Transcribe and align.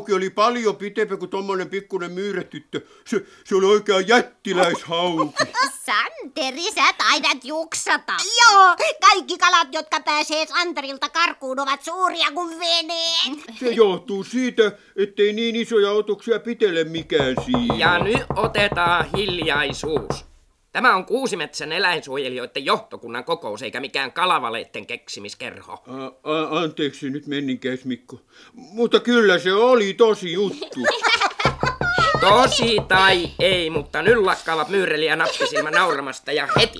hauki 0.00 0.12
oli 0.12 0.30
paljon 0.30 0.76
pitempi 0.76 1.16
kuin 1.16 1.30
tommonen 1.30 1.70
pikkunen 1.70 2.12
myyrätyttö. 2.12 2.80
Se, 3.06 3.24
se 3.44 3.54
oli 3.54 3.66
oikein 3.66 4.08
jättiläishauki. 4.08 5.44
Santeri, 5.86 6.72
sä 6.74 6.92
taidat 6.98 7.44
juksata. 7.44 8.12
Joo, 8.40 8.76
kaikki 9.08 9.38
kalat, 9.38 9.68
jotka 9.72 10.00
pääsee 10.00 10.46
Santerilta 10.46 11.08
karkuun, 11.08 11.60
ovat 11.60 11.82
suuria 11.82 12.26
kuin 12.34 12.58
veneet. 12.58 13.58
Se 13.58 13.70
johtuu 13.70 14.24
siitä, 14.24 14.72
ettei 14.96 15.32
niin 15.32 15.56
isoja 15.56 15.90
otoksia 15.90 16.40
pitele 16.40 16.84
mikään 16.84 17.34
siinä. 17.44 17.74
Ja 17.74 17.98
nyt 18.04 18.26
otetaan 18.36 19.06
hiljaisuus. 19.16 20.29
Tämä 20.72 20.94
on 20.94 21.06
Kuusimetsän 21.06 21.72
eläinsuojelijoiden 21.72 22.64
johtokunnan 22.64 23.24
kokous, 23.24 23.62
eikä 23.62 23.80
mikään 23.80 24.12
kalavaleitten 24.12 24.86
keksimiskerho. 24.86 25.72
A, 25.72 26.04
a, 26.32 26.60
anteeksi 26.62 27.10
nyt 27.10 27.26
menninkäis 27.26 27.84
Mikko. 27.84 28.20
Mutta 28.52 29.00
kyllä 29.00 29.38
se 29.38 29.52
oli 29.52 29.94
tosi 29.94 30.32
juttu. 30.32 30.80
Tosi 32.20 32.76
tai 32.88 33.28
ei, 33.38 33.70
mutta 33.70 34.02
nyt 34.02 34.16
lakkaavat 34.18 34.68
myyreli 34.68 35.06
ja 35.06 35.16
nappisilmä 35.16 35.70
nauramasta 35.70 36.32
ja 36.32 36.48
heti. 36.60 36.78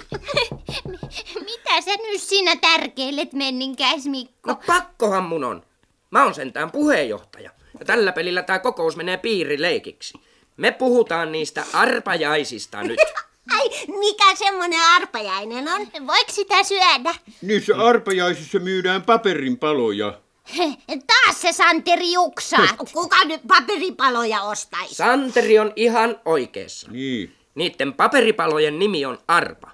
Mitä 1.51 1.81
sä 1.81 1.91
nyt 1.97 2.21
siinä 2.21 2.57
tärkeilet, 2.57 3.33
menninkäis 3.33 4.07
Mikko? 4.07 4.51
No 4.51 4.61
pakkohan 4.67 5.25
mun 5.25 5.45
on. 5.45 5.63
Mä 6.11 6.25
oon 6.25 6.35
sentään 6.35 6.71
puheenjohtaja. 6.71 7.51
Ja 7.79 7.85
tällä 7.85 8.13
pelillä 8.13 8.43
tää 8.43 8.59
kokous 8.59 8.97
menee 8.97 9.17
piirileikiksi. 9.17 10.21
Me 10.57 10.73
puhutaan 10.73 11.33
niistä 11.33 11.65
arpajaisista 11.73 12.83
nyt. 12.83 12.99
Ai, 13.51 13.71
mikä 13.87 14.35
semmonen 14.35 14.81
arpajainen 14.97 15.69
on? 15.69 16.07
Voiko 16.07 16.33
sitä 16.33 16.63
syödä? 16.63 17.15
Niissä 17.43 17.77
arpajaisissa 17.77 18.59
myydään 18.59 19.03
paperinpaloja. 19.03 20.21
Taas 21.07 21.41
se 21.41 21.53
Santeri 21.53 22.13
juksaa. 22.13 22.69
Kuka 22.93 23.25
nyt 23.25 23.41
paperipaloja 23.49 24.43
ostaisi? 24.43 24.95
Santeri 24.95 25.59
on 25.59 25.73
ihan 25.77 26.21
oikeassa. 26.25 26.91
Niin. 26.91 27.37
Niiden 27.55 27.93
paperipalojen 27.95 28.79
nimi 28.79 29.05
on 29.07 29.19
arpa. 29.29 29.71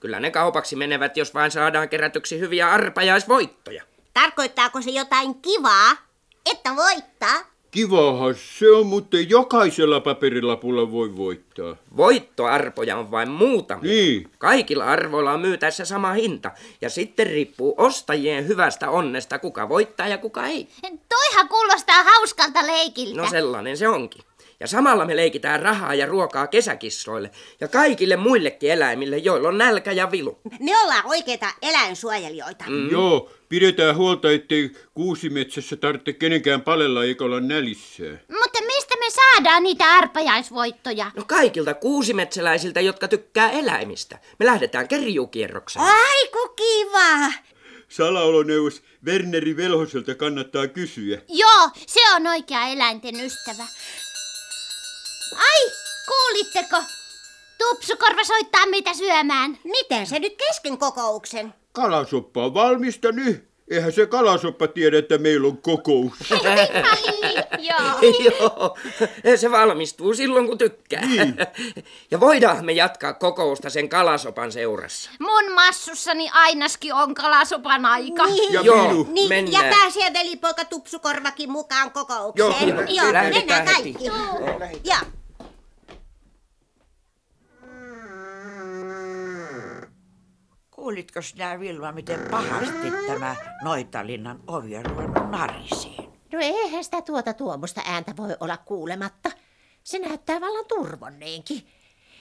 Kyllä 0.00 0.20
ne 0.20 0.30
kaupaksi 0.30 0.76
menevät, 0.76 1.16
jos 1.16 1.34
vain 1.34 1.50
saadaan 1.50 1.88
kerätyksi 1.88 2.38
hyviä 2.38 2.70
arpajaisvoittoja. 2.70 3.82
Tarkoittaako 4.14 4.82
se 4.82 4.90
jotain 4.90 5.34
kivaa? 5.34 5.96
Että 6.50 6.76
voittaa? 6.76 7.53
Kivahan 7.74 8.34
se 8.58 8.70
on, 8.70 8.86
mutta 8.86 9.16
jokaisella 9.16 10.00
paperilapulla 10.00 10.90
voi 10.90 11.16
voittaa. 11.16 11.76
Voittoarpoja 11.96 12.96
on 12.96 13.10
vain 13.10 13.30
muutamia. 13.30 13.92
Niin. 13.92 14.30
Kaikilla 14.38 14.84
arvoilla 14.84 15.32
on 15.32 15.40
myytäessä 15.40 15.84
sama 15.84 16.12
hinta. 16.12 16.50
Ja 16.80 16.90
sitten 16.90 17.26
riippuu 17.26 17.74
ostajien 17.78 18.48
hyvästä 18.48 18.90
onnesta, 18.90 19.38
kuka 19.38 19.68
voittaa 19.68 20.08
ja 20.08 20.18
kuka 20.18 20.46
ei. 20.46 20.68
Toihan 21.08 21.48
kuulostaa 21.48 22.02
hauskalta 22.02 22.66
leikiltä. 22.66 23.22
No 23.22 23.30
sellainen 23.30 23.76
se 23.76 23.88
onkin. 23.88 24.22
Ja 24.64 24.68
samalla 24.68 25.04
me 25.04 25.16
leikitään 25.16 25.62
rahaa 25.62 25.94
ja 25.94 26.06
ruokaa 26.06 26.46
kesäkissoille 26.46 27.30
ja 27.60 27.68
kaikille 27.68 28.16
muillekin 28.16 28.70
eläimille, 28.70 29.18
joilla 29.18 29.48
on 29.48 29.58
nälkä 29.58 29.92
ja 29.92 30.10
vilu. 30.10 30.40
Me 30.60 30.78
ollaan 30.82 31.06
oikeita 31.06 31.46
eläinsuojelijoita. 31.62 32.64
Mm. 32.68 32.90
Joo, 32.90 33.30
pidetään 33.48 33.96
huolta, 33.96 34.30
ettei 34.30 34.70
kuusimetsässä 34.94 35.76
tarvitse 35.76 36.12
kenenkään 36.12 36.62
palella 36.62 37.04
eikä 37.04 37.24
olla 37.24 37.40
nälissään. 37.40 38.20
Mutta 38.28 38.60
mistä 38.66 38.94
me 38.96 39.06
saadaan 39.10 39.62
niitä 39.62 39.84
arpajaisvoittoja? 39.84 41.10
No 41.16 41.24
kaikilta 41.26 41.74
kuusimetsäläisiltä, 41.74 42.80
jotka 42.80 43.08
tykkää 43.08 43.50
eläimistä. 43.50 44.18
Me 44.38 44.46
lähdetään 44.46 44.88
kerjukierrokselle. 44.88 45.86
Aiku 45.86 46.48
kiva! 46.56 47.32
Salaoloneuvos 47.88 48.82
Werneri 49.06 49.56
Velhoselta 49.56 50.14
kannattaa 50.14 50.68
kysyä. 50.68 51.18
Joo, 51.28 51.70
se 51.86 52.00
on 52.16 52.26
oikea 52.26 52.66
eläinten 52.66 53.20
ystävä. 53.20 53.66
Ai, 55.32 55.70
kuulitteko? 56.06 56.76
Tupsukorva 57.58 58.24
soittaa 58.24 58.66
meitä 58.66 58.94
syömään. 58.94 59.58
Miten 59.64 60.06
se 60.06 60.18
nyt 60.18 60.34
kesken 60.48 60.78
kokouksen? 60.78 61.54
Kalasoppa 61.72 62.44
on 62.44 62.54
valmista 62.54 63.12
nyt. 63.12 63.53
Eihän 63.70 63.92
se 63.92 64.06
kalasoppa 64.06 64.68
tiedä, 64.68 64.98
että 64.98 65.18
meillä 65.18 65.48
on 65.48 65.56
kokous. 65.58 66.12
Joo. 67.58 68.12
Joo, 69.24 69.36
se 69.36 69.50
valmistuu 69.50 70.14
silloin 70.14 70.46
kun 70.46 70.58
tykkää. 70.58 71.06
Niin. 71.06 71.36
Ja 72.10 72.20
voidaan 72.20 72.64
me 72.64 72.72
jatkaa 72.72 73.12
kokousta 73.12 73.70
sen 73.70 73.88
kalasopan 73.88 74.52
seurassa. 74.52 75.10
Mun 75.20 75.52
massussani 75.52 76.30
ainakin 76.32 76.94
on 76.94 77.14
kalasopan 77.14 77.84
aika. 77.84 78.26
Niin, 78.26 78.52
Ja 78.52 78.60
Joo. 78.60 78.88
Vilu. 78.88 79.06
niin 79.10 79.28
mennään. 79.28 79.70
ja 79.70 79.76
pääsee 79.76 80.12
velipoika 80.12 80.64
Tupsukorvakin 80.64 81.50
mukaan 81.52 81.90
kokoukseen. 81.90 82.68
Joo, 82.68 82.80
joo, 82.80 83.10
joo 83.12 83.12
mennään 83.12 83.64
kaikki. 83.64 83.96
Ja. 84.84 84.96
Kuulitko 90.84 91.22
sinä 91.22 91.60
Vilma, 91.60 91.92
miten 91.92 92.20
pahasti 92.30 92.90
tämä 93.06 93.36
Noitalinnan 93.62 94.40
ovi 94.46 94.76
on 94.76 94.86
ruvennut 94.86 95.30
narisiin? 95.30 96.04
No 96.32 96.38
eihän 96.40 96.84
sitä 96.84 97.02
tuota 97.02 97.34
tuommoista 97.34 97.82
ääntä 97.84 98.16
voi 98.16 98.36
olla 98.40 98.56
kuulematta. 98.56 99.30
Se 99.84 99.98
näyttää 99.98 100.40
vallan 100.40 100.64
turvonneenkin. 100.68 101.66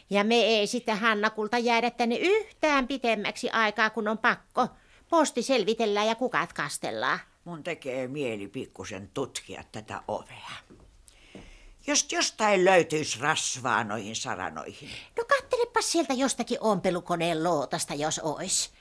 Ja 0.09 0.23
me 0.23 0.35
ei 0.35 0.67
sitten 0.67 0.97
Hannakulta 0.97 1.57
jäädä 1.57 1.91
tänne 1.91 2.15
yhtään 2.15 2.87
pitemmäksi 2.87 3.49
aikaa, 3.49 3.89
kun 3.89 4.07
on 4.07 4.17
pakko. 4.17 4.67
Posti 5.09 5.41
selvitellään 5.43 6.07
ja 6.07 6.15
kukat 6.15 6.53
kastellaan. 6.53 7.19
Mun 7.45 7.63
tekee 7.63 8.07
mieli 8.07 8.47
pikkusen 8.47 9.09
tutkia 9.13 9.63
tätä 9.71 10.01
ovea. 10.07 10.51
Jos 11.87 12.07
jostain 12.11 12.65
löytyisi 12.65 13.19
rasvaa 13.19 13.83
noihin 13.83 14.15
saranoihin. 14.15 14.89
No 15.17 15.23
kattelepas 15.25 15.91
sieltä 15.91 16.13
jostakin 16.13 16.57
ompelukoneen 16.61 17.43
lootasta, 17.43 17.93
jos 17.93 18.19
ois. 18.23 18.71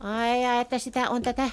Ai, 0.00 0.44
ai, 0.44 0.60
että 0.60 0.78
sitä 0.78 1.10
on 1.10 1.22
tätä 1.22 1.50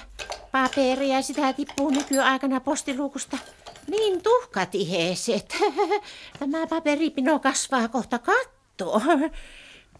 paperia, 0.52 1.22
sitä 1.22 1.52
tippuu 1.52 1.90
nykyaikana 1.90 2.60
postiluukusta. 2.60 3.38
Niin 3.86 4.22
tuhkatiheeset. 4.22 5.56
Tämä 6.38 6.66
paperipino 6.66 7.38
kasvaa 7.38 7.88
kohta 7.88 8.18
kattoon. 8.18 9.30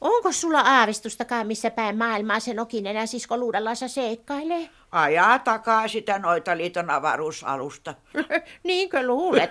Onko 0.01 0.33
sulla 0.33 0.61
aavistustakaan, 0.61 1.47
missä 1.47 1.71
päin 1.71 1.99
maailmaa 1.99 2.41
se 2.41 2.55
nokinenä 2.55 3.07
sisko 3.07 3.37
luudallansa 3.37 3.89
seikkailee? 3.89 4.69
Ajaa 4.93 5.39
takaa 5.39 5.89
sitä 5.89 6.19
Noitaliiton 6.19 6.91
avaruusalusta. 6.91 7.95
Niinkö 8.65 9.07
luulet? 9.07 9.51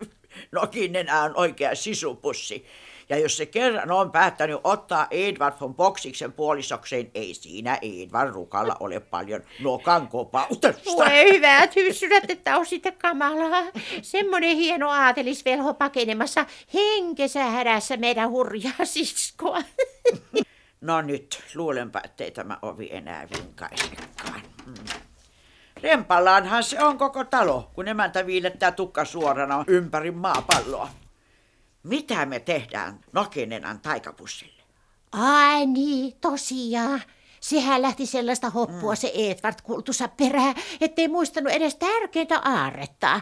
Nokinenä 0.52 1.22
on 1.22 1.36
oikea 1.36 1.74
sisupussi. 1.74 2.66
Ja 3.08 3.18
jos 3.18 3.36
se 3.36 3.46
kerran 3.46 3.90
on 3.90 4.12
päättänyt 4.12 4.60
ottaa 4.64 5.06
Edvard 5.10 5.54
von 5.60 5.74
Boksiksen 5.74 6.32
puolisokseen, 6.32 7.10
ei 7.14 7.34
siinä 7.34 7.78
Edvard 7.82 8.30
Rukalla 8.30 8.76
ole 8.80 9.00
paljon 9.00 9.42
nokan 9.60 10.08
kopautusta. 10.08 10.74
Voi 10.86 11.32
hyvät 11.32 11.76
hyssyrät, 11.76 12.30
että 12.30 12.56
on 12.56 12.66
sitten 12.66 12.92
kamalaa. 12.92 13.62
Semmoinen 14.02 14.56
hieno 14.56 14.90
aatelisvelho 14.90 15.74
pakenemassa 15.74 16.46
henkensä 16.74 17.44
hädässä 17.44 17.96
meidän 17.96 18.30
hurjaa 18.30 18.84
siskoa. 18.84 19.58
No 20.80 21.02
nyt, 21.02 21.42
luulenpa, 21.54 22.00
ettei 22.04 22.30
tämä 22.30 22.58
ovi 22.62 22.88
enää 22.92 23.28
vinkaisekaan. 23.34 24.42
Mm. 24.66 24.74
Rempallaanhan 25.82 26.64
se 26.64 26.82
on 26.82 26.98
koko 26.98 27.24
talo, 27.24 27.70
kun 27.74 27.88
emäntä 27.88 28.26
viilettää 28.26 28.72
tukka 28.72 29.04
suorana 29.04 29.64
ympäri 29.66 30.10
maapalloa. 30.10 30.88
Mitä 31.86 32.26
me 32.26 32.40
tehdään 32.40 33.00
Nokinenan 33.12 33.80
taikapussille? 33.80 34.62
Ai 35.12 35.66
niin, 35.66 36.16
tosiaan. 36.20 37.02
Sehän 37.40 37.82
lähti 37.82 38.06
sellaista 38.06 38.50
hoppua 38.50 38.94
se 38.94 39.12
Edward 39.14 39.54
kultussa 39.62 40.08
perään, 40.08 40.54
ettei 40.80 41.08
muistanut 41.08 41.52
edes 41.52 41.76
tärkeintä 41.76 42.40
aarrettaa. 42.44 43.20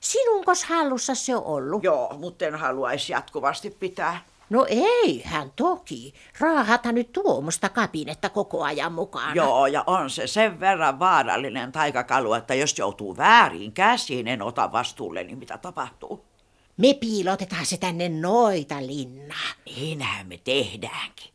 Sinunkos 0.00 0.64
hallussa 0.64 1.14
se 1.14 1.36
on 1.36 1.44
ollut? 1.44 1.84
Joo, 1.84 2.16
mutta 2.18 2.46
en 2.46 2.54
haluaisi 2.54 3.12
jatkuvasti 3.12 3.70
pitää. 3.70 4.24
No 4.50 4.66
eihän 4.68 5.52
toki. 5.56 6.14
Raahathan 6.40 6.94
nyt 6.94 7.12
tuommoista 7.12 7.68
kapinetta 7.68 8.28
koko 8.28 8.62
ajan 8.62 8.92
mukana. 8.92 9.34
Joo, 9.34 9.66
ja 9.66 9.84
on 9.86 10.10
se 10.10 10.26
sen 10.26 10.60
verran 10.60 10.98
vaarallinen 10.98 11.72
taikakalu, 11.72 12.34
että 12.34 12.54
jos 12.54 12.78
joutuu 12.78 13.16
väärin 13.16 13.72
käsiin, 13.72 14.28
en 14.28 14.42
ota 14.42 14.72
vastuulle, 14.72 15.24
niin 15.24 15.38
mitä 15.38 15.58
tapahtuu? 15.58 16.33
Me 16.76 16.94
piilotetaan 16.94 17.66
se 17.66 17.76
tänne 17.76 18.08
noita 18.08 18.86
linnaa. 18.86 19.48
Niinhän 19.66 20.26
me 20.26 20.38
tehdäänkin. 20.44 21.30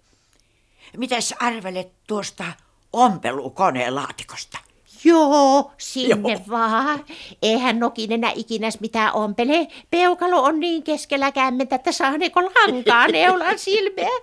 Mitäs 0.98 1.34
arvelet 1.40 1.92
tuosta 2.08 2.46
ompelukoneen 2.94 3.96
laatikosta? 3.96 4.58
Joo, 5.04 5.72
sinne 5.78 6.32
Joo. 6.32 6.42
vaan. 6.50 7.06
Eihän 7.42 7.80
Nokinenä 7.80 8.32
ikinäs 8.36 8.80
mitään 8.80 9.14
ompele. 9.14 9.68
Peukalo 9.92 10.44
on 10.44 10.60
niin 10.60 10.84
keskellä 10.84 11.32
kämmentä, 11.32 11.76
että 11.76 11.92
saaneeko 11.92 12.42
lankaa 12.44 13.08
neulan 13.08 13.60
silmeä. 13.66 14.20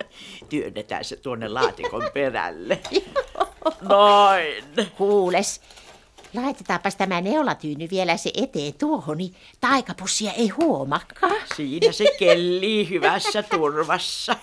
Työnnetään 0.49 1.05
se 1.05 1.15
tuonne 1.15 1.47
laatikon 1.47 2.03
perälle. 2.13 2.79
Noin. 3.89 4.63
Kuules, 4.97 5.61
Laitetaanpas 6.37 6.95
tämä 6.95 7.21
neulatyyny 7.21 7.87
vielä 7.91 8.17
se 8.17 8.31
eteen 8.43 8.73
tuohon, 8.73 9.17
niin 9.17 9.35
taikapussia 9.59 10.31
ei 10.31 10.47
huomakaan. 10.47 11.41
Siinä 11.55 11.91
se 11.91 12.05
kellii 12.19 12.89
hyvässä 12.89 13.43
turvassa. 13.43 14.35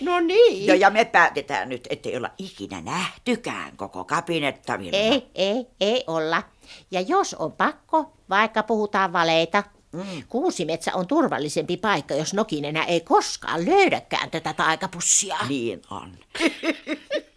No 0.00 0.20
niin. 0.20 0.66
Joo, 0.66 0.76
ja 0.76 0.90
me 0.90 1.04
päätetään 1.04 1.68
nyt, 1.68 1.88
ettei 1.90 2.16
olla 2.16 2.30
ikinä 2.38 2.80
nähtykään 2.80 3.76
koko 3.76 4.04
kabinetta 4.04 4.78
Vilma. 4.78 4.96
Ei, 4.96 5.30
ei, 5.34 5.66
ei 5.80 6.04
olla. 6.06 6.42
Ja 6.90 7.00
jos 7.00 7.34
on 7.34 7.52
pakko, 7.52 8.12
vaikka 8.30 8.62
puhutaan 8.62 9.12
valeita, 9.12 9.62
mm. 9.92 10.22
Kuusimetsä 10.28 10.94
on 10.94 11.06
turvallisempi 11.06 11.76
paikka, 11.76 12.14
jos 12.14 12.34
Nokinenä 12.34 12.84
ei 12.84 13.00
koskaan 13.00 13.66
löydäkään 13.66 14.30
tätä 14.30 14.52
taikapussia. 14.52 15.36
Niin 15.48 15.82
on. 15.90 16.12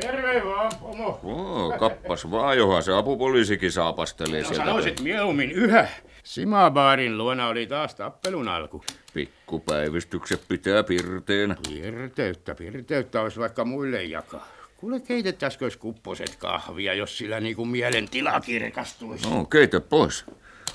Terve 0.00 0.44
vaan, 0.44 0.72
pomo. 0.80 1.20
Oo, 1.24 1.74
kappas 1.78 2.30
vaan, 2.30 2.58
johan 2.58 2.82
se 2.82 2.92
apupoliisikin 2.92 3.72
saapastelee 3.72 4.42
No 4.42 4.48
sieltä. 4.48 4.64
sanoisit 4.64 5.00
mieluummin 5.00 5.50
yhä. 5.52 5.88
Simabaarin 6.22 7.18
luona 7.18 7.48
oli 7.48 7.66
taas 7.66 7.94
tappelun 7.94 8.48
alku. 8.48 8.84
Pikkupäivystykset 9.14 10.42
pitää 10.48 10.82
pirteen. 10.82 11.56
Pirteyttä, 11.68 12.54
pirteyttä 12.54 13.20
olisi 13.20 13.40
vaikka 13.40 13.64
muille 13.64 14.02
jakaa. 14.04 14.48
Kuule, 14.76 15.00
keitettäisikö 15.00 15.70
kupposet 15.78 16.36
kahvia, 16.36 16.94
jos 16.94 17.18
sillä 17.18 17.40
niinku 17.40 17.64
mielen 17.64 18.08
tila 18.08 18.40
kirkastuisi? 18.40 19.30
No, 19.30 19.44
keitä 19.44 19.80
pois. 19.80 20.24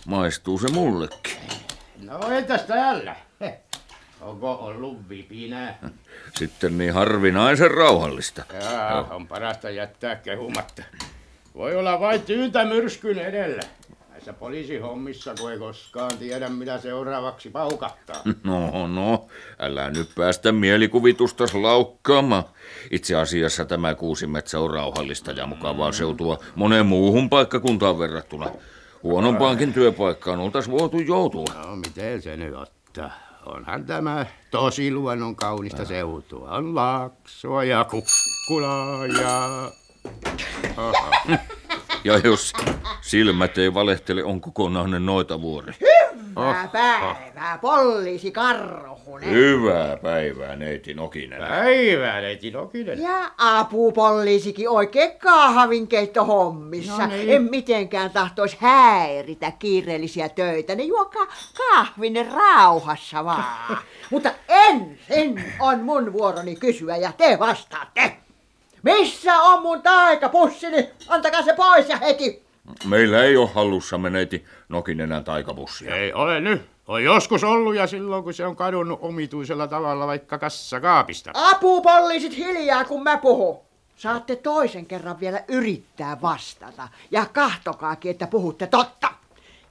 Maistuu 0.05 0.59
se 0.59 0.67
mullekin. 0.71 1.37
No 2.01 2.27
entäs 2.31 2.61
täällä? 2.63 3.15
Heh. 3.41 3.53
Onko 4.21 4.51
ollut 4.51 5.09
vipinää? 5.09 5.79
Sitten 6.35 6.77
niin 6.77 6.93
harvinaisen 6.93 7.71
rauhallista. 7.71 8.43
Jaa, 8.61 9.07
on 9.11 9.27
parasta 9.27 9.69
jättää 9.69 10.15
kehumatta. 10.15 10.83
Voi 11.55 11.75
olla 11.75 11.99
vain 11.99 12.21
tyyntä 12.21 12.65
myrskyn 12.65 13.19
edellä. 13.19 13.61
Näissä 14.09 14.33
poliisihommissa, 14.33 15.33
kun 15.39 15.51
ei 15.51 15.59
koskaan 15.59 16.17
tiedä, 16.17 16.49
mitä 16.49 16.77
seuraavaksi 16.77 17.49
paukattaa. 17.49 18.21
No, 18.43 18.87
no, 18.87 19.27
älä 19.59 19.89
nyt 19.89 20.09
päästä 20.15 20.51
mielikuvitusta 20.51 21.43
laukkaamaan. 21.53 22.43
Itse 22.91 23.15
asiassa 23.15 23.65
tämä 23.65 23.95
Kuusimetsä 23.95 24.59
on 24.59 24.71
rauhallista 24.71 25.31
ja 25.31 25.45
mukavaa 25.45 25.91
seutua 25.91 26.39
moneen 26.55 26.85
muuhun 26.85 27.29
paikkakuntaan 27.29 27.99
verrattuna. 27.99 28.51
Huonompaankin 29.03 29.73
työpaikkaan 29.73 30.39
oltaisiin 30.39 30.77
voitu 30.77 30.99
joutua. 30.99 31.45
No, 31.65 31.75
miten 31.75 32.21
se 32.21 32.37
nyt 32.37 32.55
ottaa? 32.55 33.30
Onhan 33.45 33.85
tämä 33.85 34.25
tosi 34.51 34.93
luonnon 34.93 35.35
kaunista 35.35 35.85
seutua. 35.85 36.49
On 36.49 36.75
laaksoa 36.75 37.63
ja 37.63 37.83
kukkulaa 37.83 39.05
ja... 39.07 39.71
Ja 42.03 42.17
jos 42.17 42.53
silmät 43.01 43.57
ei 43.57 43.73
valehtele, 43.73 44.23
on 44.23 44.41
kokonainen 44.41 45.05
noita 45.05 45.41
vuori. 45.41 45.73
Hyvää 46.39 46.69
päivää, 46.71 47.57
poliisi 47.61 48.31
Karhunen. 48.31 49.29
Hyvää 49.29 49.97
päivää, 49.97 50.55
neiti 50.55 50.93
Nokinen. 50.93 51.39
Päivää, 51.39 52.21
neiti 52.21 52.51
Nokinen. 52.51 53.01
Ja 53.01 53.31
apupoliisikin 53.37 54.69
oikein 54.69 55.11
kahvinkeittohommissa. 55.19 56.97
No 56.97 57.07
niin. 57.07 57.29
En 57.29 57.43
mitenkään 57.43 58.11
tahtoisi 58.11 58.57
häiritä 58.59 59.51
kiireellisiä 59.51 60.29
töitä. 60.29 60.75
Ne 60.75 60.83
juokaa 60.83 61.27
kahvin 61.57 62.27
rauhassa 62.31 63.25
vaan. 63.25 63.77
Mutta 64.11 64.31
ensin 64.47 65.43
on 65.59 65.79
mun 65.79 66.13
vuoroni 66.13 66.55
kysyä 66.55 66.97
ja 66.97 67.11
te 67.17 67.39
vastaatte. 67.39 68.17
Missä 68.83 69.41
on 69.41 69.61
mun 69.61 69.81
taikapussini? 69.81 70.89
Antakaa 71.07 71.41
se 71.41 71.53
pois 71.53 71.89
ja 71.89 71.97
heti. 71.97 72.50
Meillä 72.85 73.23
ei 73.23 73.37
ole 73.37 73.49
hallussamme 73.53 74.09
neiti 74.09 74.45
Nokinenän 74.69 75.23
taikapussia. 75.23 75.95
Ei 75.95 76.13
ole 76.13 76.39
nyt. 76.39 76.61
On 76.87 77.03
joskus 77.03 77.43
ollut 77.43 77.75
ja 77.75 77.87
silloin, 77.87 78.23
kun 78.23 78.33
se 78.33 78.45
on 78.45 78.55
kadonnut 78.55 78.99
omituisella 79.01 79.67
tavalla 79.67 80.07
vaikka 80.07 80.37
kassakaapista. 80.37 81.31
Apupoliisit 81.33 82.37
hiljaa, 82.37 82.85
kun 82.85 83.03
mä 83.03 83.17
puhun. 83.17 83.59
Saatte 83.95 84.35
toisen 84.35 84.85
kerran 84.85 85.19
vielä 85.19 85.43
yrittää 85.47 86.21
vastata. 86.21 86.87
Ja 87.11 87.25
kahtokaakin, 87.25 88.11
että 88.11 88.27
puhutte 88.27 88.67
totta. 88.67 89.07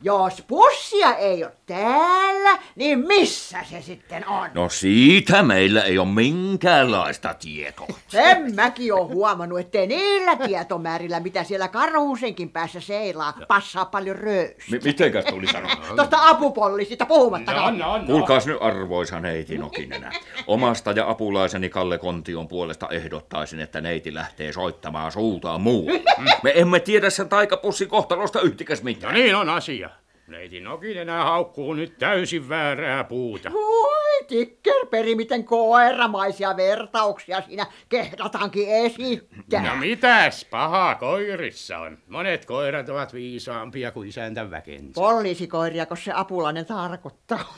Jos 0.02 0.43
pussia 0.49 1.14
ei 1.17 1.44
ole 1.44 1.52
täällä, 1.67 2.58
niin 2.76 2.99
missä 3.06 3.58
se 3.70 3.82
sitten 3.82 4.29
on? 4.29 4.49
No 4.55 4.69
siitä 4.69 5.43
meillä 5.43 5.82
ei 5.82 5.99
ole 5.99 6.08
minkäänlaista 6.08 7.35
tietoa. 7.35 7.87
Sen 8.08 8.55
mäkin 8.55 8.94
oon 8.94 9.08
huomannut, 9.08 9.61
ettei 9.61 9.87
niillä 9.87 10.37
tietomäärillä, 10.37 11.20
mitä 11.20 11.44
siellä 11.44 11.69
karhusenkin 11.69 12.49
päässä 12.50 12.81
seilaa, 12.81 13.35
passaa 13.49 13.85
paljon 13.85 14.17
röystä. 14.17 14.76
M- 14.76 14.85
mitenkäs 14.85 15.25
tuli 15.25 15.47
sanoa? 15.47 15.76
Tuosta 15.97 16.29
apupoliisista 16.29 17.06
puhumattakaan. 17.06 17.79
No, 17.79 17.87
no, 17.87 17.99
no. 17.99 18.06
Kuulkaas 18.06 18.47
nyt 18.47 18.56
arvoisa 18.61 19.20
neiti 19.20 19.58
Nokinenä. 19.58 20.12
Omasta 20.47 20.91
ja 20.93 21.11
apulaiseni 21.11 21.69
Kalle 21.69 21.99
Kontion 21.99 22.49
puolesta 22.49 22.88
ehdottaisin, 22.91 23.61
että 23.61 23.81
neiti 23.81 24.14
lähtee 24.14 24.52
soittamaan 24.52 25.12
suutaan 25.12 25.61
muualle. 25.61 26.02
Me 26.43 26.52
emme 26.55 26.81
tiedä 26.81 27.11
sen 27.11 27.29
taikapussin 27.29 27.88
kohtalosta 27.88 28.41
yhtikäs 28.41 28.81
No 28.81 28.85
mitään. 28.85 29.14
niin 29.14 29.37
on 29.37 29.49
asia. 29.49 29.89
Neiti 30.31 30.61
Nokinen 30.61 31.09
haukkuu 31.09 31.75
nyt 31.75 31.99
täysin 31.99 32.49
väärää 32.49 33.05
puuta. 33.05 33.50
Voi 33.53 34.25
tikkerperi, 34.29 35.15
miten 35.15 35.44
koeramaisia 35.44 36.56
vertauksia 36.56 37.43
siinä 37.43 37.67
kehdataankin 37.88 38.69
esittää. 38.69 39.62
No 39.62 39.77
mitäs 39.77 40.44
pahaa 40.44 40.94
koirissa 40.94 41.79
on? 41.79 41.99
Monet 42.09 42.44
koirat 42.44 42.88
ovat 42.88 43.15
viisaampia 43.15 43.91
kuin 43.91 44.09
isäntä 44.09 44.50
väkensä. 44.50 44.93
Poliisikoiria, 44.95 45.87
kun 45.87 45.97
se 45.97 46.12
apulainen 46.14 46.66
tarkoittaa. 46.66 47.54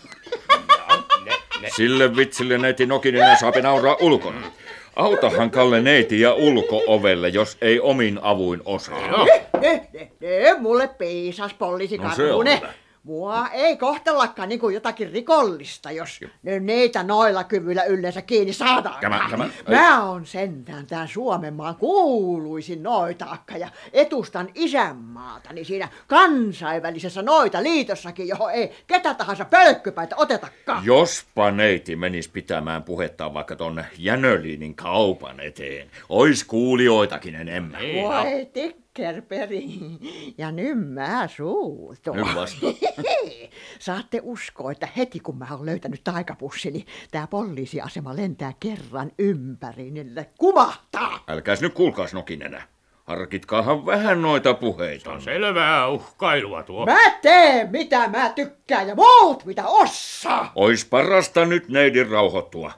Ne, 1.25 1.32
ne. 1.61 1.70
Sille 1.76 2.16
vitsille 2.16 2.58
neiti 2.58 2.87
Nokinenä 2.87 3.37
saapi 3.37 3.62
nauraa 3.62 3.96
ulkona. 4.00 4.52
Autahan 4.96 5.50
Kalle 5.50 5.80
neiti 5.82 6.20
ja 6.20 6.34
ulko-ovelle, 6.34 7.28
jos 7.28 7.56
ei 7.61 7.80
omin 7.80 8.18
avuin 8.22 8.61
osaa. 8.64 9.06
No, 9.11 9.26
Ne, 9.61 9.88
ne, 9.92 10.11
ne, 10.20 10.54
mulle 10.58 10.88
piisas 10.99 11.54
poliisi 11.54 11.99
No 11.99 12.14
se 12.16 12.32
on. 12.32 12.46
Mua 13.02 13.49
ei 13.49 13.76
kohtellakaan 13.76 14.49
niin 14.49 14.59
kuin 14.61 14.75
jotakin 14.75 15.12
rikollista, 15.12 15.90
jos 15.90 16.21
ne 16.42 16.61
neitä 16.61 17.02
noilla 17.02 17.44
kyvyillä 17.44 17.85
yleensä 17.85 18.23
kiinni 18.23 18.52
saadaan. 18.52 19.00
Tämä- 19.00 19.26
tämä- 19.30 19.49
Mä 19.68 20.04
oon 20.04 20.26
sentään 20.26 20.87
tää 20.87 21.06
Suomenmaan 21.06 21.76
kuuluisin 21.76 22.82
noitaakka 22.82 23.56
ja 23.56 23.68
etustan 23.92 24.49
isänmaatani 24.54 25.64
siinä 25.64 25.88
kansainvälisessä 26.06 27.23
noita 27.23 27.62
liitossakin, 27.62 28.28
johon 28.28 28.52
ei 28.52 28.71
ketä 28.87 29.14
tahansa 29.14 29.44
pölkkypäitä 29.44 30.16
otetakaan. 30.16 30.85
Jospa 30.85 31.50
neiti 31.50 31.97
menis 31.97 32.28
pitämään 32.28 32.82
puhetta 32.82 33.35
vaikka 33.35 33.56
tonne 33.56 33.85
Jänöliinin 33.99 34.75
kaupan 34.75 35.40
eteen. 35.40 35.90
Ois 36.09 36.44
kuulijoitakin 36.44 37.35
enemmän. 37.35 37.80
No. 38.02 38.25
Tikkerperi. 38.94 39.80
Ja 40.38 40.52
nyt 40.52 40.88
mä 40.88 41.28
suutun. 41.37 42.16
Nyt 42.16 42.34
vasta. 42.34 42.66
Saatte 43.78 44.20
uskoa, 44.22 44.72
että 44.72 44.88
heti 44.96 45.20
kun 45.20 45.38
mä 45.38 45.46
oon 45.50 45.66
löytänyt 45.66 46.04
taikapussini, 46.04 46.84
tää 47.11 47.26
poliisiasema 47.26 48.16
lentää 48.16 48.52
kerran 48.61 49.11
ympäri, 49.18 49.90
niille 49.90 50.30
kumahtaa. 50.38 51.25
Älkääs 51.28 51.61
nyt 51.61 51.75
kuulkaas 51.75 52.14
Nokinenä. 52.14 52.62
Harkitkaahan 53.04 53.87
vähän 53.87 54.22
noita 54.22 54.54
puheita. 54.54 55.12
on 55.12 55.22
selvää 55.22 55.88
uhkailua 55.88 56.62
tuo. 56.62 56.87
Mä 56.87 57.11
teen 57.22 57.70
mitä 57.70 58.08
mä 58.08 58.28
tykkään 58.28 58.88
ja 58.88 58.94
muut 58.94 59.44
mitä 59.44 59.66
osaa. 59.66 60.52
Ois 60.54 60.84
parasta 60.84 61.44
nyt 61.44 61.68
neidin 61.68 62.08
rauhoittua. 62.11 62.72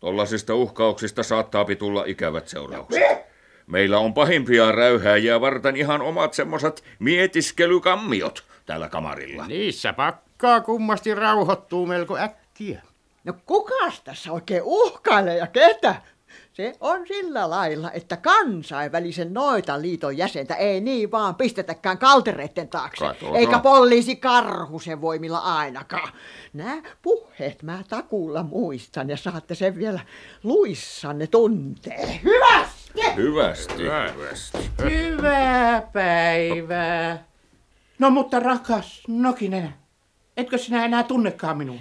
Tollasista 0.00 0.54
uhkauksista 0.54 1.22
saattaa 1.22 1.66
tulla 1.78 2.04
ikävät 2.06 2.48
seuraukset. 2.48 3.31
Meillä 3.66 3.98
on 3.98 4.14
pahimpia 4.14 4.72
räyhääjiä 4.72 5.40
varten 5.40 5.76
ihan 5.76 6.02
omat 6.02 6.34
semmoset 6.34 6.84
mietiskelykammiot 6.98 8.44
täällä 8.66 8.88
kamarilla. 8.88 9.46
Niissä 9.46 9.92
pakkaa 9.92 10.60
kummasti 10.60 11.14
rauhoittuu 11.14 11.86
melko 11.86 12.16
äkkiä. 12.16 12.82
No 13.24 13.34
kukas 13.46 14.00
tässä 14.00 14.32
oikein 14.32 14.62
uhkailee 14.64 15.36
ja 15.36 15.46
ketä? 15.46 15.94
Se 16.52 16.76
on 16.80 17.06
sillä 17.06 17.50
lailla, 17.50 17.90
että 17.92 18.16
kansainvälisen 18.16 19.34
noitaliiton 19.34 20.16
jäsentä 20.16 20.54
ei 20.54 20.80
niin 20.80 21.10
vaan 21.10 21.34
pistetäkään 21.34 21.98
kaltereiden 21.98 22.68
taakse. 22.68 23.04
Katsotaan. 23.04 23.36
Eikä 23.36 23.58
poliisi 23.58 24.16
karhusen 24.16 25.00
voimilla 25.00 25.38
ainakaan. 25.38 26.12
Nämä 26.52 26.82
puheet 27.02 27.62
mä 27.62 27.82
takuulla 27.88 28.42
muistan 28.42 29.10
ja 29.10 29.16
saatte 29.16 29.54
sen 29.54 29.76
vielä 29.76 30.00
luissanne 30.42 31.26
tuntee. 31.26 32.20
Hyvästi! 32.24 32.81
Hyvästi, 33.16 33.82
hyvästi. 33.82 34.70
Hyvää 34.82 35.82
päivää. 35.92 37.24
No 37.98 38.10
mutta 38.10 38.40
rakas 38.40 39.02
Nokinen, 39.08 39.74
etkö 40.36 40.58
sinä 40.58 40.84
enää 40.84 41.02
tunnekaan 41.02 41.58
minua? 41.58 41.80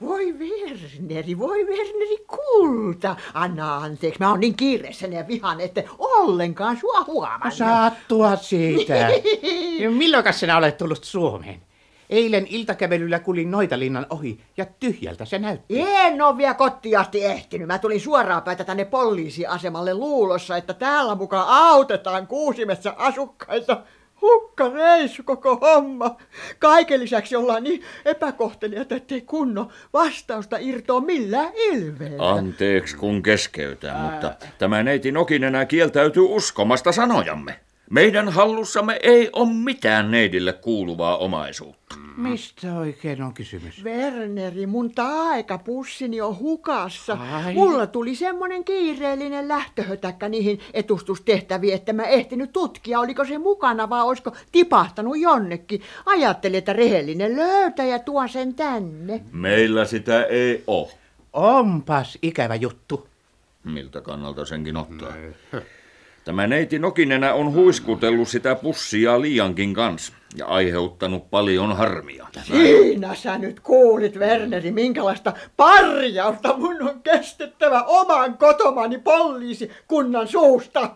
Voi 0.00 0.32
Werneri, 0.32 1.38
voi 1.38 1.64
Werneri 1.64 2.24
kulta. 2.26 3.16
Anna 3.34 3.76
anteeksi, 3.76 4.20
mä 4.20 4.30
oon 4.30 4.40
niin 4.40 4.56
kiireessäni 4.56 5.16
ja 5.16 5.28
vihan, 5.28 5.60
että 5.60 5.82
ollenkaan 5.98 6.76
sua 6.80 7.04
huomannut. 7.06 7.54
Saattua 7.54 8.36
siitä. 8.36 9.10
Milloin 9.98 10.32
sinä 10.34 10.56
olet 10.56 10.76
tullut 10.76 11.04
Suomeen? 11.04 11.62
Eilen 12.10 12.46
iltakävelyllä 12.50 13.18
kulin 13.18 13.50
Noitalinnan 13.50 14.06
ohi 14.10 14.40
ja 14.56 14.66
tyhjältä 14.80 15.24
se 15.24 15.38
näytti. 15.38 15.80
En 15.80 16.22
ole 16.22 16.36
vielä 16.36 16.54
kotiin 16.54 16.98
asti 16.98 17.24
ehtinyt. 17.24 17.66
Mä 17.66 17.78
tulin 17.78 18.00
suoraan 18.00 18.42
päätä 18.42 18.64
tänne 18.64 18.84
poliisiasemalle 18.84 19.94
luulossa, 19.94 20.56
että 20.56 20.74
täällä 20.74 21.14
mukaan 21.14 21.48
autetaan 21.48 22.26
kuusimessa 22.26 22.94
asukkaita. 22.96 23.82
Hukka 24.20 24.68
reissu 24.68 25.22
koko 25.22 25.56
homma. 25.56 26.16
Kaiken 26.58 27.00
lisäksi 27.00 27.36
ollaan 27.36 27.64
niin 27.64 27.82
epäkohtelijoita, 28.04 28.94
ettei 28.94 29.20
kunno 29.20 29.68
vastausta 29.92 30.56
irtoa 30.60 31.00
millään 31.00 31.52
ilveellä. 31.54 32.30
Anteeksi 32.30 32.96
kun 32.96 33.22
keskeytän, 33.22 34.00
mutta 34.00 34.34
tämä 34.58 34.82
neiti 34.82 35.12
Nokinenä 35.12 35.64
kieltäytyy 35.64 36.22
uskomasta 36.22 36.92
sanojamme. 36.92 37.63
Meidän 37.90 38.28
hallussamme 38.28 38.98
ei 39.02 39.30
ole 39.32 39.52
mitään 39.52 40.10
neidille 40.10 40.52
kuuluvaa 40.52 41.16
omaisuutta. 41.16 41.94
Mistä 42.16 42.74
oikein 42.74 43.22
on 43.22 43.34
kysymys? 43.34 43.84
Werneri, 43.84 44.66
mun 44.66 44.90
taikapussini 44.90 46.20
on 46.20 46.38
hukassa. 46.38 47.18
Ai. 47.32 47.54
Mulla 47.54 47.86
tuli 47.86 48.14
semmonen 48.14 48.64
kiireellinen 48.64 49.48
lähtöhötäkkä 49.48 50.28
niihin 50.28 50.60
etustustehtäviin, 50.74 51.74
että 51.74 51.92
mä 51.92 52.02
ehtinyt 52.02 52.52
tutkia, 52.52 53.00
oliko 53.00 53.24
se 53.24 53.38
mukana 53.38 53.90
vai 53.90 54.02
olisiko 54.02 54.32
tipahtanut 54.52 55.18
jonnekin. 55.18 55.82
Ajattelin, 56.06 56.58
että 56.58 56.72
rehellinen 56.72 57.36
löytäjä 57.36 57.98
tuo 57.98 58.28
sen 58.28 58.54
tänne. 58.54 59.20
Meillä 59.32 59.84
sitä 59.84 60.24
ei 60.24 60.64
ole. 60.66 60.88
Onpas 61.32 62.18
ikävä 62.22 62.54
juttu. 62.54 63.08
Miltä 63.64 64.00
kannalta 64.00 64.44
senkin 64.44 64.76
ottaa? 64.76 65.12
Tämä 66.24 66.46
neiti 66.46 66.78
Nokinenä 66.78 67.34
on 67.34 67.52
huiskutellut 67.52 68.28
sitä 68.28 68.54
pussia 68.54 69.20
liiankin 69.20 69.74
kanssa 69.74 70.12
ja 70.36 70.46
aiheuttanut 70.46 71.30
paljon 71.30 71.76
harmia. 71.76 72.26
Siinä 72.42 73.14
sä 73.14 73.38
nyt 73.38 73.60
kuulit, 73.60 74.16
Werneri, 74.16 74.70
minkälaista 74.70 75.32
parjausta 75.56 76.56
mun 76.56 76.82
on 76.82 77.02
kestettävä 77.02 77.82
oman 77.82 78.38
kotomani 78.38 78.98
poliisi 78.98 79.70
kunnan 79.88 80.28
suusta. 80.28 80.90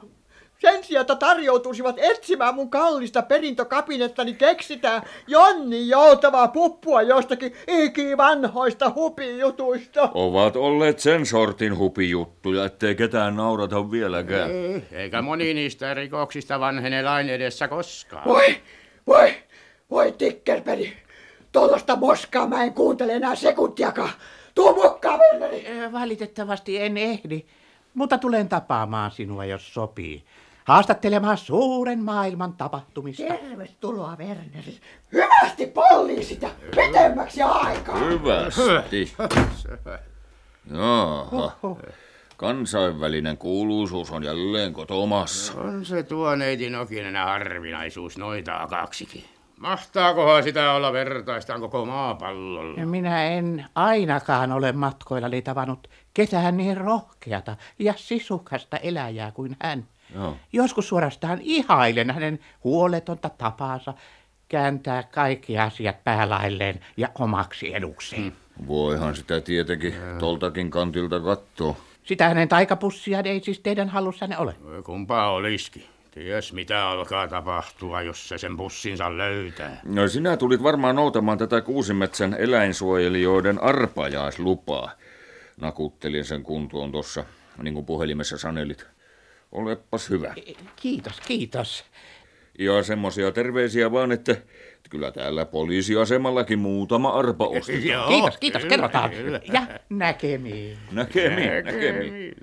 Sen 0.59 0.85
sijaan, 0.85 1.01
että 1.01 1.17
tarjoutuisivat 1.17 1.97
etsimään 1.99 2.55
mun 2.55 2.71
kallista 2.71 3.23
perintökabinettani, 3.23 4.35
keksitään 4.35 5.03
Jonni 5.27 5.89
joutavaa 5.89 6.49
puppua 6.49 7.03
jostakin 7.03 7.53
ikivanhoista 7.69 8.93
hupijutuista. 8.95 10.11
Ovat 10.15 10.57
olleet 10.57 10.99
sen 10.99 11.27
sortin 11.27 11.79
hupijuttuja, 11.79 12.65
ettei 12.65 12.95
ketään 12.95 13.37
naurata 13.37 13.91
vieläkään. 13.91 14.51
Eikä 14.93 15.23
moni 15.23 15.55
niistä 15.55 15.95
rikoksista 15.95 16.61
vanhene 16.61 17.03
lain 17.03 17.29
edessä 17.29 17.69
koskaan. 17.69 18.25
Voi, 18.29 18.57
voi, 19.07 19.35
voi 19.91 20.13
tikkerpeli. 20.13 20.93
Tuollaista 21.53 21.97
moskaa 21.97 22.47
mä 22.47 22.65
en 22.65 22.75
kuuntele 22.75 23.13
enää 23.13 23.35
sekuntiakaan. 23.35 24.11
Tuu 24.55 24.75
mukaan, 24.75 25.21
Werneri. 25.21 25.67
Eh, 25.67 25.93
Valitettavasti 25.93 26.83
en 26.83 26.97
ehdi, 26.97 27.45
mutta 27.95 28.19
tulen 28.19 28.49
tapaamaan 28.49 29.11
sinua, 29.11 29.45
jos 29.45 29.75
sopii. 29.75 30.25
Haastattelemaan 30.69 31.39
suuren 31.39 32.05
maailman 32.05 32.53
tapahtumista. 32.53 33.23
Tervetuloa, 33.23 34.17
Werneri. 34.19 34.79
Hyvästi 35.13 35.67
poliisit 35.67 36.43
ja 36.43 36.51
pitemmäksi 36.77 37.43
aikaa. 37.43 37.99
Hyvästi. 37.99 39.13
Jaha. 40.73 41.53
Kansainvälinen 42.37 43.37
kuuluisuus 43.39 44.11
on 44.11 44.25
jälleen 44.25 44.73
kotomassa. 44.73 45.61
On 45.61 45.85
se 45.85 46.03
tuo 46.03 46.37
neiti 46.37 46.71
Nokinenä 46.71 47.25
harvinaisuus 47.25 48.19
noita 48.19 48.67
kaksikin. 48.71 49.25
Mahtaakohan 49.61 50.43
sitä 50.43 50.73
olla 50.73 50.93
vertaistaan 50.93 51.61
koko 51.61 51.85
maapallolla? 51.85 52.87
Minä 52.87 53.25
en 53.25 53.65
ainakaan 53.75 54.53
ole 54.53 54.73
matkoillani 54.73 55.43
tavannut 55.43 55.89
ketään 56.15 56.57
niin 56.57 56.77
rohkeata 56.77 57.57
ja 57.79 57.95
sisukasta 57.97 58.77
eläjää 58.77 59.33
kuin 59.33 59.57
hän. 59.63 59.85
Joo. 60.15 60.37
Joskus 60.53 60.89
suorastaan 60.89 61.39
ihailen 61.43 62.11
hänen 62.11 62.39
huoletonta 62.65 63.29
tapaansa 63.29 63.95
kääntää 64.49 65.03
kaikki 65.03 65.59
asiat 65.59 66.05
päälailleen 66.05 66.81
ja 66.97 67.09
omaksi 67.19 67.75
edukseen. 67.75 68.33
Voihan 68.67 69.17
sitä 69.17 69.41
tietenkin 69.41 69.95
toltakin 70.19 70.71
kantilta 70.71 71.21
katsoa. 71.21 71.77
Sitä 72.05 72.29
hänen 72.29 72.49
taikapussiaan 72.49 73.27
ei 73.27 73.41
siis 73.41 73.61
teidän 73.61 73.89
hallussanne 73.89 74.39
ole. 74.39 74.55
Kumpa 74.85 75.31
olisikin. 75.31 75.85
Ties 76.11 76.53
mitä 76.53 76.89
alkaa 76.89 77.29
tapahtua, 77.29 78.03
jos 78.03 78.29
se 78.29 78.39
sen 78.39 78.57
pussinsa 78.57 79.19
löytää. 79.19 79.81
No 79.85 80.09
sinä 80.09 80.37
tulit 80.37 80.63
varmaan 80.63 80.97
noutamaan 80.97 81.39
tätä 81.39 81.61
Kuusimetsän 81.61 82.35
eläinsuojelijoiden 82.35 83.63
arpajaislupaa. 83.63 84.91
Nakuttelin 85.61 86.25
sen 86.25 86.43
kuntoon 86.43 86.93
tuossa, 86.93 87.25
niin 87.63 87.75
kuin 87.75 87.87
puhelimessa 87.87 88.39
sanelit. 88.39 88.87
Olepas 89.53 90.11
hyvä. 90.11 90.35
Kiitos, 90.77 91.21
kiitos. 91.21 91.85
Ja 92.59 92.83
semmoisia 92.83 93.33
terveisiä 93.33 93.93
vaan, 93.93 94.13
että 94.13 94.37
kyllä 94.91 95.11
täällä 95.11 95.45
poliisiasemallakin 95.45 96.59
muutama 96.59 97.09
arpa 97.11 97.47
ostetaan. 97.47 98.09
Kiitos, 98.09 98.37
kiitos, 98.39 98.65
kerrotaan. 98.65 99.11
Ja 99.53 99.67
näkemiin. 99.91 100.79
Näkemiin, 100.93 101.65
näkemiin. 101.65 102.35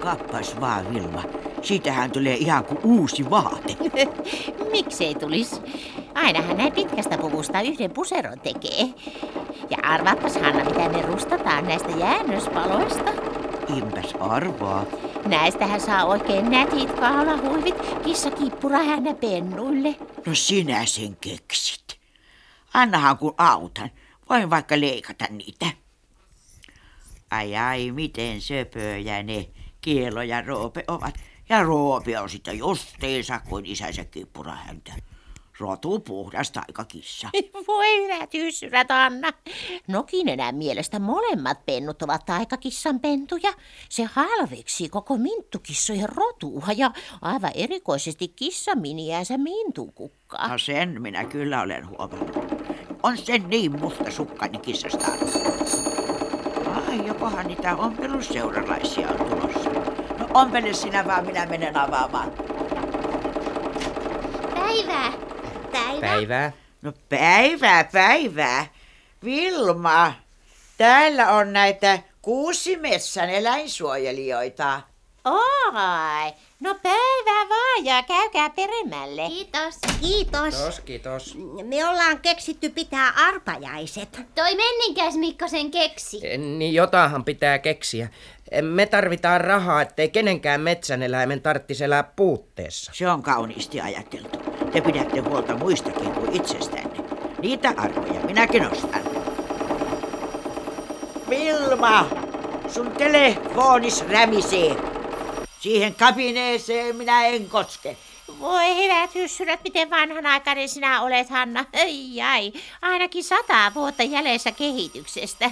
Kappas 0.00 0.60
vaan, 0.60 0.94
Vilma. 0.94 1.22
Siitähän 1.66 2.10
tulee 2.10 2.34
ihan 2.34 2.64
kuin 2.64 2.78
uusi 2.82 3.30
vaate. 3.30 3.76
Miksei 4.72 5.14
tulis? 5.14 5.60
Ainahan 6.14 6.56
näin 6.56 6.72
pitkästä 6.72 7.18
puvusta 7.18 7.60
yhden 7.60 7.90
puseron 7.90 8.40
tekee. 8.40 8.94
Ja 9.70 9.78
arvaapas 9.82 10.36
Hanna, 10.36 10.64
mitä 10.64 10.88
me 10.88 11.02
rustataan 11.02 11.64
näistä 11.64 11.90
jäännöspaloista. 11.90 13.10
Impäs 13.76 14.14
arvaa. 14.20 14.86
Näistähän 15.26 15.80
saa 15.80 16.04
oikein 16.04 16.50
nätit 16.50 16.92
kaulahuivit 16.92 17.74
kissakippura 18.04 18.78
hännä 18.78 19.14
pennuille. 19.14 19.94
No 20.26 20.34
sinä 20.34 20.86
sen 20.86 21.16
keksit. 21.16 21.98
Annahan 22.74 23.18
kun 23.18 23.34
autan. 23.38 23.90
Voin 24.28 24.50
vaikka 24.50 24.80
leikata 24.80 25.24
niitä. 25.30 25.66
Ai 27.30 27.56
ai, 27.56 27.90
miten 27.90 28.40
söpöjä 28.40 29.22
ne 29.22 29.48
Kielo 29.80 30.22
ja 30.22 30.42
Roope 30.42 30.84
ovat. 30.88 31.14
Ja 31.48 31.62
Roope 31.62 32.20
on 32.20 32.30
sitä 32.30 32.52
justiinsa 32.52 33.40
kuin 33.48 33.66
isänsä 33.66 34.04
kippura 34.04 34.54
häntä. 34.54 34.92
Rotu 35.60 36.00
puhdas 36.00 36.50
taikakissa. 36.50 37.30
Voi 37.68 38.04
hyvät 38.04 38.34
yssyrät, 38.34 38.90
Anna. 38.90 39.32
Nokinenän 39.88 40.54
mielestä 40.54 40.98
molemmat 40.98 41.66
pennut 41.66 42.02
ovat 42.02 42.26
taikakissan 42.26 43.00
pentuja. 43.00 43.52
Se 43.88 44.04
halveksi 44.04 44.88
koko 44.88 45.16
minttukissojen 45.16 46.08
rotua 46.08 46.66
ja 46.76 46.90
aivan 47.22 47.52
erikoisesti 47.54 48.28
kissaminiänsä 48.28 49.38
mintukukkaa. 49.38 50.48
No 50.48 50.58
sen 50.58 51.02
minä 51.02 51.24
kyllä 51.24 51.62
olen 51.62 51.88
huomannut. 51.88 52.36
On 53.02 53.18
sen 53.18 53.48
niin 53.48 53.80
musta 53.80 54.10
sukkani 54.10 54.58
kissasta. 54.58 55.06
Ai, 56.88 57.06
jokohan 57.06 57.46
niitä 57.46 57.76
ompelusseuralaisia 57.76 59.08
on 59.08 59.16
tulossa. 59.16 59.65
Ompele 60.36 60.74
sinä 60.74 61.04
vaan, 61.06 61.26
minä 61.26 61.46
menen 61.46 61.76
avaamaan. 61.76 62.32
Päivää. 64.54 65.12
Päivää. 65.72 66.00
Päivää. 66.00 66.52
No 66.82 66.92
päivää, 67.08 67.84
päivää. 67.84 68.66
Vilma, 69.24 70.12
täällä 70.78 71.32
on 71.32 71.52
näitä 71.52 71.98
Kuusimetsän 72.22 73.30
eläinsuojelijoita. 73.30 74.80
Oi, 75.24 76.32
no 76.60 76.74
päivää 76.82 77.48
vaan 77.48 77.84
ja 77.84 78.02
käykää 78.02 78.50
peremmälle. 78.50 79.28
Kiitos. 79.28 79.78
Kiitos. 80.00 80.54
Kiitos, 80.54 80.80
kiitos. 80.80 81.36
Me 81.64 81.88
ollaan 81.88 82.20
keksitty 82.20 82.68
pitää 82.70 83.12
arpajaiset. 83.16 84.20
Toi 84.34 84.56
menninkäs 84.56 85.14
Mikko 85.16 85.48
sen 85.48 85.70
keksi. 85.70 86.20
Niin 86.38 86.74
jotahan 86.74 87.24
pitää 87.24 87.58
keksiä. 87.58 88.08
Me 88.62 88.86
tarvitaan 88.86 89.40
rahaa, 89.40 89.82
ettei 89.82 90.08
kenenkään 90.08 90.60
metsäneläimen 90.60 91.42
tarvitsisi 91.42 91.84
elää 91.84 92.02
puutteessa. 92.16 92.92
Se 92.94 93.08
on 93.08 93.22
kauniisti 93.22 93.80
ajateltu. 93.80 94.38
Te 94.72 94.80
pidätte 94.80 95.20
huolta 95.20 95.56
muistakin 95.56 96.10
kuin 96.12 96.36
itsestänne. 96.36 97.04
Niitä 97.42 97.74
arvoja 97.76 98.20
minäkin 98.20 98.72
ostan. 98.72 99.00
Vilma, 101.30 102.08
sun 102.68 102.90
telefonis 102.90 104.08
rämisee. 104.08 104.95
Siihen 105.66 105.94
kabineeseen 105.94 106.96
minä 106.96 107.26
en 107.26 107.48
koske. 107.48 107.96
Voi 108.40 108.76
hyvät 108.76 109.14
hyssyrät, 109.14 109.60
miten 109.64 109.90
vanhanaikainen 109.90 110.68
sinä 110.68 111.02
olet, 111.02 111.30
Hanna. 111.30 111.64
Ei, 111.72 112.22
ai, 112.22 112.52
ainakin 112.82 113.24
sata 113.24 113.72
vuotta 113.74 114.02
jäljessä 114.02 114.52
kehityksestä. 114.52 115.50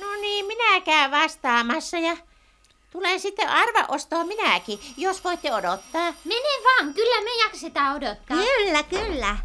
No 0.00 0.06
niin, 0.20 0.46
minä 0.46 0.80
käyn 0.80 1.10
vastaamassa 1.10 1.98
ja 1.98 2.16
tulen 2.90 3.20
sitten 3.20 3.48
arvaostoon 3.48 4.28
minäkin, 4.28 4.80
jos 4.96 5.24
voitte 5.24 5.54
odottaa. 5.54 6.14
Mene 6.24 6.64
vaan, 6.64 6.94
kyllä 6.94 7.20
me 7.24 7.30
jaksetaan 7.44 7.96
odottaa. 7.96 8.36
Kyllä, 8.36 8.82
kyllä. 8.82 9.36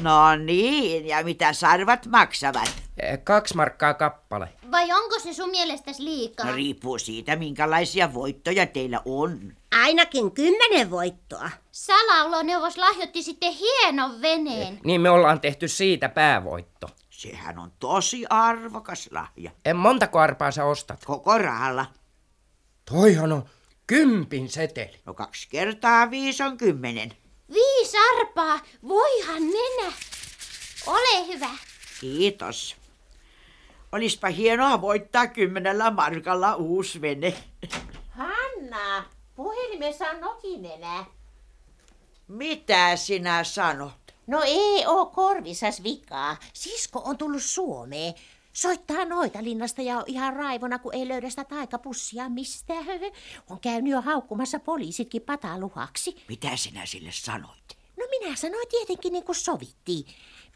No 0.00 0.36
niin, 0.36 1.06
ja 1.06 1.24
mitä 1.24 1.52
sarvat 1.52 2.06
maksavat? 2.06 2.82
Kaksi 3.24 3.56
markkaa 3.56 3.94
kappale. 3.94 4.48
Vai 4.70 4.92
onko 4.92 5.18
se 5.18 5.32
sun 5.32 5.50
mielestäsi 5.50 6.04
liikaa? 6.04 6.46
No 6.46 6.52
riippuu 6.52 6.98
siitä, 6.98 7.36
minkälaisia 7.36 8.14
voittoja 8.14 8.66
teillä 8.66 9.00
on. 9.04 9.52
Ainakin 9.82 10.32
kymmenen 10.32 10.90
voittoa. 10.90 11.50
Salauloneuvos 11.72 12.78
lahjoitti 12.78 13.22
sitten 13.22 13.52
hienon 13.52 14.22
veneen. 14.22 14.80
Niin 14.84 15.00
me 15.00 15.10
ollaan 15.10 15.40
tehty 15.40 15.68
siitä 15.68 16.08
päävoitto. 16.08 16.88
Sehän 17.10 17.58
on 17.58 17.72
tosi 17.78 18.24
arvokas 18.30 19.08
lahja. 19.12 19.50
En 19.64 19.76
montako 19.76 20.18
arpaa 20.18 20.50
sä 20.50 20.64
ostat? 20.64 21.04
Koko 21.04 21.38
rahalla. 21.38 21.86
Toihan 22.90 23.32
on 23.32 23.44
kympin 23.86 24.48
seteli. 24.48 25.00
No 25.06 25.14
kaksi 25.14 25.48
kertaa 25.50 26.10
viisi 26.10 26.42
on 26.42 26.56
kymmenen. 26.56 27.12
Viisi 27.52 27.96
arpaa, 28.16 28.60
voihan 28.88 29.42
nenä. 29.42 29.92
Ole 30.86 31.26
hyvä. 31.26 31.50
Kiitos. 32.00 32.76
Olispa 33.92 34.28
hienoa 34.28 34.80
voittaa 34.80 35.26
kymmenellä 35.26 35.90
markalla 35.90 36.54
uusi 36.56 37.00
vene. 37.00 37.34
Hanna, 38.10 39.04
puhelimessa 39.36 40.10
on 40.10 40.20
nokinenä. 40.20 41.04
Mitä 42.28 42.96
sinä 42.96 43.44
sanot? 43.44 43.92
No 44.26 44.42
ei 44.46 44.86
oo 44.86 45.06
korvisas 45.06 45.82
vikaa. 45.82 46.36
Sisko 46.52 47.02
on 47.04 47.18
tullut 47.18 47.42
Suomeen. 47.42 48.14
Soittaa 48.52 49.04
noita 49.04 49.42
linnasta 49.42 49.82
ja 49.82 49.98
on 49.98 50.04
ihan 50.06 50.36
raivona, 50.36 50.78
kun 50.78 50.94
ei 50.94 51.08
löydä 51.08 51.30
sitä 51.30 51.44
taikapussia 51.44 52.28
mistään. 52.28 53.00
On 53.50 53.60
käynyt 53.60 53.90
jo 53.90 54.00
haukkumassa 54.00 54.58
poliisitkin 54.58 55.22
pataluhaksi. 55.22 56.16
Mitä 56.28 56.56
sinä 56.56 56.86
sille 56.86 57.10
sanoit? 57.12 57.78
No 57.96 58.04
minä 58.10 58.36
sanoin 58.36 58.68
tietenkin 58.68 59.12
niin 59.12 59.24
kuin 59.24 59.36
sovittiin. 59.36 60.04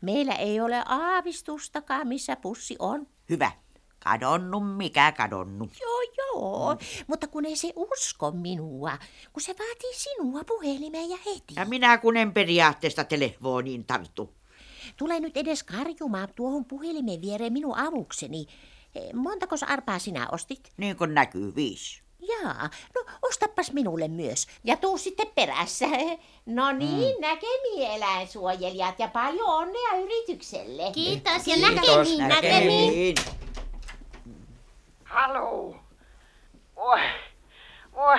Meillä 0.02 0.34
ei 0.34 0.60
ole 0.60 0.82
aavistustakaan, 0.86 2.08
missä 2.08 2.36
pussi 2.36 2.76
on. 2.78 3.06
Hyvä. 3.30 3.52
Kadonnut 3.98 4.76
mikä 4.76 5.12
kadonnut. 5.12 5.70
Joo, 5.80 6.00
joo. 6.18 6.74
Mm. 6.74 7.04
Mutta 7.06 7.26
kun 7.26 7.44
ei 7.44 7.56
se 7.56 7.72
usko 7.76 8.30
minua, 8.30 8.98
kun 9.32 9.42
se 9.42 9.54
vaatii 9.58 9.94
sinua 9.94 10.44
puhelimeen 10.44 11.10
ja 11.10 11.16
heti. 11.26 11.54
Ja 11.56 11.64
minä 11.64 11.98
kun 11.98 12.16
en 12.16 12.32
periaatteesta 12.32 13.04
telefoniin 13.04 13.84
tartu. 13.84 14.34
Tule 14.96 15.20
nyt 15.20 15.36
edes 15.36 15.62
karjumaan 15.62 16.28
tuohon 16.36 16.64
puhelimen 16.64 17.20
viereen 17.20 17.52
minun 17.52 17.78
avukseni. 17.78 18.46
Eh, 18.94 19.12
Montako 19.12 19.56
arpaa 19.68 19.98
sinä 19.98 20.26
ostit? 20.32 20.72
Niin 20.76 20.96
kuin 20.96 21.14
näkyy 21.14 21.54
viisi. 21.54 22.02
Jaa, 22.20 22.70
no 22.94 23.04
ostappas 23.22 23.72
minulle 23.72 24.08
myös. 24.08 24.46
Ja 24.64 24.76
tuu 24.76 24.98
sitten 24.98 25.26
perässä. 25.34 25.86
No 26.46 26.72
niin, 26.72 27.14
mm. 27.16 27.20
näkemiin 27.20 27.90
eläinsuojelijat 27.90 28.98
ja 28.98 29.08
paljon 29.08 29.48
onnea 29.48 30.02
yritykselle. 30.02 30.82
Kiitos 30.92 31.46
ja 31.46 31.54
Kiitos, 31.54 31.74
näkemiin, 31.74 32.28
näkemiin. 32.28 32.92
Niin. 32.92 33.16
Haloo. 35.04 35.76
Oi, 36.76 37.00
oi, 37.92 38.18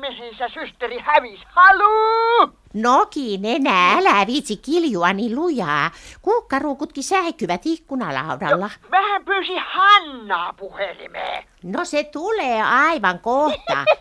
mihin 0.00 0.36
se 0.38 0.48
systeri 0.54 0.98
hävis. 0.98 1.40
Haloo! 1.46 2.48
Noki, 2.74 3.38
nenä, 3.38 3.92
älä 3.92 4.26
viitsi 4.26 4.56
kiljua 4.56 5.12
niin 5.12 5.36
lujaa. 5.36 5.90
Kukkaruukutkin 6.22 7.04
säikyvät 7.04 7.60
ikkunalaudalla. 7.64 8.70
Mähän 8.88 9.24
pyysin 9.24 9.62
Hannaa 9.66 10.52
puhelimeen. 10.52 11.44
No 11.62 11.84
se 11.84 12.04
tulee 12.04 12.62
aivan 12.62 13.18
kohta. 13.18 13.84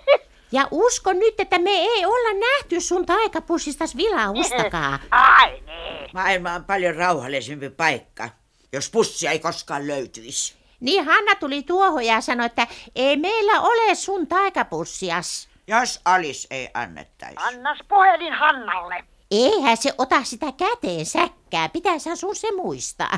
Ja 0.51 0.67
usko 0.71 1.13
nyt, 1.13 1.39
että 1.39 1.59
me 1.59 1.69
ei 1.69 2.05
olla 2.05 2.39
nähty 2.39 2.81
sun 2.81 3.05
taikapussistas 3.05 3.97
vilaustakaan. 3.97 4.99
Ai 5.11 5.61
niin. 5.65 6.09
Maailma 6.13 6.53
on 6.53 6.65
paljon 6.65 6.95
rauhallisempi 6.95 7.69
paikka, 7.69 8.29
jos 8.73 8.89
pussia 8.89 9.31
ei 9.31 9.39
koskaan 9.39 9.87
löytyisi. 9.87 10.62
Niin 10.83 11.05
Hanna 11.05 11.35
tuli 11.35 11.63
tuohon 11.63 12.05
ja 12.05 12.21
sanoi, 12.21 12.45
että 12.45 12.67
ei 12.95 13.17
meillä 13.17 13.61
ole 13.61 13.95
sun 13.95 14.27
taikapussias. 14.27 15.49
Jos 15.67 16.01
Alice 16.05 16.47
ei 16.51 16.69
annettaisi. 16.73 17.37
Annas 17.37 17.77
puhelin 17.89 18.33
Hannalle. 18.33 19.03
Eihän 19.31 19.77
se 19.77 19.93
ota 19.97 20.23
sitä 20.23 20.51
käteen 20.51 21.05
säkkää, 21.05 21.69
pitäisi 21.69 22.15
sun 22.15 22.35
se 22.35 22.51
muistaa. 22.55 23.17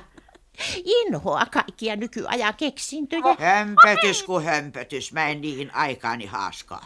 Inhoa 0.86 1.46
kaikkia 1.46 1.96
nykyajan 1.96 2.54
keksintöjä. 2.54 3.36
Hömpötys 3.40 4.24
kuin 4.24 4.46
hömpötys, 4.46 5.14
mä 5.14 5.28
en 5.28 5.42
niihin 5.42 5.76
aikaani 5.76 6.26
haaskaa. 6.26 6.86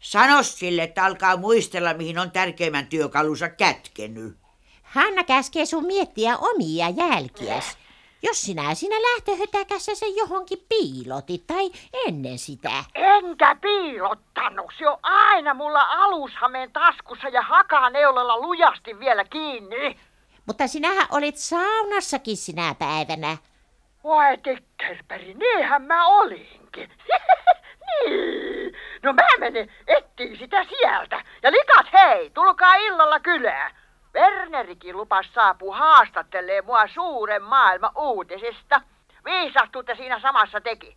Sano 0.00 0.42
sille, 0.42 0.82
että 0.82 1.04
alkaa 1.04 1.36
muistella, 1.36 1.94
mihin 1.94 2.18
on 2.18 2.30
tärkeimmän 2.30 2.86
työkalunsa 2.86 3.48
kätkenyt. 3.48 4.36
Hanna 4.82 5.24
käskee 5.24 5.66
sun 5.66 5.86
miettiä 5.86 6.36
omia 6.36 6.88
jälkiäs. 6.88 7.78
Jos 8.22 8.40
sinä 8.40 8.74
siinä 8.74 8.96
lähtöhötäkässä 8.96 9.94
sen 9.94 10.16
johonkin 10.16 10.58
piilotit 10.68 11.46
tai 11.46 11.70
ennen 12.06 12.38
sitä. 12.38 12.84
Enkä 12.94 13.56
piilottanut. 13.60 14.72
Se 14.78 14.88
on 14.88 14.98
aina 15.02 15.54
mulla 15.54 15.82
alushameen 15.82 16.72
taskussa 16.72 17.28
ja 17.28 17.42
hakaneulalla 17.42 18.40
lujasti 18.40 19.00
vielä 19.00 19.24
kiinni. 19.24 19.96
Mutta 20.46 20.66
sinähän 20.66 21.06
olit 21.10 21.36
saunassakin 21.36 22.36
sinä 22.36 22.74
päivänä. 22.78 23.36
Voi 24.04 24.38
tikkerperi, 24.42 25.34
niinhän 25.34 25.82
mä 25.82 26.06
olinkin. 26.06 26.90
niin. 27.86 28.76
No 29.02 29.12
mä 29.12 29.26
menen 29.38 29.72
ettiin 29.86 30.38
sitä 30.38 30.64
sieltä. 30.64 31.24
Ja 31.42 31.52
likat 31.52 31.86
hei, 31.92 32.30
tulkaa 32.30 32.74
illalla 32.76 33.20
kylään. 33.20 33.77
Wernerikin 34.14 34.96
lupas 34.96 35.26
saapuu 35.34 35.72
haastattelee 35.72 36.62
mua 36.62 36.88
suuren 36.94 37.42
maailman 37.42 37.90
uutisista. 37.96 38.80
Viisastutte 39.24 39.94
siinä 39.94 40.20
samassa 40.20 40.60
teki. 40.60 40.96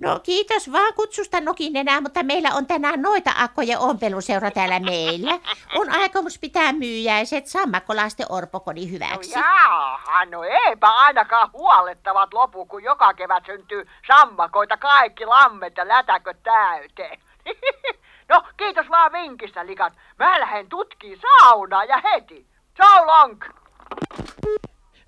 No 0.00 0.20
kiitos 0.22 0.72
vaan 0.72 0.94
kutsusta 0.94 1.40
nokin 1.40 1.76
enää, 1.76 2.00
mutta 2.00 2.22
meillä 2.22 2.48
on 2.54 2.66
tänään 2.66 3.02
noita 3.02 3.30
akkoja 3.38 3.78
ompeluseura 3.78 4.50
täällä 4.50 4.80
meillä. 4.80 5.38
On 5.74 5.90
aikomus 5.90 6.38
pitää 6.38 6.72
myyjäiset 6.72 7.46
sammakkolaisten 7.46 8.26
orpokodin 8.28 8.90
hyväksi. 8.90 9.34
No 9.34 9.40
jaaha, 9.40 10.24
no 10.24 10.42
eipä 10.42 10.88
ainakaan 10.88 11.52
huolettavat 11.52 12.34
lopu, 12.34 12.66
kun 12.66 12.82
joka 12.82 13.14
kevät 13.14 13.46
syntyy 13.46 13.88
sammakoita 14.06 14.76
kaikki 14.76 15.26
lammet 15.26 15.76
ja 15.76 15.88
lätäköt 15.88 16.42
täyteen. 16.42 17.20
no 18.32 18.42
kiitos 18.56 18.90
vaan 18.90 19.12
vinkistä, 19.12 19.66
likat. 19.66 19.92
Mä 20.18 20.40
lähden 20.40 20.68
tutkiin 20.68 21.18
saunaa 21.20 21.84
ja 21.84 22.02
heti. 22.04 22.46
So 22.76 23.06
long! 23.06 23.44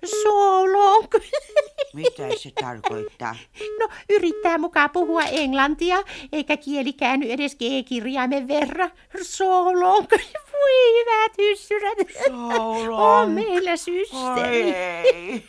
So 0.05 0.65
long. 0.73 1.07
Mitä 1.93 2.23
se 2.37 2.51
tarkoittaa? 2.61 3.35
No, 3.79 3.87
yrittää 4.09 4.57
mukaan 4.57 4.89
puhua 4.89 5.23
englantia, 5.23 5.97
eikä 6.31 6.57
kieli 6.57 6.93
käänny 6.93 7.31
edes 7.31 7.55
G-kirjaimen 7.55 8.47
verran. 8.47 8.91
So 9.21 9.79
long. 9.81 10.07
Voi 10.53 10.99
hyvät 10.99 11.37
hyssyrät. 11.37 11.97
So 12.25 12.33
On 12.33 12.91
long. 12.91 13.33
meillä 13.33 13.75
systeemi. 13.75 14.75
Ei. 14.75 15.43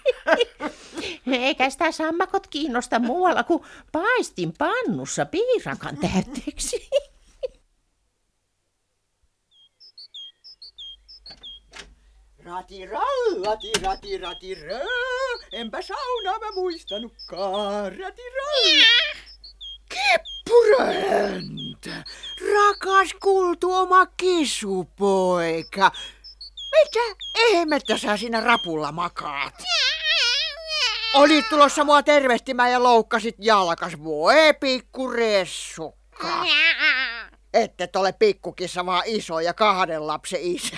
Eikä 1.46 1.70
sitä 1.70 1.92
sammakot 1.92 2.46
kiinnosta 2.46 2.98
muualla 2.98 3.42
kuin 3.42 3.62
paistin 3.92 4.52
pannussa 4.58 5.26
piirakan 5.26 5.96
täytteeksi. 5.96 6.88
Rati 12.46 12.86
rati 12.86 13.72
rati 13.82 14.18
rati 14.18 14.54
rö. 14.54 14.80
Enpä 15.52 15.82
saunaa 15.82 16.38
mä 16.38 16.52
muistanutkaan. 16.54 17.98
Rati 17.98 18.22
Kippuröntä! 19.88 22.04
Rakas 22.54 23.14
kultu 23.22 23.72
oma 23.72 24.06
kisupoika. 24.06 25.90
Mitä 26.72 27.00
ihmettä 27.48 27.98
sä 27.98 28.16
siinä 28.16 28.40
rapulla 28.40 28.92
makaat? 28.92 29.54
Olit 31.14 31.48
tulossa 31.48 31.84
mua 31.84 32.02
tervehtimään 32.02 32.72
ja 32.72 32.82
loukkasit 32.82 33.36
jalkas. 33.38 33.92
Voi 34.04 34.54
pikku 34.60 35.10
ressukka. 35.10 36.46
Ette 37.54 37.88
ole 37.96 38.12
pikkukissa 38.12 38.86
vaan 38.86 39.02
iso 39.06 39.40
ja 39.40 39.54
kahden 39.54 40.06
lapsen 40.06 40.40
isä. 40.42 40.76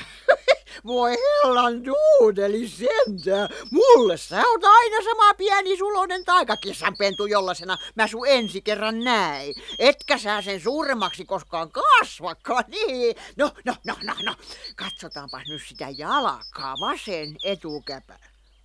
Voi 0.86 1.16
hellan 1.16 1.82
duudeli 1.84 2.68
sentään. 2.68 3.48
Mulle 3.70 4.16
sä 4.16 4.36
oot 4.36 4.64
aina 4.64 4.96
sama 5.04 5.34
pieni 5.34 5.76
sulonen 5.76 6.24
taikakissan 6.24 6.96
pentu, 6.98 7.26
jollasena 7.26 7.78
mä 7.94 8.06
sun 8.06 8.28
ensi 8.28 8.62
kerran 8.62 9.04
näin. 9.04 9.54
Etkä 9.78 10.18
sä 10.18 10.42
sen 10.42 10.60
suuremmaksi 10.60 11.24
koskaan 11.24 11.70
kasvakaan, 11.70 12.64
niin. 12.88 13.16
No, 13.36 13.50
no, 13.64 13.74
no, 13.86 13.94
no, 14.02 14.14
no. 14.22 14.34
Katsotaanpas 14.76 15.42
nyt 15.48 15.62
sitä 15.68 15.86
jalkaa, 15.98 16.74
vasen 16.80 17.36
etukäpä. 17.44 18.18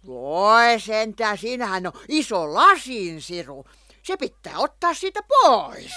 Voi 0.08 0.80
sentään, 0.80 1.38
siinähän 1.38 1.88
on 1.88 1.94
iso 2.08 2.54
lasinsiru. 2.54 3.66
Se 4.04 4.18
pitää 4.18 4.58
ottaa 4.58 4.94
siitä 4.94 5.20
pois. 5.30 5.92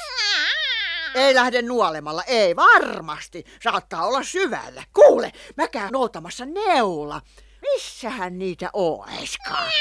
Ei 1.14 1.34
lähde 1.34 1.62
nuolemalla, 1.62 2.24
ei 2.24 2.56
varmasti. 2.56 3.44
Saattaa 3.62 4.06
olla 4.06 4.22
syvällä. 4.22 4.84
Kuule, 4.92 5.32
mä 5.56 5.68
käyn 5.68 5.92
noutamassa 5.92 6.46
neula. 6.46 7.20
Missähän 7.62 8.38
niitä 8.38 8.70
oiskaan? 8.72 9.72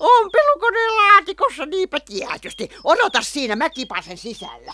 Ompelukoneen 0.00 0.96
laatikossa, 0.96 1.66
niinpä 1.66 2.00
tietysti. 2.00 2.68
Odota 2.84 3.22
siinä, 3.22 3.56
mä 3.56 3.70
kipasen 3.70 4.18
sisällä. 4.18 4.72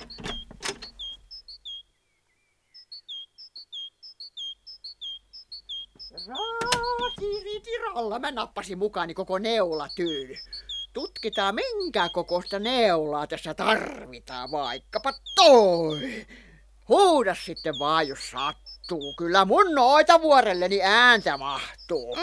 Raatiritiralla 6.29 8.19
mä 8.19 8.31
nappasin 8.31 8.79
mukaani 8.79 9.15
koko 9.15 9.39
neulatyyny. 9.39 10.35
Tutkitaan 10.93 11.55
minkä 11.55 12.09
kokoista 12.09 12.59
neulaa 12.59 13.27
tässä 13.27 13.55
tarvitaan, 13.55 14.51
vaikkapa 14.51 15.13
toi. 15.35 16.27
Huuda 16.89 17.35
sitten 17.35 17.75
vaan, 17.79 18.09
jos 18.09 18.31
sattuu. 18.31 19.15
Kyllä 19.19 19.45
mun 19.45 19.75
noita 19.75 20.21
vuorelleni 20.23 20.83
ääntä 20.83 21.37
mahtuu. 21.37 22.17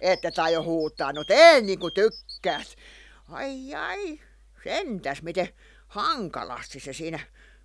Että 0.00 0.30
tai 0.30 0.52
jo 0.52 0.62
huutaa, 0.62 1.12
no 1.12 1.24
tee 1.24 1.60
niin 1.60 1.78
kuin 1.78 1.94
tykkäät. 1.94 2.76
Ai 3.28 3.74
ai, 3.74 4.20
sentäs 4.64 5.22
miten 5.22 5.48
hankalasti 5.88 6.80
se 6.80 6.92
siinä 6.92 7.20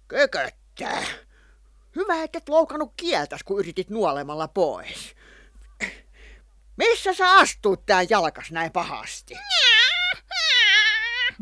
kököttää. 0.08 1.04
Hyvä, 1.96 2.24
että 2.24 2.38
et 2.38 2.50
loukannut 2.50 2.94
kieltäs, 2.98 3.44
kun 3.44 3.60
yritit 3.60 3.90
nuolemalla 3.90 4.48
pois. 4.48 5.16
Missä 6.78 7.14
sä 7.14 7.32
astut 7.32 7.86
tää 7.86 8.02
jalkas 8.10 8.52
näin 8.52 8.72
pahasti? 8.72 9.34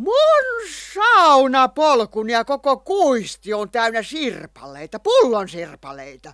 Mun 0.01 0.69
saunapolkun 0.93 2.29
ja 2.29 2.45
koko 2.45 2.77
kuisti 2.77 3.53
on 3.53 3.71
täynnä 3.71 4.03
sirpaleita, 4.03 4.99
pullon 4.99 5.49
sirpaleita. 5.49 6.33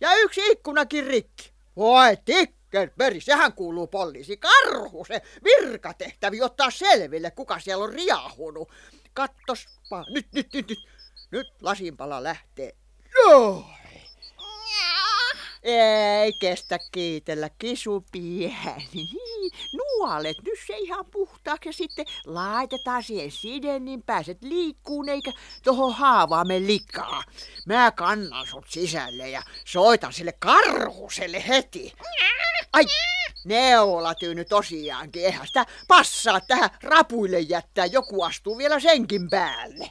Ja 0.00 0.16
yksi 0.16 0.40
ikkunakin 0.50 1.06
rikki. 1.06 1.52
Voi 1.76 2.16
tikkerperi, 2.24 3.20
sehän 3.20 3.52
kuuluu 3.52 3.86
poliisi 3.86 4.36
karhu, 4.36 5.04
se 5.04 5.22
virkatehtävi 5.44 6.42
ottaa 6.42 6.70
selville, 6.70 7.30
kuka 7.30 7.58
siellä 7.60 7.84
on 7.84 7.92
riahunut. 7.92 8.72
Kattospa, 9.14 10.04
nyt, 10.14 10.26
nyt, 10.32 10.52
nyt, 10.54 10.68
nyt, 10.68 10.78
nyt 11.30 11.46
lasinpala 11.62 12.22
lähtee. 12.22 12.72
Joo. 13.14 13.64
Ei 15.68 16.32
kestä 16.32 16.78
kiitellä 16.92 17.50
kisupieni. 17.58 19.10
Nuolet 19.72 20.36
nyt 20.44 20.58
se 20.66 20.78
ihan 20.78 21.06
puhtaaksi 21.06 21.68
ja 21.68 21.72
sitten 21.72 22.06
laitetaan 22.26 23.02
siihen 23.02 23.30
side, 23.30 23.78
niin 23.78 24.02
pääset 24.02 24.38
liikkuun 24.42 25.08
eikä 25.08 25.32
tohon 25.64 25.94
haavaan 25.94 26.48
me 26.48 26.60
likaa. 26.60 27.22
Mä 27.66 27.90
kannan 27.90 28.46
sut 28.46 28.64
sisälle 28.68 29.30
ja 29.30 29.42
soitan 29.64 30.12
sille 30.12 30.32
karhuselle 30.32 31.44
heti. 31.48 31.92
Ai, 32.72 32.84
neula 33.44 34.14
tyyny 34.14 34.44
tosiaankin. 34.44 35.24
Eihän 35.24 35.46
sitä 35.46 35.66
passaa 35.88 36.40
tähän 36.40 36.70
rapuille 36.82 37.40
jättää. 37.40 37.86
Joku 37.86 38.22
astuu 38.22 38.58
vielä 38.58 38.80
senkin 38.80 39.30
päälle. 39.30 39.90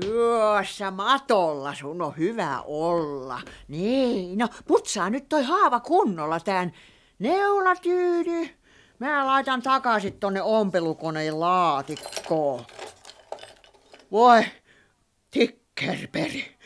Tuossa 0.00 0.90
matolla 0.90 1.74
sun 1.74 2.02
on 2.02 2.16
hyvä 2.16 2.60
olla. 2.66 3.40
Niin, 3.68 4.38
no 4.38 4.48
putsaa 4.66 5.10
nyt 5.10 5.28
toi 5.28 5.42
haava 5.42 5.80
kunnolla 5.80 6.40
tän 6.40 6.72
neulatyyny. 7.18 8.48
Mä 8.98 9.26
laitan 9.26 9.62
takaisin 9.62 10.20
tonne 10.20 10.42
ompelukoneen 10.42 11.40
laatikkoon. 11.40 12.64
Voi, 14.12 14.44
tikkerperi. 15.30 16.56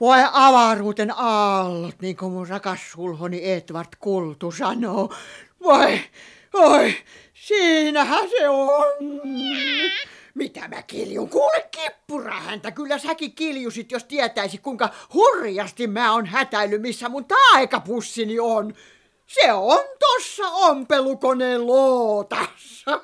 Voi 0.00 0.18
avaruuten 0.32 1.12
aallot, 1.16 2.00
niin 2.02 2.16
kuin 2.16 2.32
mun 2.32 2.48
rakas 2.48 2.80
sulhoni 2.92 3.50
Edward 3.50 3.88
Kultu 3.98 4.52
sanoo. 4.52 5.14
Voi, 5.62 6.00
voi, 6.52 6.94
siinähän 7.34 8.28
se 8.28 8.48
on. 8.48 9.20
Mitä 10.36 10.68
mä 10.68 10.82
kiljun? 10.82 11.28
Kuule 11.28 11.68
kippurahäntä, 11.70 12.70
kyllä 12.70 12.98
säkin 12.98 13.34
kiljusit, 13.34 13.92
jos 13.92 14.04
tietäisit 14.04 14.60
kuinka 14.60 14.88
hurjasti 15.14 15.86
mä 15.86 16.12
oon 16.12 16.26
hätäily, 16.26 16.78
missä 16.78 17.08
mun 17.08 17.24
taikapussini 17.24 18.40
on. 18.40 18.74
Se 19.26 19.52
on 19.52 19.84
tossa 19.98 20.48
ompelukoneen 20.48 21.66
lootassa. 21.66 22.90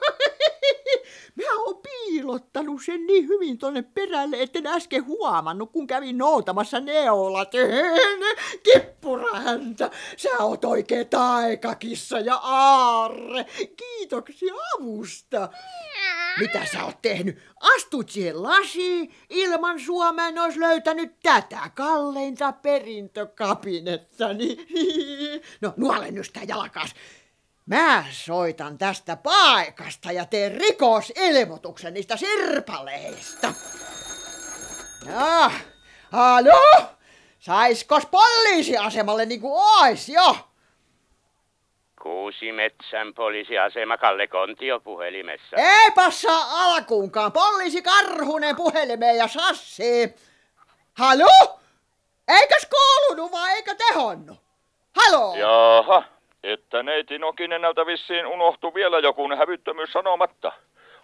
Mä 1.37 1.45
oon 1.59 1.83
piilottanut 1.83 2.81
sen 2.85 3.07
niin 3.07 3.29
hyvin 3.29 3.59
tonne 3.59 3.83
perälle, 3.83 4.43
etten 4.43 4.67
äsken 4.67 5.07
huomannut, 5.07 5.73
kun 5.73 5.87
kävin 5.87 6.19
noutamassa 6.19 6.81
neolat. 6.81 7.53
Kippurahäntä, 8.73 9.91
sä 10.17 10.29
oot 10.39 10.65
oikee 10.65 11.05
taikakissa 11.05 12.19
ja 12.19 12.37
aarre. 12.37 13.47
Kiitoksia 13.77 14.55
avusta. 14.79 15.49
Mitä 16.41 16.67
sä 16.73 16.85
oot 16.85 17.03
tehnyt? 17.03 17.39
Astut 17.61 18.11
siihen 18.11 18.43
lasiin, 18.43 19.15
ilman 19.31 19.81
Suomea 19.81 20.29
en 20.29 20.39
ois 20.39 20.57
löytänyt 20.57 21.13
tätä 21.23 21.71
kalleinta 21.75 22.53
perintökabinettani. 22.53 24.57
No 25.61 25.75
nuole 25.77 26.11
nyt 26.14 26.27
sitä 26.27 26.40
jalkaas. 26.48 26.94
Mä 27.66 28.05
soitan 28.11 28.79
tästä 28.79 29.16
paikasta 29.16 30.12
ja 30.12 30.25
teen 30.25 30.53
rikosilmoituksen 30.61 31.94
niistä 31.94 32.16
sirpaleista. 32.16 33.55
No, 35.07 35.51
halo? 36.12 36.87
Saiskos 37.38 38.07
poliisiasemalle 38.07 39.27
niinku 39.27 39.59
ois 39.59 40.09
jo? 40.09 40.37
Kuusi 42.03 42.53
metsän 42.53 43.14
poliisiasema 43.14 43.98
Kalle 43.98 44.27
Kontio 44.27 44.81
puhelimessa. 44.81 45.57
Ei 45.57 45.90
passaa 45.90 46.44
alkuunkaan. 46.51 47.33
Poliisi 47.33 47.83
Karhunen 47.83 48.57
puhelimeen 48.57 49.16
ja 49.16 49.29
Sassi. 49.29 50.14
Halo? 50.92 51.61
Eikös 52.29 52.68
kuulunut 52.70 53.33
vai 53.33 53.53
eikö 53.53 53.75
tehonnut? 53.75 54.42
Halo? 54.97 55.35
Jaha, 55.37 56.03
että 56.43 56.83
neiti 56.83 57.19
Nokinenältä 57.19 57.87
vissiin 57.87 58.27
unohtui 58.27 58.75
vielä 58.75 58.99
joku 58.99 59.29
hävyttömyys 59.39 59.93
sanomatta. 59.93 60.53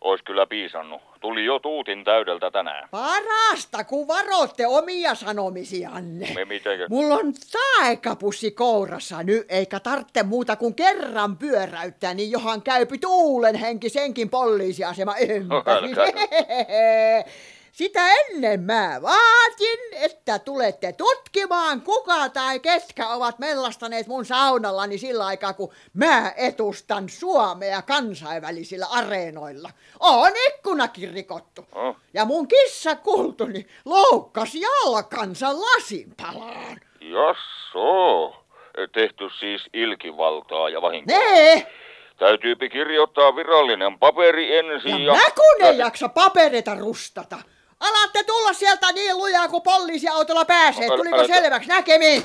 Ois 0.01 0.23
kyllä 0.23 0.47
piisannut. 0.47 1.03
Tuli 1.21 1.45
jo 1.45 1.59
tuutin 1.59 2.05
täydeltä 2.05 2.51
tänään. 2.51 2.89
Parasta, 2.91 3.85
kun 3.85 4.09
varoitte 4.09 4.67
omia 4.67 5.15
sanomisianne. 5.15 6.35
Me 6.35 6.45
mitenkö? 6.45 6.87
Mulla 6.91 7.15
on 7.15 7.33
taikapussi 7.53 8.51
kourassa 8.51 9.23
nyt, 9.23 9.47
eikä 9.49 9.81
tartte 9.81 10.23
muuta 10.23 10.57
kuin 10.57 10.75
kerran 10.75 11.37
pyöräyttää, 11.37 12.15
niin 12.15 12.31
johan 12.31 12.63
käypi 12.63 12.99
tuulen 12.99 13.55
henki 13.55 13.89
senkin 13.89 14.31
poliisiasema 14.31 15.15
ympäri. 15.17 15.89
Sitä 17.79 18.01
ennen 18.13 18.61
mä 18.61 18.99
vaatin, 19.03 19.79
että 19.93 20.39
tulette 20.39 20.93
tutkimaan, 20.93 21.81
kuka 21.83 22.29
tai 22.29 22.61
ketkä 22.61 23.09
ovat 23.09 23.39
mellastaneet 23.39 24.07
mun 24.07 24.25
saunallani 24.25 24.99
sillä 24.99 25.27
aikaa, 25.27 25.53
kun 25.53 25.73
mä 25.95 26.33
etustan 26.37 27.09
Suomea 27.09 27.83
kansainvälisillä 27.83 28.87
areenoilla. 28.91 29.71
On 30.01 30.33
ikkunakin 30.49 31.15
rikottu. 31.15 31.67
Oh. 31.73 31.97
Ja 32.15 32.25
mun 32.25 32.49
kissa 32.49 32.97
kultuni 32.97 33.67
loukkas 33.85 34.51
jalkansa 34.55 35.49
lasinpalaan. 35.61 36.81
Jasso. 37.01 38.45
Tehty 38.93 39.25
siis 39.41 39.63
ilkivaltaa 39.73 40.69
ja 40.69 40.83
vahinkoa. 40.83 41.19
Nee! 41.19 41.73
Täytyypi 42.17 42.69
kirjoittaa 42.69 43.37
virallinen 43.37 43.99
paperi 43.99 44.57
ensin 44.57 45.05
ja... 45.05 45.13
Ja 45.13 45.19
mä 45.19 45.31
kun 45.35 45.67
ei 45.67 45.79
jaksa 45.79 46.09
paperita 46.09 46.75
rustata. 46.75 47.39
Alatte 47.81 48.25
tulla 48.25 48.53
sieltä 48.53 48.93
niin 48.93 49.17
lujaa 49.17 49.49
kuin 49.49 49.63
poliisiautolla 49.63 50.45
pääsee. 50.45 50.89
Tuliko 50.89 51.27
selväksi? 51.27 51.69
Näkemiin. 51.69 52.23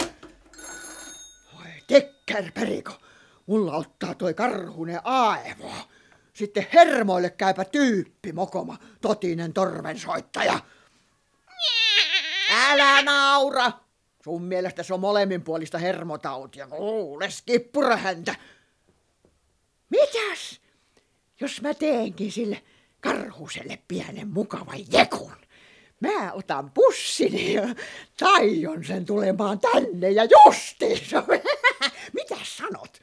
Voi 1.53 1.71
tekkerperiko. 1.87 2.91
Mulla 3.45 3.75
ottaa 3.75 4.15
toi 4.15 4.33
karhunen 4.33 4.99
aivo. 5.03 5.71
Sitten 6.33 6.67
hermoille 6.73 7.29
käypä 7.29 7.65
tyyppi 7.65 8.31
mokoma, 8.31 8.77
totinen 9.01 9.53
torvensoittaja. 9.53 10.59
Älä 12.51 13.01
naura! 13.01 13.71
Sun 14.23 14.43
mielestä 14.43 14.83
se 14.83 14.93
on 14.93 14.99
molemminpuolista 14.99 15.77
hermotautia. 15.77 16.67
Kuules, 16.67 17.41
kippura 17.41 17.97
häntä. 17.97 18.35
Mitäs, 19.89 20.61
jos 21.39 21.61
mä 21.61 21.73
teenkin 21.73 22.31
sille 22.31 22.61
karhuselle 23.03 23.79
pienen 23.87 24.27
mukavan 24.27 24.79
jekun? 24.91 25.33
Mä 25.99 26.31
otan 26.31 26.71
pussini 26.71 27.53
ja 27.53 27.63
taion 28.19 28.83
sen 28.83 29.05
tulemaan 29.05 29.59
tänne 29.59 30.11
ja 30.11 30.23
justiinsa. 30.23 31.23
Mitäs 32.13 32.57
sanot? 32.57 33.01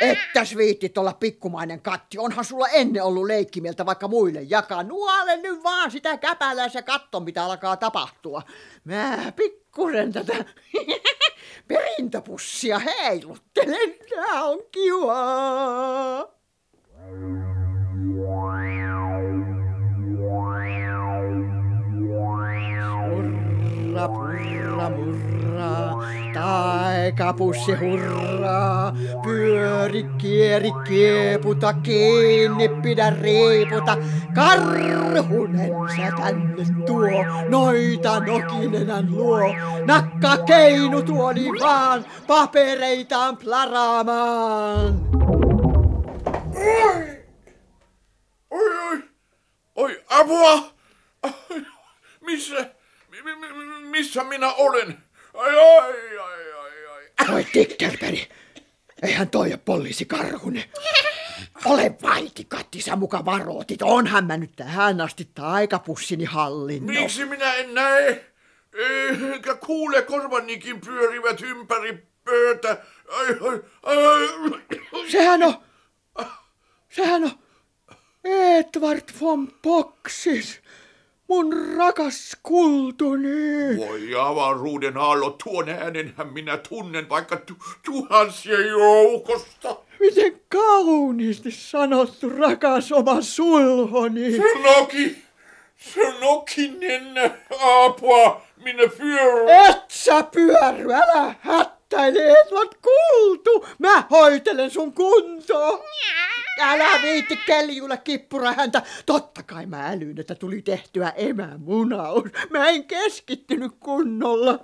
Ettäs 0.00 0.56
viittit 0.56 0.98
olla 0.98 1.12
pikkumainen 1.12 1.82
katti. 1.82 2.18
Onhan 2.18 2.44
sulla 2.44 2.68
ennen 2.68 3.02
ollut 3.02 3.26
leikkimieltä 3.26 3.86
vaikka 3.86 4.08
muille 4.08 4.42
jakaa. 4.42 4.82
Nuole 4.82 5.36
nyt 5.36 5.62
vaan 5.62 5.90
sitä 5.90 6.16
käpälää 6.16 6.68
ja 6.74 6.82
katso 6.82 7.20
mitä 7.20 7.44
alkaa 7.44 7.76
tapahtua. 7.76 8.42
Mä 8.84 9.32
pikkusen 9.36 10.12
tätä 10.12 10.44
perintöpussia 11.68 12.78
heiluttelen. 12.78 13.94
Tää 14.14 14.44
on 14.44 14.58
kivaa. 14.72 16.38
Hurra, 23.98 24.08
purra, 24.08 24.90
murra, 24.90 25.72
taikapussi 26.34 27.72
hurraa. 27.80 28.92
Pyöri, 29.24 30.02
kieri, 30.18 30.72
kieputa, 30.88 31.72
kiinni, 31.72 32.68
pidä 32.68 33.10
riiputa. 33.10 33.96
Karhunen 34.34 35.72
sä 35.96 36.12
tänne 36.16 36.64
tuo, 36.86 37.24
noita 37.48 38.20
nokinenän 38.20 39.10
luo. 39.10 39.54
Nakka 39.86 40.36
keinu 40.36 41.02
tuoli 41.02 41.48
vaan, 41.60 42.04
papereitaan 42.26 43.36
plaraamaan. 43.36 45.00
Oi! 46.56 47.17
Oi, 48.50 48.78
oi! 48.88 49.02
Oi, 49.76 50.04
apua! 50.08 50.74
Missä, 52.20 52.70
mi- 53.10 53.22
mi- 53.22 53.34
mi- 53.36 53.80
missä 53.88 54.24
minä 54.24 54.52
olen? 54.52 54.98
Ai, 55.34 55.50
ai, 55.56 56.18
ai, 56.18 56.52
ai, 56.52 56.86
ai. 56.86 57.34
Oi 57.34 57.44
Tikkelperi, 57.52 58.28
eihän 59.02 59.30
toi 59.30 59.48
ole 59.48 59.60
poliisi 59.64 60.04
Karhunen. 60.04 60.64
Ole 61.64 61.96
vaitikatti, 62.02 62.80
sä 62.82 62.96
muka 62.96 63.24
varoitit. 63.24 63.82
Onhan 63.82 64.24
mä 64.26 64.36
nyt 64.36 64.52
tähän 64.56 65.00
asti 65.00 65.28
taikapussini 65.34 66.24
hallinnossa. 66.24 67.00
Miksi 67.00 67.24
minä 67.24 67.54
en 67.54 67.74
näe? 67.74 68.24
Eikä 69.32 69.54
kuule 69.54 70.02
korvanikin 70.02 70.80
pyörivät 70.80 71.40
ympäri 71.40 72.06
pöytä. 72.24 72.76
Ai, 73.12 73.26
ai, 73.28 73.62
ai. 73.82 75.08
Sehän 75.10 75.42
on, 75.42 75.54
sehän 76.88 77.24
on 77.24 77.30
Edward 78.32 79.08
von 79.20 79.48
Boxis, 79.62 80.60
mun 81.28 81.52
rakas 81.76 82.36
kultuni. 82.42 83.76
Voi 83.76 84.14
avaruuden 84.20 84.96
aallot, 84.96 85.38
tuon 85.38 85.68
äänenhän 85.68 86.32
minä 86.32 86.56
tunnen 86.56 87.08
vaikka 87.08 87.36
tu- 87.36 87.54
tuhansien 87.84 88.66
joukosta. 88.68 89.76
Miten 90.00 90.40
kauniisti 90.48 91.50
sanottu, 91.50 92.28
rakas 92.28 92.92
oma 92.92 93.20
sulhoni. 93.20 94.32
Se 94.32 94.42
noki, 94.62 95.16
se 95.76 96.14
noki 96.20 96.68
nennä 96.80 97.30
apua, 97.84 98.42
minä 98.64 98.82
pyörän. 98.98 99.70
Et 99.70 99.82
sä 99.90 100.22
pyörry, 100.22 100.92
älä 100.92 101.34
hättäile, 101.96 102.40
Edward 102.40 102.72
kultu. 102.82 103.66
Mä 103.78 104.04
hoitelen 104.10 104.70
sun 104.70 104.92
kuntoa. 104.92 105.84
Älä 106.60 107.02
viitti 107.02 107.36
keljuilla 107.36 107.96
kippura 107.96 108.52
häntä. 108.52 108.82
Totta 109.06 109.42
kai 109.42 109.66
mä 109.66 109.88
älyin, 109.88 110.20
että 110.20 110.34
tuli 110.34 110.62
tehtyä 110.62 111.12
emämunaus. 111.16 112.24
Mä 112.50 112.68
en 112.68 112.84
keskittynyt 112.84 113.72
kunnolla. 113.80 114.60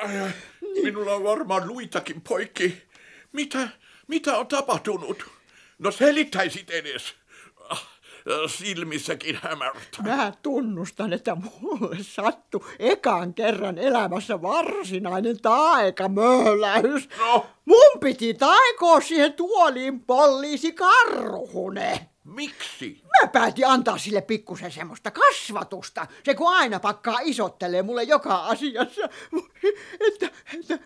Minulla 0.82 1.14
on 1.14 1.24
varmaan 1.24 1.68
luitakin 1.68 2.20
poikki. 2.20 2.82
Mitä, 3.32 3.68
mitä 4.06 4.37
on 4.37 4.46
tapahtunut? 4.46 5.24
No 5.78 5.90
selittäisit 5.90 6.70
edes. 6.70 7.14
Silmissäkin 8.46 9.38
hämärtää. 9.42 10.16
Mä 10.16 10.32
tunnustan, 10.42 11.12
että 11.12 11.34
mulle 11.34 11.96
sattui 12.00 12.64
ekan 12.78 13.34
kerran 13.34 13.78
elämässä 13.78 14.42
varsinainen 14.42 15.40
taikamöhläys. 15.40 17.08
No? 17.18 17.46
Mun 17.64 18.00
piti 18.00 18.34
taikoa 18.34 19.00
siihen 19.00 19.32
tuoliin 19.32 20.00
poliisi 20.00 20.72
karhune. 20.72 22.08
Miksi? 22.24 23.04
Mä 23.22 23.29
päätin 23.29 23.66
antaa 23.66 23.98
sille 23.98 24.20
pikkusen 24.20 24.72
semmoista 24.72 25.11
kasvatusta. 25.11 26.07
Se 26.24 26.35
kun 26.35 26.55
aina 26.55 26.81
pakkaa 26.81 27.18
isottelee 27.22 27.83
mulle 27.83 28.03
joka 28.03 28.37
asiassa, 28.37 29.09
että, 30.00 30.31
että, 30.59 30.79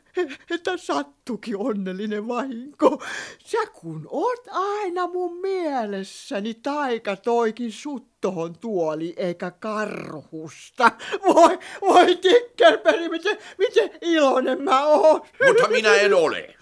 että 0.51 0.77
sattukin 0.77 1.57
onnellinen 1.57 2.29
vahinko. 2.29 3.03
Sä 3.39 3.59
kun 3.73 4.07
oot 4.11 4.49
aina 4.51 5.07
mun 5.07 5.41
mielessäni, 5.41 6.55
taika 6.55 7.17
toikin 7.17 7.73
sut 7.73 8.21
tohon 8.21 8.59
tuoli 8.59 9.15
eikä 9.17 9.51
karhusta. 9.51 10.91
Voi, 11.35 11.59
voi 11.81 12.17
tikkerperi, 12.17 13.09
miten, 13.09 13.39
miten 13.59 13.91
iloinen 14.03 14.63
mä 14.63 14.87
oon. 14.87 15.21
Mutta 15.47 15.69
minä 15.69 15.95
en 15.95 16.15
ole. 16.15 16.55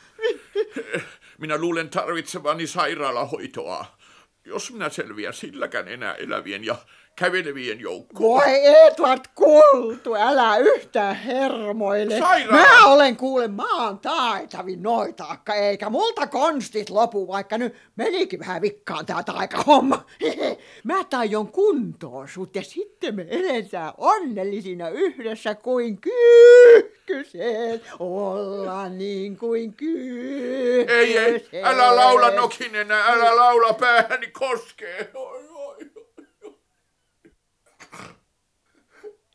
Minä 1.38 1.58
luulen 1.58 1.90
tarvitsevani 1.90 2.66
sairaalahoitoa. 2.66 3.95
Jos 4.46 4.72
minä 4.72 4.88
selviän 4.88 5.34
silläkään 5.34 5.88
enää 5.88 6.14
elävien 6.14 6.64
ja 6.64 6.76
kävelevien 7.16 7.80
joukkoon. 7.80 8.22
Voi 8.22 8.66
Edward 8.66 9.24
Kultu, 9.34 10.14
älä 10.14 10.56
yhtään 10.56 11.16
hermoile. 11.16 12.18
Sairaala! 12.18 12.66
Mä 12.66 12.86
olen 12.86 13.16
kuule 13.16 13.48
maan 13.48 13.98
taitavin 13.98 14.82
noitaakka, 14.82 15.54
eikä 15.54 15.90
multa 15.90 16.26
konstit 16.26 16.90
lopu, 16.90 17.28
vaikka 17.28 17.58
nyt 17.58 17.74
menikin 17.96 18.40
vähän 18.40 18.62
vikkaan 18.62 19.06
tää 19.06 19.22
taikahomma. 19.22 20.06
Mä 20.84 21.04
taion 21.04 21.48
kuntoon 21.52 22.28
sut 22.28 22.56
ja 22.56 22.62
sitten 22.62 23.14
me 23.14 23.26
eletään 23.30 23.92
onnellisina 23.98 24.88
yhdessä 24.88 25.54
kuin 25.54 26.00
kyyhkyset. 26.00 27.84
Olla 27.98 28.88
niin 28.88 29.36
kuin 29.36 29.74
kyyhkyset. 29.74 30.90
Ei, 30.90 31.18
ei, 31.18 31.62
älä 31.62 31.96
laula 31.96 32.30
nokinen, 32.30 32.90
älä 32.90 33.36
laula 33.36 33.72
päähäni 33.72 34.26
koskee. 34.26 35.10
Oi, 35.14 35.48
oi. 35.54 35.76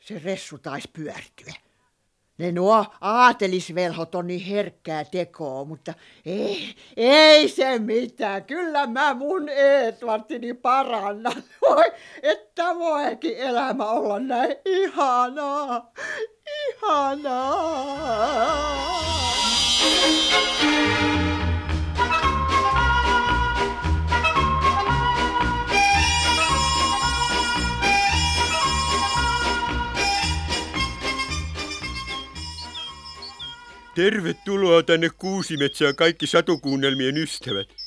Se 0.01 0.21
ressu 0.23 0.57
taisi 0.57 0.89
pyörtyä. 0.93 1.53
Ne 2.37 2.51
nuo 2.51 2.85
aatelisvelhot 3.01 4.15
on 4.15 4.27
niin 4.27 4.45
herkkää 4.45 5.05
tekoa, 5.05 5.65
mutta 5.65 5.93
ei, 6.25 6.75
ei 6.97 7.49
se 7.49 7.79
mitään. 7.79 8.43
Kyllä 8.43 8.87
mä 8.87 9.13
mun 9.13 9.49
Edwardini 9.49 10.53
parannan. 10.53 11.43
Voi, 11.69 11.91
että 12.23 12.75
voikin 12.75 13.37
elämä 13.37 13.85
olla 13.85 14.19
näin 14.19 14.55
ihanaa, 14.65 15.91
ihanaa. 16.69 18.21
Tervetuloa 34.01 34.83
tänne 34.83 35.09
Kuusimetsään 35.17 35.95
kaikki 35.95 36.27
satukuunnelmien 36.27 37.17
ystävät. 37.17 37.80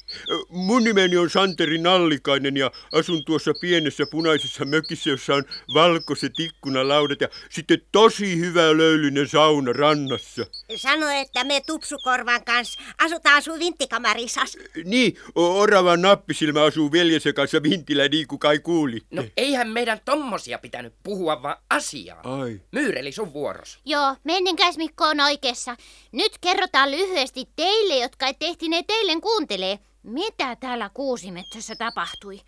Mun 0.49 0.85
nimeni 0.85 1.17
on 1.17 1.31
Santeri 1.31 1.79
Nallikainen 1.79 2.57
ja 2.57 2.71
asun 2.93 3.25
tuossa 3.25 3.53
pienessä 3.61 4.05
punaisessa 4.11 4.65
mökissä, 4.65 5.11
jossa 5.11 5.35
on 5.35 5.45
valkoiset 5.75 6.41
ikkunalaudat 6.41 7.21
ja 7.21 7.29
sitten 7.51 7.83
tosi 7.93 8.39
hyvä 8.39 8.77
löylyinen 8.77 9.29
sauna 9.29 9.73
rannassa. 9.73 10.47
Sano, 10.77 11.09
että 11.09 11.45
me 11.45 11.61
Tupsukorvan 11.67 12.45
kanssa 12.45 12.81
asutaan 12.99 13.43
sun 13.43 13.59
vinttikamarissas. 13.59 14.59
Niin, 14.85 15.17
o- 15.35 15.61
Oravan 15.61 16.03
nappisilmä 16.03 16.63
asuu 16.63 16.93
veljensä 16.93 17.33
kanssa 17.33 17.63
Vintilä 17.63 18.09
niin 18.09 18.27
kuin 18.29 18.39
kai 18.39 18.59
kuulitte. 18.59 19.17
No 19.17 19.25
eihän 19.37 19.69
meidän 19.69 20.01
tommosia 20.05 20.59
pitänyt 20.59 20.95
puhua, 21.03 21.43
vaan 21.43 21.57
asiaa. 21.71 22.21
Ai. 22.41 22.61
Myyreli 22.73 23.13
sun 23.13 23.33
vuoros. 23.33 23.79
Joo, 23.85 24.17
menninkäis 24.25 24.77
Mikko 24.77 25.05
on 25.05 25.21
oikeassa. 25.21 25.77
Nyt 26.13 26.33
kerrotaan 26.41 26.91
lyhyesti 26.91 27.45
teille, 27.57 27.99
jotka 27.99 28.27
et 28.27 28.37
ehtineet 28.41 28.85
eilen 28.89 29.21
kuuntelee. 29.21 29.79
Mitä 30.05 30.57
täällä 30.57 30.91
Kuusimetsässä 30.95 31.77
tapahtui? 31.77 32.41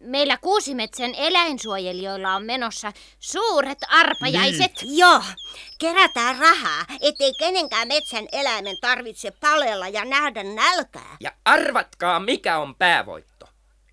Meillä 0.00 0.36
Kuusimetsän 0.36 1.14
eläinsuojelijoilla 1.14 2.34
on 2.34 2.44
menossa 2.44 2.92
suuret 3.20 3.78
arpajaiset. 3.88 4.72
Niin. 4.82 4.98
Joo, 4.98 5.22
kerätään 5.78 6.38
rahaa, 6.38 6.84
ettei 7.00 7.32
kenenkään 7.38 7.88
metsän 7.88 8.28
eläimen 8.32 8.76
tarvitse 8.80 9.30
palella 9.30 9.88
ja 9.88 10.04
nähdä 10.04 10.42
nälkää. 10.42 11.16
Ja 11.20 11.32
arvatkaa, 11.44 12.20
mikä 12.20 12.58
on 12.58 12.74
päävoitto. 12.74 13.48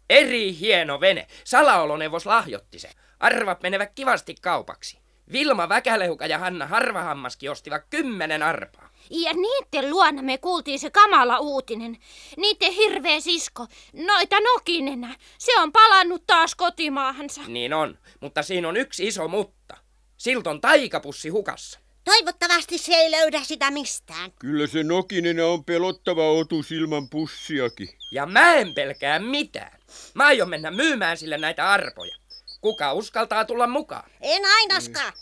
Eri 0.10 0.58
hieno 0.60 1.02
vene. 1.02 1.28
Salaoloneuvos 1.44 2.26
lahjoitti 2.26 2.80
se. 2.80 2.90
Arvat 3.20 3.64
menevät 3.64 3.92
kivasti 3.96 4.36
kaupaksi. 4.42 5.00
Vilma 5.32 5.70
Väkäleuka 5.70 6.26
ja 6.26 6.38
Hanna 6.40 6.68
Harvahammaski 6.68 7.50
ostivat 7.50 7.84
kymmenen 7.90 8.44
arpaa. 8.44 8.91
Ja 9.10 9.34
niiden 9.34 9.90
luona 9.90 10.22
me 10.22 10.38
kuultiin 10.38 10.80
se 10.80 10.90
kamala 10.90 11.40
uutinen. 11.40 11.98
Niiden 12.38 12.74
hirveä 12.74 13.20
sisko, 13.20 13.68
noita 13.94 14.40
nokinenä, 14.40 15.16
se 15.38 15.60
on 15.60 15.72
palannut 15.72 16.24
taas 16.28 16.56
kotimaahansa. 16.56 17.42
Niin 17.48 17.74
on, 17.74 17.98
mutta 18.20 18.44
siinä 18.44 18.70
on 18.70 18.78
yksi 18.78 19.08
iso 19.08 19.28
mutta. 19.28 19.78
Silton 20.18 20.62
taikapussi 20.62 21.30
hukassa. 21.30 21.80
Toivottavasti 22.04 22.78
se 22.78 22.94
ei 22.94 23.12
löydä 23.12 23.40
sitä 23.44 23.72
mistään. 23.72 24.32
Kyllä 24.40 24.68
se 24.68 24.84
Nokinen 24.84 25.46
on 25.46 25.66
pelottava 25.66 26.32
otus 26.32 26.72
ilman 26.72 27.10
pussiakin. 27.10 27.90
Ja 28.12 28.26
mä 28.26 28.56
en 28.56 28.74
pelkää 28.74 29.20
mitään. 29.20 29.80
Mä 30.14 30.26
aion 30.26 30.50
mennä 30.50 30.72
myymään 30.72 31.18
sille 31.18 31.38
näitä 31.38 31.70
arpoja. 31.70 32.16
Kuka 32.62 32.94
uskaltaa 32.94 33.46
tulla 33.46 33.68
mukaan? 33.68 34.12
En 34.22 34.42
ainakaan. 34.46 35.14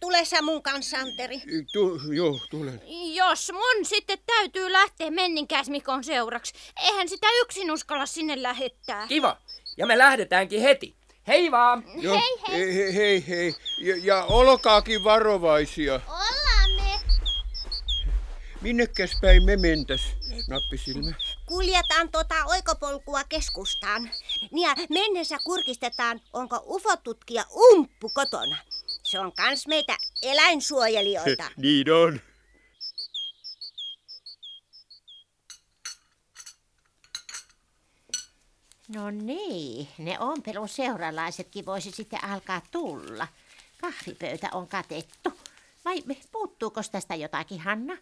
Tule 0.00 0.24
sä 0.24 0.42
mun 0.42 0.62
kanssa, 0.62 0.98
Anteri. 0.98 1.42
Tu, 1.72 2.00
joo, 2.12 2.38
tulen. 2.50 2.82
Jos 3.14 3.52
mun 3.52 3.84
sitten 3.84 4.18
täytyy 4.26 4.72
lähteä 4.72 5.10
Menninkäismikon 5.10 6.04
seuraksi, 6.04 6.54
eihän 6.82 7.08
sitä 7.08 7.26
yksin 7.42 7.70
uskalla 7.70 8.06
sinne 8.06 8.42
lähettää. 8.42 9.06
Kiva. 9.06 9.36
Ja 9.76 9.86
me 9.86 9.98
lähdetäänkin 9.98 10.60
heti. 10.60 10.94
Hei 11.28 11.50
vaan. 11.50 11.84
Joo, 11.96 12.20
hei 12.20 12.36
hei. 12.48 12.74
hei, 12.74 12.94
hei, 12.94 13.28
hei. 13.28 13.54
Ja, 13.78 13.96
ja 14.02 14.24
olkaakin 14.24 15.04
varovaisia. 15.04 16.00
Ollaan 16.08 16.70
me. 16.76 17.00
Minnekäs 18.60 19.10
päin 19.20 19.44
me 19.44 19.56
mentäs, 19.56 20.00
nappisilmä? 20.48 21.12
Kuljetaan 21.46 22.08
tota 22.10 22.34
oikopolkua 22.44 23.24
keskustaan. 23.28 24.10
Niin 24.50 24.68
ja 24.68 24.74
mennessä 24.90 25.38
kurkistetaan, 25.44 26.20
onko 26.32 26.62
ufotutkija 26.66 27.44
Umppu 27.50 28.10
kotona. 28.14 28.56
Se 29.10 29.18
on 29.18 29.32
kans 29.32 29.66
meitä 29.66 29.96
eläinsuojelijoita. 30.22 31.50
niin 31.56 31.92
on. 31.92 32.20
No 38.88 39.10
niin, 39.10 39.88
ne 39.98 40.18
ompeluseuralaisetkin 40.18 41.66
voisi 41.66 41.90
sitten 41.90 42.24
alkaa 42.24 42.62
tulla. 42.70 43.28
Kahvipöytä 43.80 44.48
on 44.52 44.68
katettu. 44.68 45.32
Vai 45.84 46.02
puuttuuko 46.32 46.80
tästä 46.92 47.14
jotakin, 47.14 47.60
Hanna? 47.60 47.96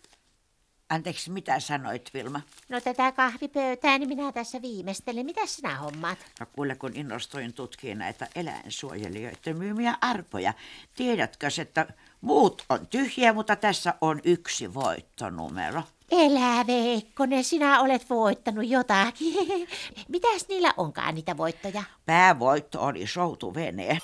Anteeksi, 0.90 1.30
mitä 1.30 1.60
sanoit, 1.60 2.10
Vilma? 2.14 2.40
No 2.68 2.80
tätä 2.80 3.12
kahvipöytää, 3.12 3.98
niin 3.98 4.08
minä 4.08 4.32
tässä 4.32 4.62
viimeistelen. 4.62 5.26
Mitä 5.26 5.46
sinä 5.46 5.76
hommaat? 5.76 6.18
No 6.40 6.46
kuule, 6.52 6.74
kun 6.76 6.92
innostuin 6.94 7.52
tutkia 7.52 7.94
näitä 7.94 8.28
eläinsuojelijoiden 8.34 9.58
myymiä 9.58 9.98
arpoja. 10.00 10.54
Tiedätkö, 10.94 11.48
että 11.60 11.86
muut 12.20 12.64
on 12.68 12.86
tyhjiä, 12.86 13.32
mutta 13.32 13.56
tässä 13.56 13.94
on 14.00 14.20
yksi 14.24 14.74
voittonumero. 14.74 15.82
Elä 16.10 16.66
Veikkonen, 16.66 17.44
sinä 17.44 17.80
olet 17.80 18.10
voittanut 18.10 18.68
jotakin. 18.68 19.68
Mitäs 20.08 20.48
niillä 20.48 20.74
onkaan 20.76 21.14
niitä 21.14 21.36
voittoja? 21.36 21.82
Päävoitto 22.06 22.84
oli 22.84 23.06
soutuvene. 23.06 23.98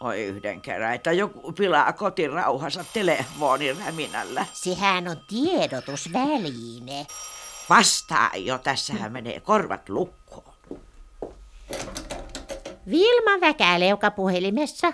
Oi 0.00 0.22
yhden 0.22 0.60
kerran, 0.60 0.94
että 0.94 1.12
joku 1.12 1.52
pilaa 1.52 1.92
kotirauhansa 1.92 2.84
telefonin 2.92 3.76
räminällä. 3.86 4.46
Sehän 4.52 5.08
on 5.08 5.16
tiedotusväline. 5.28 7.06
Vastaa 7.68 8.30
jo, 8.34 8.58
tässähän 8.58 9.12
menee 9.12 9.40
korvat 9.40 9.88
lukkoon. 9.88 10.54
Vilma 12.90 13.40
Väkäleuka 13.40 14.10
puhelimessa. 14.10 14.92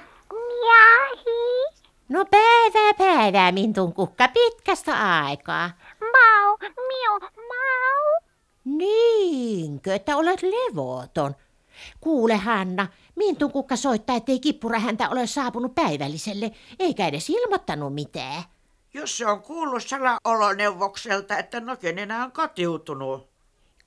Jahi. 0.66 1.82
No 2.08 2.24
päivää 2.24 2.94
päivää, 2.98 3.52
Mintun 3.52 3.92
kukka, 3.92 4.28
pitkästä 4.28 5.22
aikaa. 5.24 5.70
Mau, 6.00 6.56
miu, 6.60 7.30
mau. 7.36 8.30
Niinkö, 8.64 9.94
että 9.94 10.16
olet 10.16 10.42
levoton? 10.42 11.34
Kuule 12.00 12.36
Hanna, 12.36 12.86
Mintun 13.16 13.52
kukka 13.52 13.76
soittaa, 13.76 14.16
ettei 14.16 14.40
kippura 14.40 14.78
häntä 14.78 15.08
ole 15.08 15.26
saapunut 15.26 15.74
päivälliselle, 15.74 16.50
eikä 16.78 17.06
edes 17.06 17.30
ilmoittanut 17.30 17.94
mitään. 17.94 18.42
Jos 18.94 19.16
se 19.16 19.26
on 19.26 19.42
kuullut 19.42 19.82
salaoloneuvokselta, 19.82 21.38
että 21.38 21.60
Nokenenä 21.60 22.24
on 22.24 22.32
kotiutunut. 22.32 23.28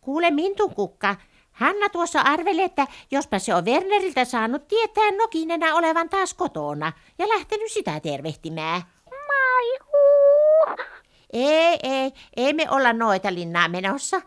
Kuule 0.02 0.32
Mintun 0.32 0.76
kukka, 0.76 1.16
Hanna 1.52 1.90
tuossa 1.90 2.22
arveli, 2.22 2.62
että 2.62 2.88
jospa 3.12 3.40
se 3.40 3.56
on 3.56 3.66
Werneriltä 3.66 4.26
saanut 4.26 4.68
tietää 4.68 5.12
Nokinenä 5.12 5.76
olevan 5.76 6.10
taas 6.10 6.34
kotona 6.34 6.94
ja 7.20 7.30
lähtenyt 7.30 7.72
sitä 7.72 8.00
tervehtimään. 8.00 8.82
Maihu! 9.06 10.86
Ei, 11.34 11.80
ei, 11.84 12.12
ei 12.38 12.54
me 12.54 12.68
olla 12.70 12.94
noita 12.94 13.34
linnaa 13.34 13.68
menossa. 13.68 14.22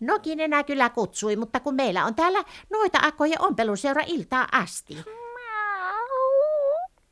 Nokinenä 0.00 0.64
kyllä 0.64 0.90
kutsui, 0.90 1.36
mutta 1.36 1.60
kun 1.60 1.74
meillä 1.74 2.04
on 2.04 2.14
täällä 2.14 2.44
noita 2.70 2.98
akkoja 3.02 3.36
ompeluseura 3.40 4.02
iltaa 4.06 4.48
asti. 4.52 4.96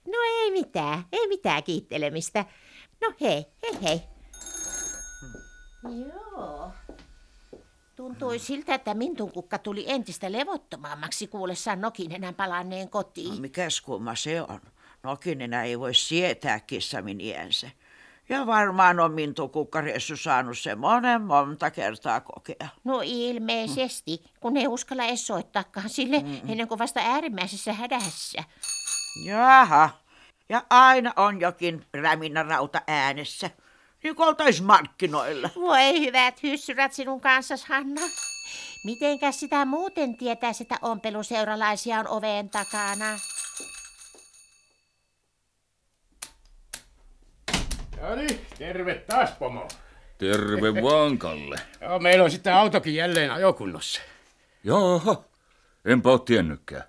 No 0.06 0.18
ei 0.40 0.50
mitään, 0.50 1.04
ei 1.12 1.28
mitään 1.28 1.62
kiittelemistä. 1.62 2.44
No 3.00 3.12
hei, 3.20 3.46
hei 3.62 3.82
hei. 3.82 4.02
Joo. 6.08 6.70
Tuntui 7.96 8.38
siltä, 8.38 8.74
että 8.74 8.94
Mintun 8.94 9.32
kukka 9.32 9.58
tuli 9.58 9.84
entistä 9.88 10.32
levottomammaksi 10.32 11.26
kuullessaan 11.26 11.80
Nokinenän 11.80 12.34
palanneen 12.34 12.88
kotiin. 12.88 13.34
No 13.34 13.40
mikäs 13.40 13.80
kumma 13.80 14.14
se 14.14 14.42
on? 14.42 14.60
Nokinenä 15.02 15.64
ei 15.64 15.78
voi 15.78 15.94
sietää 15.94 16.60
kissaminiensä. 16.60 17.70
Ja 18.28 18.46
varmaan 18.46 19.00
on 19.00 19.12
Mintu 19.12 19.48
Kukkareissu 19.48 20.16
saanut 20.16 20.58
se 20.58 20.74
monen 20.74 21.22
monta 21.22 21.70
kertaa 21.70 22.20
kokea. 22.20 22.68
No 22.84 23.00
ilmeisesti, 23.04 24.24
kun 24.40 24.56
ei 24.56 24.66
uskalla 24.66 25.04
edes 25.04 25.26
soittaakaan 25.26 25.88
sille 25.88 26.18
mm. 26.18 26.40
ennen 26.48 26.68
kuin 26.68 26.78
vasta 26.78 27.00
äärimmäisessä 27.00 27.72
hädässä. 27.72 28.44
Jaha, 29.24 29.90
ja 30.48 30.62
aina 30.70 31.12
on 31.16 31.40
jokin 31.40 31.86
räminä 31.94 32.42
rauta 32.42 32.82
äänessä. 32.86 33.50
Niin 34.02 34.16
kuin 34.16 34.36
markkinoilla. 34.62 35.50
Voi 35.56 36.00
hyvät 36.00 36.42
hyssyrät 36.42 36.92
sinun 36.92 37.20
kanssas, 37.20 37.64
Hanna. 37.64 38.00
Mitenkäs 38.84 39.40
sitä 39.40 39.64
muuten 39.64 40.16
tietäisi, 40.16 40.62
että 40.64 40.78
ompeluseuralaisia 40.82 42.00
on 42.00 42.08
oveen 42.08 42.50
takana? 42.50 43.18
No 48.08 48.14
niin, 48.14 48.40
terve 48.58 48.94
taas, 48.94 49.30
pomo. 49.30 49.68
Terve 50.18 50.74
vaan, 50.84 51.18
Kalle. 51.18 51.56
Joo, 51.80 51.98
meillä 51.98 52.24
on 52.24 52.30
sitten 52.30 52.54
autokin 52.54 52.94
jälleen 52.94 53.30
ajokunnossa. 53.30 54.00
Jaha, 54.64 55.24
enpä 55.84 56.08
ole 56.10 56.20
tiennytkään. 56.24 56.82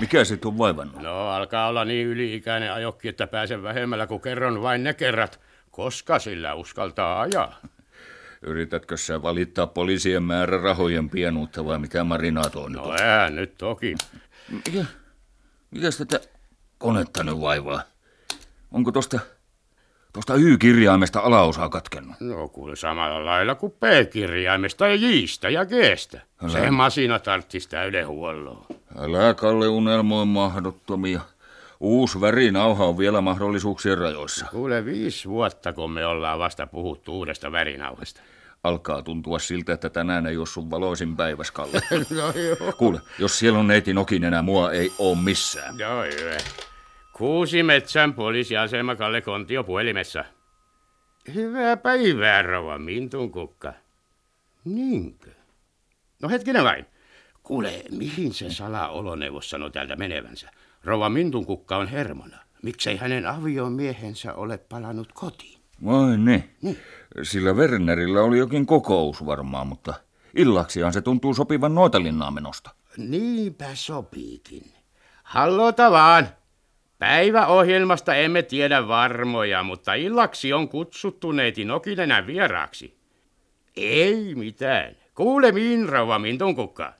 Mikä 0.00 0.24
se 0.24 0.38
on 0.44 0.58
vaivannut? 0.58 1.02
No, 1.02 1.28
alkaa 1.28 1.68
olla 1.68 1.84
niin 1.84 2.06
yli-ikäinen 2.06 2.72
ajokki, 2.72 3.08
että 3.08 3.26
pääsen 3.26 3.62
vähemmällä, 3.62 4.06
kun 4.06 4.20
kerron 4.20 4.62
vain 4.62 4.84
ne 4.84 4.94
kerrat, 4.94 5.40
koska 5.70 6.18
sillä 6.18 6.54
uskaltaa 6.54 7.20
ajaa. 7.20 7.60
Yritätkö 8.42 8.96
sä 8.96 9.22
valittaa 9.22 9.66
poliisien 9.66 10.22
määrärahojen 10.22 11.10
pienuutta 11.10 11.64
vai 11.64 11.78
mikä 11.78 12.04
marinaat 12.04 12.56
on 12.56 12.72
No 12.72 12.92
ää, 13.00 13.30
nyt 13.30 13.54
toki. 13.58 13.94
Mikä, 14.50 14.84
mikäs 15.70 15.98
tätä 15.98 16.20
konetta 16.78 17.24
nyt 17.24 17.40
vaivaa? 17.40 17.82
Onko 18.72 18.92
tosta, 18.92 19.20
tosta 20.16 20.34
Y-kirjaimesta 20.34 21.20
alaosaa 21.20 21.68
katkennut? 21.68 22.16
No 22.20 22.48
kuule 22.48 22.76
samalla 22.76 23.24
lailla 23.24 23.54
kuin 23.54 23.72
P-kirjaimesta 23.72 24.88
ja 24.88 24.94
Jistä 24.94 25.48
ja 25.48 25.66
Gstä. 25.66 26.20
Älä. 26.42 26.52
Se 26.52 26.70
masina 26.70 27.18
tarttisi 27.18 27.68
täydenhuolloa. 27.68 28.66
Älä 28.98 29.34
Kalle 29.34 29.68
unelmoi 29.68 30.26
mahdottomia. 30.26 31.20
Uusi 31.80 32.20
värinauha 32.20 32.84
on 32.84 32.98
vielä 32.98 33.20
mahdollisuuksien 33.20 33.98
rajoissa. 33.98 34.46
Kuule 34.50 34.84
viisi 34.84 35.28
vuotta, 35.28 35.72
kun 35.72 35.90
me 35.90 36.06
ollaan 36.06 36.38
vasta 36.38 36.66
puhuttu 36.66 37.12
uudesta 37.12 37.52
värinauhasta. 37.52 38.20
Alkaa 38.64 39.02
tuntua 39.02 39.38
siltä, 39.38 39.72
että 39.72 39.90
tänään 39.90 40.26
ei 40.26 40.36
ole 40.36 40.46
sun 40.46 40.70
valoisin 40.70 41.16
päiväs, 41.16 41.50
Kalle. 41.50 41.80
no 42.10 42.32
joo. 42.40 42.72
Kuule, 42.72 43.00
jos 43.18 43.38
siellä 43.38 43.58
on 43.58 43.66
neiti 43.66 43.94
Nokinenä, 43.94 44.42
mua 44.42 44.72
ei 44.72 44.92
oo 44.98 45.14
missään. 45.14 45.78
Joo, 45.78 46.02
hyvä. 46.02 46.36
Kuusi 47.18 47.62
metsän 47.62 48.14
poliisiasema 48.14 48.96
Kalle 48.96 49.20
Kontio 49.20 49.64
puhelimessa. 49.64 50.24
Hyvää 51.34 51.76
päivää, 51.76 52.42
rouva 52.42 52.78
Mintun 52.78 53.30
kukka. 53.32 53.72
Niinkö? 54.64 55.30
No 56.22 56.28
hetkinen 56.28 56.64
vain. 56.64 56.86
Kuule, 57.42 57.82
mihin 57.90 58.34
se 58.34 58.50
salaoloneuvos 58.50 59.50
sanoi 59.50 59.70
täältä 59.70 59.96
menevänsä? 59.96 60.50
Rova 60.84 61.08
Mintun 61.08 61.46
kukka 61.46 61.76
on 61.76 61.88
hermona. 61.88 62.38
Miksei 62.62 62.96
hänen 62.96 63.26
aviomiehensä 63.26 64.34
ole 64.34 64.58
palannut 64.58 65.12
kotiin? 65.12 65.60
Vai 65.84 66.18
ne? 66.18 66.48
Niin. 66.62 66.78
Sillä 67.22 67.52
Wernerillä 67.52 68.22
oli 68.22 68.38
jokin 68.38 68.66
kokous 68.66 69.26
varmaan, 69.26 69.66
mutta 69.66 69.94
illaksiaan 70.34 70.92
se 70.92 71.00
tuntuu 71.00 71.34
sopivan 71.34 71.74
Noitalinnaan 71.74 72.34
menosta. 72.34 72.70
Niinpä 72.96 73.68
sopiikin. 73.74 74.72
Hallota 75.22 75.90
vaan. 75.90 76.28
Päiväohjelmasta 76.98 78.14
emme 78.14 78.42
tiedä 78.42 78.88
varmoja, 78.88 79.62
mutta 79.62 79.94
illaksi 79.94 80.52
on 80.52 80.68
kutsuttu 80.68 81.32
neiti 81.32 81.64
Nokinenä 81.64 82.26
vieraaksi. 82.26 82.96
Ei 83.76 84.34
mitään. 84.34 84.96
Kuule 85.14 85.52
miin, 85.52 85.88
rouva 85.88 86.18
Mintun 86.18 86.54
kukka. 86.54 86.92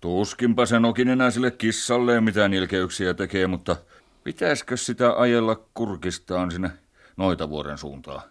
Tuskinpa 0.00 0.66
se 0.66 0.80
Nokinenä 0.80 1.30
sille 1.30 1.50
kissalle 1.50 2.20
mitä 2.20 2.48
nilkeyksiä 2.48 3.14
tekee, 3.14 3.46
mutta 3.46 3.76
pitäisikö 4.24 4.76
sitä 4.76 5.12
ajella 5.12 5.60
kurkistaan 5.74 6.50
sinne 6.50 6.70
Noitavuoren 7.16 7.78
suuntaan? 7.78 8.22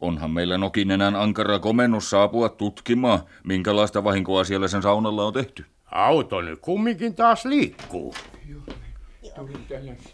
Onhan 0.00 0.30
meillä 0.30 0.58
Nokinenän 0.58 1.16
ankara 1.16 1.58
komennus 1.58 2.10
saapua 2.10 2.48
tutkimaan, 2.48 3.20
minkälaista 3.44 4.04
vahinkoa 4.04 4.44
siellä 4.44 4.68
sen 4.68 4.82
saunalla 4.82 5.24
on 5.24 5.32
tehty. 5.32 5.64
Auto 5.86 6.40
nyt 6.40 6.58
kumminkin 6.60 7.14
taas 7.14 7.44
liikkuu. 7.44 8.14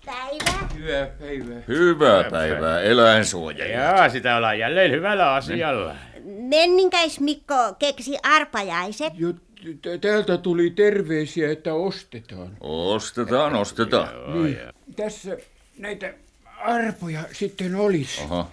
Päivä. 0.07 0.69
Hyvää 0.75 1.07
päivää. 1.07 1.63
Hyvää 1.69 2.25
päivää, 2.31 2.81
eläinsuojelija. 2.81 3.81
Jaa, 3.81 4.09
sitä 4.09 4.37
ollaan 4.37 4.59
jälleen 4.59 4.91
hyvällä 4.91 5.35
asialla. 5.35 5.95
Menninkäis 6.25 7.21
Mikko 7.21 7.55
keksi 7.79 8.17
arpajaiset. 8.23 9.13
Jo, 9.17 9.33
t- 9.33 10.01
täältä 10.01 10.39
tuli 10.39 10.71
terveisiä, 10.71 11.51
että 11.51 11.75
ostetaan. 11.75 12.57
Ostetaan, 12.61 13.55
ostetaan. 13.55 14.09
Niin. 14.43 14.59
Tässä 14.97 15.37
näitä 15.79 16.15
arpoja 16.59 17.21
sitten 17.33 17.75
olisi. 17.75 18.23
Aha. 18.23 18.51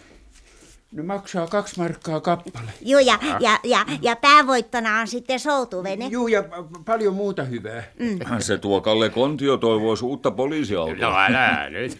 Ne 0.93 1.03
maksaa 1.03 1.47
kaksi 1.47 1.79
markkaa 1.79 2.21
kappale. 2.21 2.65
Joo, 2.81 2.99
ja, 2.99 3.19
ja, 3.39 3.59
ja, 3.63 3.85
ja 4.01 4.15
päävoittona 4.15 4.99
on 4.99 5.07
sitten 5.07 5.39
soutuvene. 5.39 6.05
Juu, 6.05 6.27
ja 6.27 6.43
p- 6.43 6.85
paljon 6.85 7.13
muuta 7.13 7.43
hyvää. 7.43 7.83
Mm. 7.99 8.19
Se 8.39 8.57
tuo 8.57 8.81
Kalle 8.81 9.09
Kontio 9.09 9.57
toivoisi 9.57 10.05
uutta 10.05 10.31
poliisiautoa. 10.31 11.09
No 11.09 11.17
älä 11.19 11.69
nyt. 11.69 11.97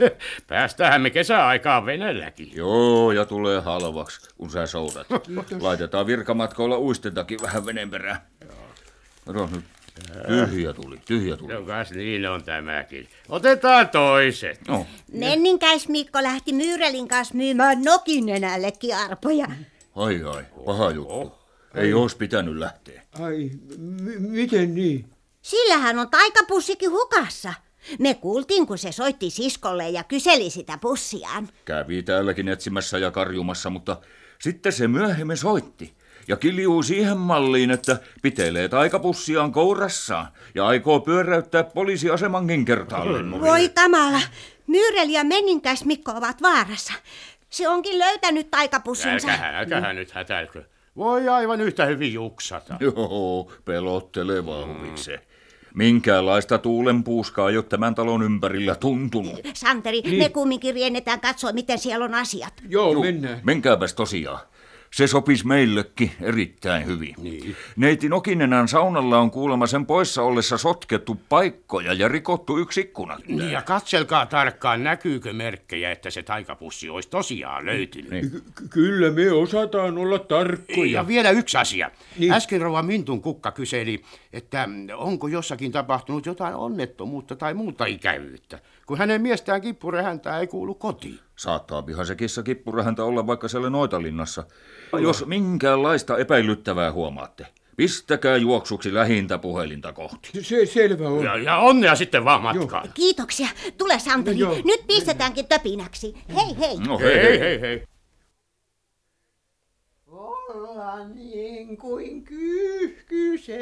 Päästähän 0.47 1.01
me 1.01 1.09
kesäaikaan 1.09 1.85
venelläkin. 1.85 2.51
Joo, 2.55 3.11
ja 3.11 3.25
tulee 3.25 3.61
halvaksi, 3.61 4.29
kun 4.37 4.51
sä 4.51 4.67
soudat. 4.67 5.07
Kiitos. 5.23 5.61
Laitetaan 5.61 6.07
virkamatkoilla 6.07 6.77
uistentakin 6.77 7.39
vähän 7.41 7.65
veneen 7.65 7.89
perään. 7.89 8.21
Kato 9.25 9.49
nyt. 9.51 9.63
Tyhjä 10.27 10.73
tuli, 10.73 10.97
tyhjä 11.05 11.37
tuli. 11.37 11.53
No 11.53 11.61
kas 11.61 11.91
niin 11.91 12.29
on 12.29 12.43
tämäkin. 12.43 13.07
Otetaan 13.29 13.89
toiset. 13.89 14.67
No. 14.67 14.85
Menninkäis 15.11 15.89
Mikko 15.89 16.23
lähti 16.23 16.53
Myyrelin 16.53 17.07
kanssa 17.07 17.35
myymään 17.35 17.83
Nokinenällekin 17.83 18.95
arpoja. 18.95 19.47
Ai 19.95 20.21
ai, 20.35 20.43
paha 20.65 20.91
juttu. 20.91 21.31
Ei 21.75 21.93
olisi 21.93 22.17
pitänyt 22.17 22.55
lähteä. 22.57 23.01
Ai, 23.19 23.51
m- 23.77 24.21
miten 24.31 24.75
niin? 24.75 25.05
Sillähän 25.41 25.99
on 25.99 26.09
taikapussikin 26.09 26.91
hukassa. 26.91 27.53
Me 27.99 28.13
kuultiin, 28.13 28.67
kun 28.67 28.77
se 28.77 28.91
soitti 28.91 29.29
siskolle 29.29 29.89
ja 29.89 30.03
kyseli 30.03 30.49
sitä 30.49 30.77
pussiaan. 30.77 31.49
Kävi 31.65 32.03
täälläkin 32.03 32.47
etsimässä 32.47 32.97
ja 32.97 33.11
karjumassa, 33.11 33.69
mutta 33.69 33.97
sitten 34.39 34.71
se 34.71 34.87
myöhemmin 34.87 35.37
soitti. 35.37 35.93
Ja 36.27 36.37
kiljuu 36.37 36.83
siihen 36.83 37.17
malliin, 37.17 37.71
että 37.71 37.97
pitelee 38.21 38.67
taikapussiaan 38.67 39.51
kourassaan 39.51 40.27
ja 40.55 40.67
aikoo 40.67 40.99
pyöräyttää 40.99 41.63
poliisiasemankin 41.63 42.65
kertaalleen. 42.65 43.41
Voi 43.41 43.69
kamala, 43.69 44.21
Myyrel 44.67 45.09
ja 45.09 45.23
Menninkäis 45.23 45.85
Mikko 45.85 46.11
ovat 46.11 46.41
vaarassa. 46.41 46.93
Se 47.49 47.69
onkin 47.69 47.99
löytänyt 47.99 48.51
taikapussinsa. 48.51 49.27
Älkähän, 49.27 49.55
älkähän 49.55 49.95
nyt 49.95 50.11
hätäilkö. 50.11 50.63
Voi 50.97 51.29
aivan 51.29 51.61
yhtä 51.61 51.85
hyvin 51.85 52.13
juksata. 52.13 52.77
Joo, 52.79 53.51
pelotteleva 53.65 54.65
huvikse. 54.65 55.19
Minkäänlaista 55.73 56.57
tuulenpuuskaa 56.57 57.49
ei 57.49 57.57
ole 57.57 57.63
tämän 57.63 57.95
talon 57.95 58.23
ympärillä 58.23 58.75
tuntunut. 58.75 59.39
Santeri, 59.53 60.01
niin. 60.01 60.17
me 60.23 60.29
kumminkin 60.29 60.73
riennetään 60.73 61.21
katsoa, 61.21 61.51
miten 61.51 61.79
siellä 61.79 62.05
on 62.05 62.13
asiat. 62.13 62.53
Joo, 62.69 63.01
mennään. 63.01 63.39
Menkääpäs 63.43 63.93
tosiaan. 63.93 64.39
Se 64.93 65.07
sopisi 65.07 65.47
meillekin 65.47 66.11
erittäin 66.21 66.85
hyvin. 66.85 67.15
Niin. 67.17 67.55
Neiti 67.75 68.09
Nokinenän 68.09 68.67
saunalla 68.67 69.19
on 69.19 69.31
kuulemma 69.31 69.67
sen 69.67 69.85
poissa 69.85 70.23
ollessa 70.23 70.57
sotkettu 70.57 71.21
paikkoja 71.29 71.93
ja 71.93 72.07
rikottu 72.07 72.57
yksi 72.57 72.81
ikkuna. 72.81 73.17
Niin, 73.27 73.51
ja 73.51 73.61
katselkaa 73.61 74.25
tarkkaan, 74.25 74.83
näkyykö 74.83 75.33
merkkejä, 75.33 75.91
että 75.91 76.09
se 76.09 76.23
taikapussi 76.23 76.89
olisi 76.89 77.09
tosiaan 77.09 77.65
löytynyt. 77.65 78.11
Niin. 78.11 78.31
Ky- 78.31 78.67
kyllä 78.69 79.11
me 79.11 79.31
osataan 79.31 79.97
olla 79.97 80.19
tarkkoja. 80.19 80.91
Ja 80.91 81.07
vielä 81.07 81.29
yksi 81.29 81.57
asia. 81.57 81.91
Niin. 82.17 82.33
Äsken 82.33 82.61
Rova 82.61 82.81
Mintun 82.81 83.21
kukka 83.21 83.51
kyseli, 83.51 84.01
että 84.33 84.69
onko 84.95 85.27
jossakin 85.27 85.71
tapahtunut 85.71 86.25
jotain 86.25 86.55
onnettomuutta 86.55 87.35
tai 87.35 87.53
muuta 87.53 87.85
ikävyyttä, 87.85 88.59
kun 88.85 88.97
hänen 88.97 89.21
miestään 89.21 89.61
kippurehäntä 89.61 90.39
ei 90.39 90.47
kuulu 90.47 90.75
kotiin. 90.75 91.19
Saattaa 91.35 91.81
pihan 91.81 92.05
se 92.05 92.15
kissa 92.15 92.43
kippurahäntä 92.43 93.03
olla 93.03 93.27
vaikka 93.27 93.47
siellä 93.47 93.69
Noitalinnassa. 93.69 94.43
Jos 95.01 95.25
minkäänlaista 95.25 96.17
epäilyttävää 96.17 96.91
huomaatte, 96.91 97.45
pistäkää 97.77 98.37
juoksuksi 98.37 98.93
lähintä 98.93 99.37
puhelinta 99.37 99.93
kohti. 99.93 100.29
Se 100.43 100.65
selvä 100.65 101.07
on. 101.09 101.23
Ja, 101.23 101.37
ja 101.37 101.57
onnea 101.57 101.95
sitten 101.95 102.25
vaan 102.25 102.41
matkaan. 102.41 102.89
Kiitoksia. 102.93 103.47
Tule 103.77 103.99
Santeri, 103.99 104.37
No 104.37 104.41
joo. 104.53 104.61
nyt 104.65 104.87
pistetäänkin 104.87 105.45
töpinäksi. 105.47 106.13
Hei 106.35 106.57
hei. 106.59 106.77
No 106.87 106.99
hei, 106.99 107.15
hei, 107.23 107.39
hei, 107.39 107.61
hei. 107.61 107.83
Olla 110.53 111.03
niin 111.07 111.77
kuin 111.77 112.23
kyyhkyset 112.23 113.55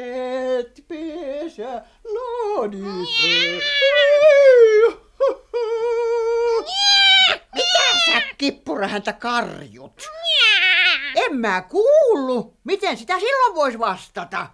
pesä 0.88 1.82
lodissa. 2.04 3.28
Mitä 7.54 7.78
sä 8.06 8.22
kippurahäntä 8.38 9.12
karjut? 9.12 10.02
En 11.14 11.36
mä 11.36 11.62
kuullu. 11.62 12.56
Miten 12.64 12.96
sitä 12.96 13.20
silloin 13.20 13.54
vois 13.54 13.78
vastata? 13.78 14.46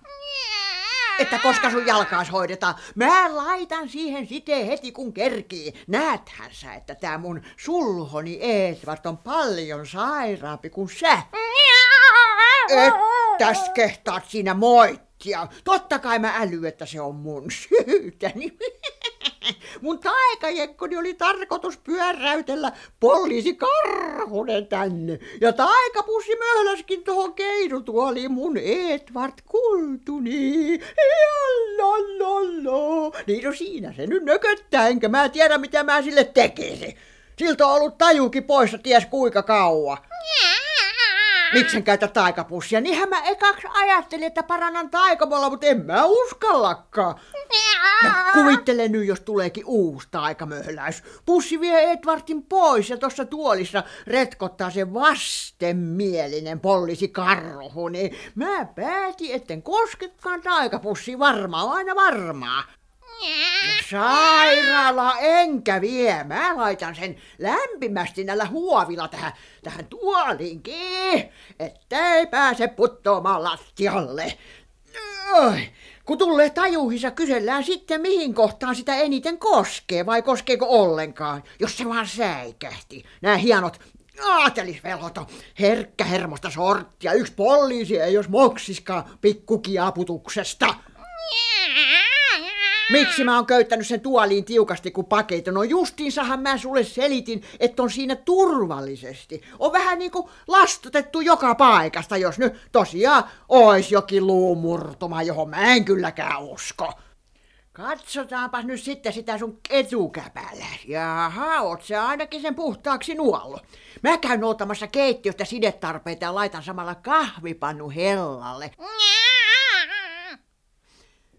Että 1.19 1.39
koska 1.43 1.71
sun 1.71 1.87
jalkaas 1.87 2.33
hoidetaan. 2.33 2.75
Mä 2.95 3.37
laitan 3.37 3.89
siihen 3.89 4.27
siteen 4.27 4.67
heti 4.67 4.93
kun 4.93 5.13
kerkii. 5.13 5.75
Näethän 5.87 6.51
sä, 6.53 6.75
että 6.75 6.95
tää 6.95 7.19
mun 7.19 7.43
sulhoni 7.57 8.39
Eetvart 8.41 9.07
on 9.07 9.19
paljon 9.19 9.87
sairaampi 9.87 10.71
kuin 10.71 10.89
sä. 10.89 11.23
Ettäs 12.69 13.71
kehtaat 13.75 14.25
siinä 14.29 14.55
moittia. 14.55 15.47
Totta 15.65 15.99
kai 15.99 16.19
mä 16.19 16.35
äly, 16.37 16.67
että 16.67 16.87
se 16.87 17.01
on 17.01 17.15
mun 17.15 17.45
syytäni. 17.51 18.59
Mun 19.83 19.99
taikajekkoni 19.99 20.97
oli 20.97 21.15
tarkoitus 21.15 21.77
pyöräytellä 21.77 22.73
poliisi 23.01 23.55
Karhunen 23.55 24.67
tänne. 24.67 25.19
Ja 25.41 25.53
taikapussi 25.53 26.33
möhläskin 26.37 27.05
tuohon 27.05 27.35
keinutuoliin 27.35 28.33
mun 28.33 28.57
Edward 28.57 29.33
Kultuni. 29.47 30.81
Jallalala. 31.79 33.19
Niin 33.27 33.45
no 33.45 33.53
siinä 33.53 33.93
se 33.93 34.07
nyt 34.07 34.23
nököttää, 34.23 34.89
enkä 34.89 35.09
mä 35.09 35.29
tiedä 35.29 35.59
mitä 35.59 35.83
mä 35.83 36.03
sille 36.03 36.25
tekisin. 36.25 36.97
Siltä 37.39 37.67
on 37.67 37.75
ollut 37.75 37.99
tajukin 37.99 38.45
poissa 38.45 38.79
ties 38.79 39.07
kuinka 39.07 39.43
kauan. 39.43 39.99
Miksen 41.53 41.85
käytä 41.85 42.09
taikapussia? 42.09 42.81
Niinhän 42.81 43.09
mä 43.09 43.23
ekaksi 43.23 43.67
ajattelin, 43.75 44.27
että 44.27 44.43
parannan 44.43 44.91
taikamolla, 44.91 45.51
mutta 45.51 45.67
en 45.67 45.87
mä 45.87 46.05
uskallakaan. 46.05 47.21
Ja 48.05 48.11
kuvittele 48.35 48.89
nyt, 48.89 49.07
jos 49.07 49.21
tuleekin 49.21 49.65
uusi 49.67 50.09
taikamöhläys. 50.11 51.03
Pussi 51.27 51.61
vie 51.61 51.93
Edwardin 51.93 52.43
pois 52.43 52.91
ja 52.91 52.97
tuossa 52.97 53.25
tuolissa 53.25 53.83
retkottaa 54.07 54.71
se 54.71 54.95
vastenmielinen 54.95 56.61
poliisi 56.61 57.09
karhu, 57.09 57.89
niin 57.89 58.17
mä 58.35 58.65
päätin, 58.65 59.35
etten 59.35 59.63
koskekaan 59.63 60.41
taikapussi 60.41 61.19
varmaan, 61.19 61.69
aina 61.69 61.95
varmaa. 61.95 62.65
Sairaala 63.91 65.19
enkä 65.19 65.81
vie. 65.81 66.25
Mä 66.25 66.57
laitan 66.57 66.95
sen 66.95 67.17
lämpimästi 67.39 68.25
näillä 68.25 68.47
huovilla 68.47 69.09
tähän, 69.09 69.33
tähän 69.63 69.87
tuoliinkin, 69.87 71.29
ettei 71.59 72.27
pääse 72.27 72.69
puttoamaan 72.69 73.45
lattialle. 73.45 74.39
Oi. 75.33 75.69
Kun 76.05 76.19
tulee 76.19 76.51
tajuhissa, 76.51 77.11
kysellään 77.11 77.65
sitten 77.65 78.01
mihin 78.01 78.35
kohtaan 78.35 78.77
sitä 78.77 78.97
eniten 78.97 79.39
koskee 79.39 80.07
vai 80.07 80.23
koskeeko 80.23 80.67
ollenkaan, 80.69 81.43
jos 81.61 81.77
se 81.77 81.89
vaan 81.89 82.07
säikähti. 82.07 83.05
Nämä 83.23 83.37
hienot 83.37 83.81
Aatelis 84.25 84.85
veloto, 84.85 85.27
herkkä 85.61 86.05
hermosta 86.05 86.51
sorttia, 86.51 87.13
yksi 87.13 87.33
poliisi 87.33 88.01
ei 88.01 88.13
jos 88.15 88.29
moksiskaan 88.29 89.05
pikkukiaputuksesta. 89.21 90.75
Miksi 92.91 93.25
mä 93.25 93.37
oon 93.37 93.47
köyttänyt 93.47 93.87
sen 93.87 94.01
tuoliin 94.01 94.45
tiukasti 94.45 94.91
kuin 94.91 95.07
pakeita? 95.07 95.53
No 95.53 95.63
justiinsahan 95.63 96.41
mä 96.41 96.59
sulle 96.59 96.85
selitin, 96.85 97.43
että 97.61 97.83
on 97.83 97.91
siinä 97.91 98.17
turvallisesti. 98.17 99.43
On 99.59 99.73
vähän 99.73 99.99
niinku 99.99 100.31
lastutettu 100.47 101.21
joka 101.21 101.55
paikasta, 101.55 102.17
jos 102.17 102.39
nyt 102.39 102.69
tosiaan 102.73 103.25
ois 103.49 103.93
jokin 103.93 104.27
luumurtuma, 104.27 105.23
johon 105.23 105.51
mä 105.51 105.75
en 105.75 105.85
kylläkään 105.85 106.45
usko. 106.45 106.93
Katsotaanpas 107.73 108.65
nyt 108.65 108.81
sitten 108.81 109.13
sitä 109.13 109.39
sun 109.39 109.61
etukäpällä. 109.71 110.67
Jaha, 110.87 111.61
oot 111.61 111.83
sä 111.83 112.07
ainakin 112.07 112.43
sen 112.43 112.55
puhtaaksi 112.55 113.15
nuollut. 113.15 113.63
Mä 114.03 114.19
käyn 114.19 114.45
ottamassa 114.45 114.87
keittiöstä 114.87 115.45
sidetarpeita 115.45 116.25
ja 116.25 116.35
laitan 116.35 116.63
samalla 116.63 116.95
kahvipannu 116.95 117.91
hellalle. 117.91 118.71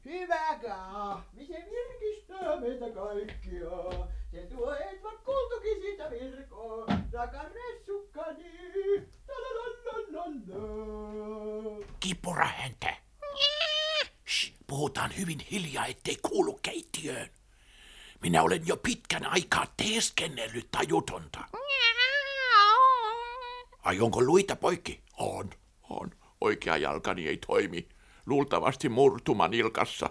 Hyvä 0.06 0.60
kahvi, 0.68 1.29
virkistää 2.58 2.60
meitä 2.60 3.00
kaikkia. 3.00 3.70
Se 4.32 4.56
tuo 4.56 4.76
Edvard 4.76 5.18
Kultukin 5.26 5.82
siitä 5.82 6.12
virkoon, 6.12 6.88
rakas 7.14 7.48
ressukkani. 7.54 8.60
Kippurahäntä. 12.00 12.98
Shh, 14.28 14.54
puhutaan 14.68 15.12
hyvin 15.18 15.40
hiljaa, 15.52 15.86
ettei 15.86 16.18
kuulu 16.30 16.60
keittiöön. 16.62 17.30
Minä 18.22 18.44
olen 18.44 18.68
jo 18.68 18.78
pitkän 18.78 19.26
aikaa 19.26 19.66
teeskennellyt 19.78 20.68
tajutonta. 20.72 21.40
Ai 23.84 24.00
onko 24.00 24.22
luita 24.22 24.56
poikki? 24.56 25.02
On, 25.18 25.50
on. 25.90 26.12
Oikea 26.42 26.78
jalkani 26.78 27.28
ei 27.28 27.38
toimi. 27.38 27.90
Luultavasti 28.26 28.90
murtuma 28.90 29.48
nilkassa. 29.48 30.10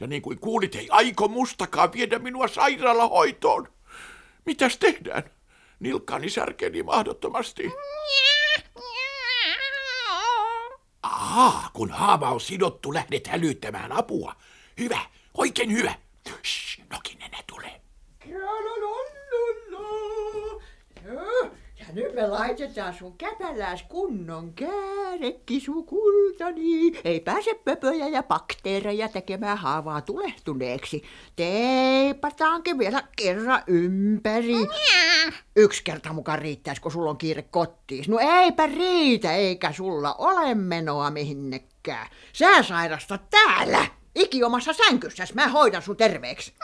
Ja 0.00 0.06
niin 0.06 0.22
kuin 0.22 0.38
kuulit, 0.38 0.74
ei 0.74 0.88
aiko 0.90 1.28
mustakaan 1.28 1.92
viedä 1.92 2.18
minua 2.18 2.48
sairaalahoitoon. 2.48 3.68
Mitäs 4.44 4.76
tehdään? 4.76 5.22
Nilkkani 5.80 6.30
särkeli 6.30 6.82
mahdottomasti. 6.82 7.70
Aa, 11.02 11.70
kun 11.72 11.90
haava 11.90 12.30
on 12.30 12.40
sidottu, 12.40 12.94
lähdet 12.94 13.26
hälyttämään 13.26 13.92
apua. 13.92 14.36
Hyvä, 14.78 14.98
oikein 15.34 15.72
hyvä. 15.72 15.94
Shh, 16.44 16.82
nokinenä 16.92 17.38
tulee. 17.46 17.80
Joo, 21.04 21.50
Ja 21.88 21.94
nyt 21.94 22.14
me 22.14 22.26
laitetaan 22.26 22.94
sun 22.94 23.18
käpälääs 23.18 23.82
kunnon 23.82 24.52
käärekki 24.54 25.60
sukultani. 25.60 27.00
Ei 27.04 27.20
pääse 27.20 27.54
pöpöjä 27.64 28.08
ja 28.08 28.22
bakteereja 28.22 29.08
tekemään 29.08 29.58
haavaa 29.58 30.00
tulehtuneeksi. 30.00 31.02
Teipataankin 31.36 32.78
vielä 32.78 33.02
kerran 33.16 33.62
ympäri. 33.66 34.54
Yksi 35.56 35.84
kerta 35.84 36.12
mukaan 36.12 36.38
riittäis, 36.38 36.80
kun 36.80 36.92
sulla 36.92 37.10
on 37.10 37.18
kiire 37.18 37.42
kotiin. 37.42 38.04
No 38.08 38.18
eipä 38.18 38.66
riitä, 38.66 39.32
eikä 39.32 39.72
sulla 39.72 40.14
ole 40.14 40.54
menoa 40.54 41.10
mihinnekään. 41.10 42.06
Sä 42.32 42.62
sairastat 42.62 43.30
täällä. 43.30 43.86
Ikiomassa 44.14 44.72
sänkyssäs, 44.72 45.34
mä 45.34 45.48
hoidan 45.48 45.82
sun 45.82 45.96
terveeksi. 45.96 46.54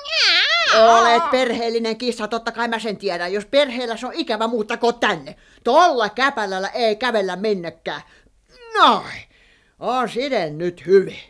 Olet 0.79 1.31
perheellinen 1.31 1.99
kissa, 1.99 2.29
totta 2.29 2.53
kai 2.53 2.69
mä 2.69 2.79
sen 2.79 2.97
tiedän. 2.97 3.33
Jos 3.33 3.45
perheellä 3.45 3.97
se 3.97 4.07
on 4.07 4.15
ikävä, 4.15 4.47
muuttako 4.47 4.93
tänne. 4.93 5.37
Tolla 5.65 6.09
käpälällä 6.09 6.69
ei 6.69 6.97
kävellä 6.97 7.37
minnekään. 7.37 8.03
Noin. 8.75 9.23
On 9.79 10.09
siden 10.09 10.59
nyt 10.59 10.87
hyvin. 10.87 11.21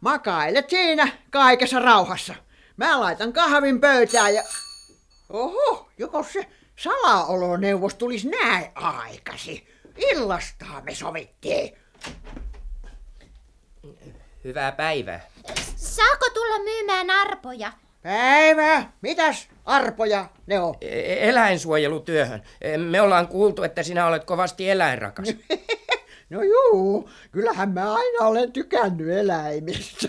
Makailet 0.00 0.70
siinä 0.70 1.08
kaikessa 1.30 1.80
rauhassa. 1.80 2.34
Mä 2.76 3.00
laitan 3.00 3.32
kahvin 3.32 3.80
pöytään 3.80 4.34
ja... 4.34 4.42
Oho, 5.28 5.88
joko 5.98 6.22
se 6.22 6.46
salaoloneuvos 6.76 7.94
tulisi 7.94 8.28
näin 8.28 8.66
aikasi. 8.74 9.66
Illastaa 9.96 10.80
me 10.82 10.94
sovittiin. 10.94 11.78
Hyvää 14.46 14.72
päivää. 14.72 15.20
Saako 15.76 16.26
tulla 16.34 16.58
myymään 16.58 17.10
arpoja? 17.10 17.72
Päivä, 18.02 18.84
mitäs 19.02 19.48
arpoja 19.64 20.28
ne 20.46 20.60
on? 20.60 20.74
E- 20.80 21.28
Eläinsuojelutyöhön. 21.28 22.42
E, 22.60 22.78
Me 22.78 23.00
ollaan 23.00 23.28
kuultu, 23.28 23.62
että 23.62 23.82
sinä 23.82 24.06
olet 24.06 24.24
kovasti 24.24 24.70
eläinrakas. 24.70 25.28
No 26.30 26.42
juu, 26.42 27.10
kyllähän 27.32 27.70
mä 27.70 27.94
aina 27.94 28.26
olen 28.26 28.52
tykännyt 28.52 29.08
eläimistä. 29.18 30.08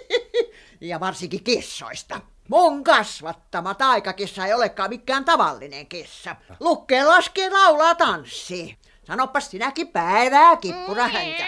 ja 0.80 1.00
varsinkin 1.00 1.44
kissoista. 1.44 2.20
Mun 2.48 2.84
kasvattama 2.84 3.74
taikakissa 3.74 4.46
ei 4.46 4.54
olekaan 4.54 4.90
mikään 4.90 5.24
tavallinen 5.24 5.86
kissa. 5.86 6.36
Lukkee, 6.60 7.04
laskee, 7.04 7.50
laulaa, 7.50 7.94
tanssii. 7.94 8.76
Sanopas 9.04 9.50
sinäkin 9.50 9.88
päivää, 9.88 10.56
kippura 10.56 11.02
häntä. 11.08 11.44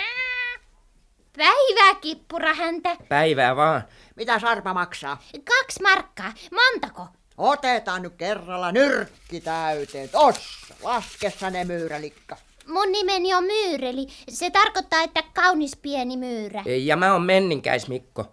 Päivää, 1.36 1.94
kippurahäntä. 2.00 2.96
Päivää 3.08 3.56
vaan. 3.56 3.82
Mitä 4.16 4.38
sarpa 4.38 4.74
maksaa? 4.74 5.22
Kaksi 5.32 5.82
markkaa. 5.82 6.32
Montako? 6.52 7.06
Otetaan 7.38 8.02
nyt 8.02 8.14
kerralla 8.14 8.72
nyrkki 8.72 9.40
täyteen. 9.40 10.08
Tossa, 10.08 10.74
laskessa 10.82 11.50
ne 11.50 11.64
myyrälikka. 11.64 12.36
Mun 12.66 12.92
nimeni 12.92 13.34
on 13.34 13.44
Myyreli. 13.44 14.06
Se 14.28 14.50
tarkoittaa, 14.50 15.02
että 15.02 15.22
kaunis 15.34 15.76
pieni 15.76 16.16
myyrä. 16.16 16.62
Ja 16.66 16.96
mä 16.96 17.12
oon 17.12 17.22
Menninkäis 17.22 17.88
Mikko. 17.88 18.32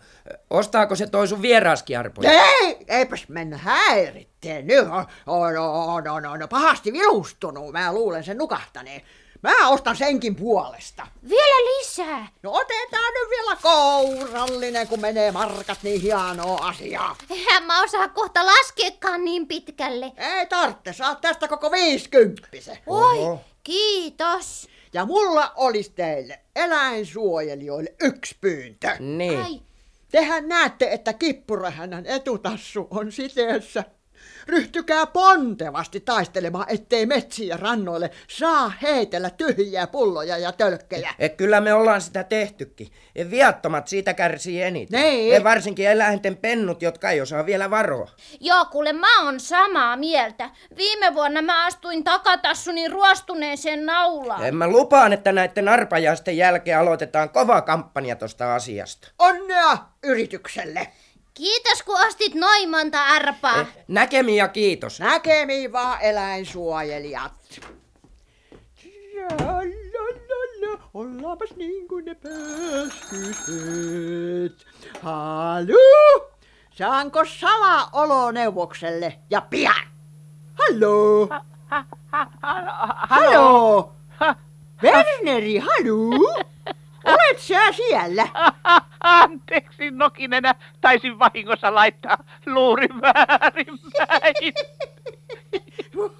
Ostaako 0.50 0.96
se 0.96 1.08
toi 1.08 1.28
sun 1.28 1.42
vieraaskiarpoja? 1.42 2.32
Ei, 2.32 2.78
eipäs 2.88 3.30
mennä 3.30 3.58
häiritteen. 3.58 4.68
Nyt 4.68 4.80
on, 4.80 5.06
on, 5.28 5.58
on, 5.58 6.08
on, 6.08 6.26
on 6.26 6.50
pahasti 6.50 6.94
vilustunut. 6.94 7.72
Mä 7.72 7.94
luulen 7.94 8.24
sen 8.24 8.38
nukahtaneen. 8.38 9.02
Mä 9.42 9.70
ostan 9.70 9.96
senkin 9.98 10.36
puolesta. 10.36 11.08
Vielä 11.30 11.80
lisää. 11.80 12.28
No 12.44 12.52
otetaan 12.52 13.14
nyt 13.14 13.30
vielä 13.30 13.56
kourallinen, 13.62 14.88
kun 14.88 15.00
menee 15.00 15.32
markat 15.32 15.80
niin 15.84 16.02
hienoa 16.02 16.68
asiaa. 16.68 17.16
En 17.56 17.64
mä 17.64 17.84
osaa 17.84 18.08
kohta 18.08 18.46
laskeekaan 18.46 19.26
niin 19.26 19.48
pitkälle. 19.48 20.12
Ei 20.18 20.46
tarvitse, 20.46 20.94
saat 20.94 21.22
tästä 21.22 21.48
koko 21.48 21.72
viisikymppisen. 21.72 22.78
Oi, 22.88 23.38
kiitos. 23.64 24.68
Ja 24.94 25.06
mulla 25.06 25.54
olisi 25.56 25.92
teille 25.96 26.40
eläinsuojelijoille 26.56 27.94
yksi 28.02 28.36
pyyntö. 28.42 28.96
Niin. 29.00 29.40
Ai, 29.40 29.60
Tehän 30.12 30.48
näette, 30.48 30.92
että 30.92 31.14
kippurahännän 31.14 32.06
etutassu 32.06 32.88
on 32.92 33.12
siteessä. 33.12 33.84
Ryhtykää 34.50 35.06
pontevasti 35.06 36.00
taistelemaan, 36.00 36.66
ettei 36.70 37.06
metsiin 37.06 37.48
ja 37.48 37.58
rannoille 37.58 38.12
saa 38.28 38.72
heitellä 38.82 39.30
tyhjiä 39.30 39.88
pulloja 39.88 40.38
ja 40.38 40.52
tölkkejä. 40.52 41.14
E, 41.20 41.30
kyllä 41.30 41.62
me 41.62 41.74
ollaan 41.74 42.02
sitä 42.02 42.24
tehtykin. 42.24 42.88
E, 43.16 43.30
viattomat 43.30 43.88
siitä 43.88 44.14
kärsii 44.14 44.62
eniten. 44.62 45.02
Niin. 45.02 45.36
E, 45.36 45.44
varsinkin 45.44 45.90
eläinten 45.90 46.38
pennut, 46.38 46.82
jotka 46.82 47.10
ei 47.10 47.22
osaa 47.22 47.46
vielä 47.46 47.70
varoa. 47.70 48.10
joo, 48.40 48.66
kuule 48.66 48.94
mä 48.94 49.24
oon 49.26 49.40
samaa 49.40 49.98
mieltä. 49.98 50.50
Viime 50.78 51.14
vuonna 51.14 51.42
mä 51.42 51.66
astuin 51.66 52.04
takatassuni 52.04 52.88
ruostuneeseen 52.88 53.86
naulaan. 53.86 54.46
E, 54.46 54.52
mä 54.52 54.68
lupaan, 54.68 55.14
että 55.14 55.32
näiden 55.32 55.68
arpajaisten 55.68 56.38
jälkeen 56.38 56.80
aloitetaan 56.80 57.30
kova 57.30 57.62
kampanja 57.62 58.16
tosta 58.16 58.56
asiasta. 58.56 59.08
Onnea 59.20 59.78
yritykselle! 60.04 60.88
Kiitos 61.34 61.84
kun 61.84 62.06
ostit 62.08 62.36
noin 62.36 62.70
monta 62.70 63.04
arpaa. 63.04 63.66
Näkemiin 63.88 64.38
ja 64.38 64.48
kiitos. 64.48 65.00
Näkemiin 65.00 65.72
vaan 65.72 66.02
eläinsuojelijat. 66.02 67.34
Ollaanpas 70.94 71.56
niin 71.56 71.88
kuin 71.88 72.06
ne 72.06 72.16
pääskyset. 72.16 73.46
Halu! 75.02 76.30
Saanko 76.72 77.26
salaoloneuvokselle 77.26 79.20
ja 79.30 79.42
pian? 79.42 79.88
Hallo? 80.54 81.30
Hallo? 83.10 83.92
Werneri, 84.84 85.58
halu? 85.58 86.10
Olet 87.14 87.40
sä 87.40 87.72
siellä? 87.72 88.28
Anteeksi, 89.04 89.92
Nokinenä. 89.92 90.56
Taisin 90.82 91.20
vahingossa 91.20 91.76
laittaa 91.76 92.18
luurin 92.46 93.02
väärinpäin. 93.02 94.54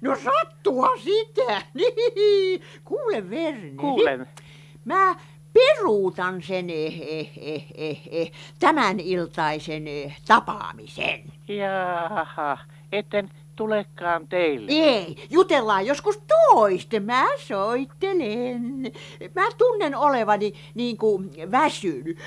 No 0.00 0.16
sattua 0.16 0.88
sitä. 0.96 1.62
Niin. 1.74 2.62
Kuule 2.84 3.30
Verneri. 3.30 3.70
Kuulen. 3.76 4.26
Mä 4.84 5.14
peruutan 5.52 6.42
sen 6.42 6.70
eh, 6.70 7.00
eh, 7.00 7.30
eh, 7.40 7.66
eh, 7.74 8.02
eh, 8.10 8.30
tämän 8.58 9.00
iltaisen 9.00 9.88
eh, 9.88 10.16
tapaamisen. 10.26 11.22
Jaha, 11.48 12.58
etten 12.92 13.30
tulekaan 13.56 14.28
teille? 14.28 14.72
Ei, 14.72 15.16
jutellaan 15.30 15.86
joskus 15.86 16.22
toisten. 16.48 17.02
Mä 17.02 17.26
soittelen. 17.38 18.92
Mä 19.34 19.42
tunnen 19.58 19.96
olevani 19.96 20.52
niin 20.74 20.96
kuin 20.96 21.30
väsynyt. 21.50 22.18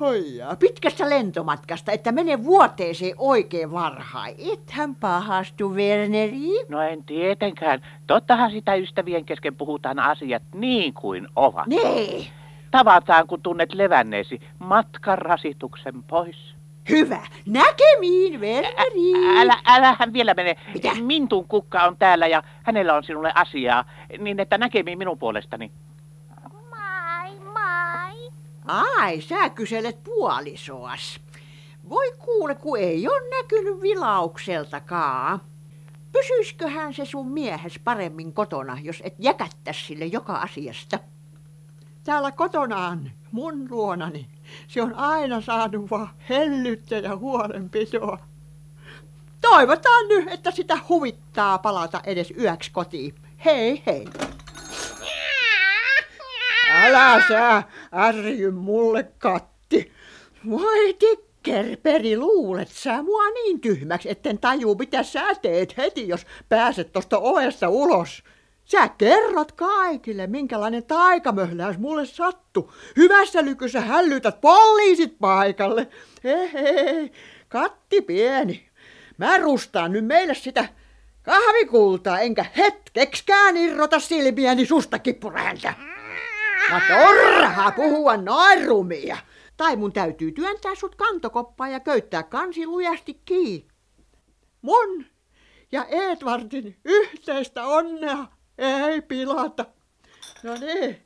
Hoijaa, 0.00 0.56
pitkästä 0.56 1.10
lentomatkasta, 1.10 1.92
että 1.92 2.12
mene 2.12 2.44
vuoteeseen 2.44 3.14
oikein 3.18 3.72
varhain. 3.72 4.34
Ethän 4.52 4.94
pahastu, 4.94 5.74
Werneri. 5.74 6.64
No 6.68 6.80
en 6.80 7.04
tietenkään. 7.04 7.82
Tottahan 8.06 8.50
sitä 8.50 8.74
ystävien 8.74 9.24
kesken 9.24 9.54
puhutaan 9.54 9.98
asiat 9.98 10.42
niin 10.54 10.94
kuin 10.94 11.28
ovat. 11.36 11.66
Nee. 11.66 12.26
Tavataan, 12.70 13.26
kun 13.26 13.42
tunnet 13.42 13.74
levänneesi 13.74 14.40
matkan 14.58 15.18
rasituksen 15.18 16.02
pois. 16.02 16.53
Hyvä. 16.88 17.26
Näkemiin, 17.46 18.40
Werneri. 18.40 19.38
Älä, 19.38 19.58
älähän 19.64 20.12
vielä 20.12 20.34
mene. 20.34 20.56
Mitä? 20.74 20.94
Mintun 20.94 21.48
kukka 21.48 21.82
on 21.82 21.96
täällä 21.96 22.26
ja 22.26 22.42
hänellä 22.62 22.94
on 22.94 23.04
sinulle 23.04 23.32
asiaa, 23.34 23.84
niin 24.18 24.40
että 24.40 24.58
näkemiin 24.58 24.98
minun 24.98 25.18
puolestani. 25.18 25.72
Mai, 26.70 27.38
mai. 27.52 28.30
Ai, 28.64 29.20
sä 29.20 29.48
kyselet 29.48 30.04
puolisoas. 30.04 31.20
Voi 31.88 32.12
kuule, 32.18 32.54
kun 32.54 32.78
ei 32.78 33.08
ole 33.08 33.42
näkynyt 33.42 33.82
vilaukseltakaan. 33.82 35.40
Pysyisköhän 36.12 36.94
se 36.94 37.04
sun 37.04 37.28
miehes 37.28 37.80
paremmin 37.84 38.32
kotona, 38.32 38.78
jos 38.82 39.02
et 39.04 39.14
jäkättäisi 39.18 39.86
sille 39.86 40.04
joka 40.04 40.34
asiasta? 40.34 40.98
Täällä 42.04 42.32
kotonaan, 42.32 43.10
mun 43.32 43.66
luonani, 43.70 44.26
se 44.68 44.82
on 44.82 44.94
aina 44.94 45.40
saanut 45.40 45.90
vaan 45.90 46.10
hellyttä 46.28 46.98
ja 46.98 47.16
huolenpitoa. 47.16 48.18
Toivotaan 49.40 50.08
nyt, 50.08 50.28
että 50.28 50.50
sitä 50.50 50.78
huvittaa 50.88 51.58
palata 51.58 52.00
edes 52.04 52.32
yöksi 52.38 52.70
kotiin. 52.70 53.14
Hei 53.44 53.82
hei. 53.86 54.08
Älä 56.70 57.22
sä 57.28 57.62
ärjy 57.94 58.50
mulle, 58.50 59.02
Katti. 59.18 59.92
Voi 60.50 60.94
tikkerperi, 60.94 62.16
luulet 62.16 62.68
sä 62.68 63.02
mua 63.02 63.30
niin 63.30 63.60
tyhmäksi, 63.60 64.10
etten 64.10 64.38
tajuu 64.38 64.74
mitä 64.74 65.02
sä 65.02 65.34
teet 65.34 65.76
heti, 65.76 66.08
jos 66.08 66.26
pääset 66.48 66.92
tosta 66.92 67.18
ovesta 67.18 67.68
ulos. 67.68 68.22
Sä 68.64 68.88
kerrot 68.88 69.52
kaikille, 69.52 70.26
minkälainen 70.26 70.84
taikamöhläys 70.84 71.78
mulle 71.78 72.06
sattu. 72.06 72.72
Hyvässä 72.96 73.44
lykyssä 73.44 73.80
hällytät 73.80 74.40
poliisit 74.40 75.18
paikalle. 75.20 75.88
Hei, 76.24 76.52
hei, 76.52 77.12
Katti 77.48 78.00
pieni. 78.00 78.70
Mä 79.18 79.38
rustaan 79.38 79.92
nyt 79.92 80.06
meille 80.06 80.34
sitä 80.34 80.68
kahvikultaa, 81.22 82.20
enkä 82.20 82.46
hetkekskään 82.56 83.56
irrota 83.56 84.00
silmiäni 84.00 84.66
susta 84.66 84.98
kippuräänsä. 84.98 85.74
Mä 86.70 86.80
turha 86.88 87.70
puhua 87.70 88.16
noin 88.16 88.66
rumia. 88.66 89.16
Tai 89.56 89.76
mun 89.76 89.92
täytyy 89.92 90.32
työntää 90.32 90.74
sut 90.74 90.94
kantokoppaan 90.94 91.72
ja 91.72 91.80
köyttää 91.80 92.22
kansi 92.22 92.66
lujasti 92.66 93.20
kiinni. 93.24 93.68
Mun 94.62 95.06
ja 95.72 95.84
Edwardin 95.84 96.76
yhteistä 96.84 97.64
onnea 97.64 98.26
ei 98.58 99.02
pilata. 99.02 99.66
No 100.42 100.54
niin. 100.54 101.04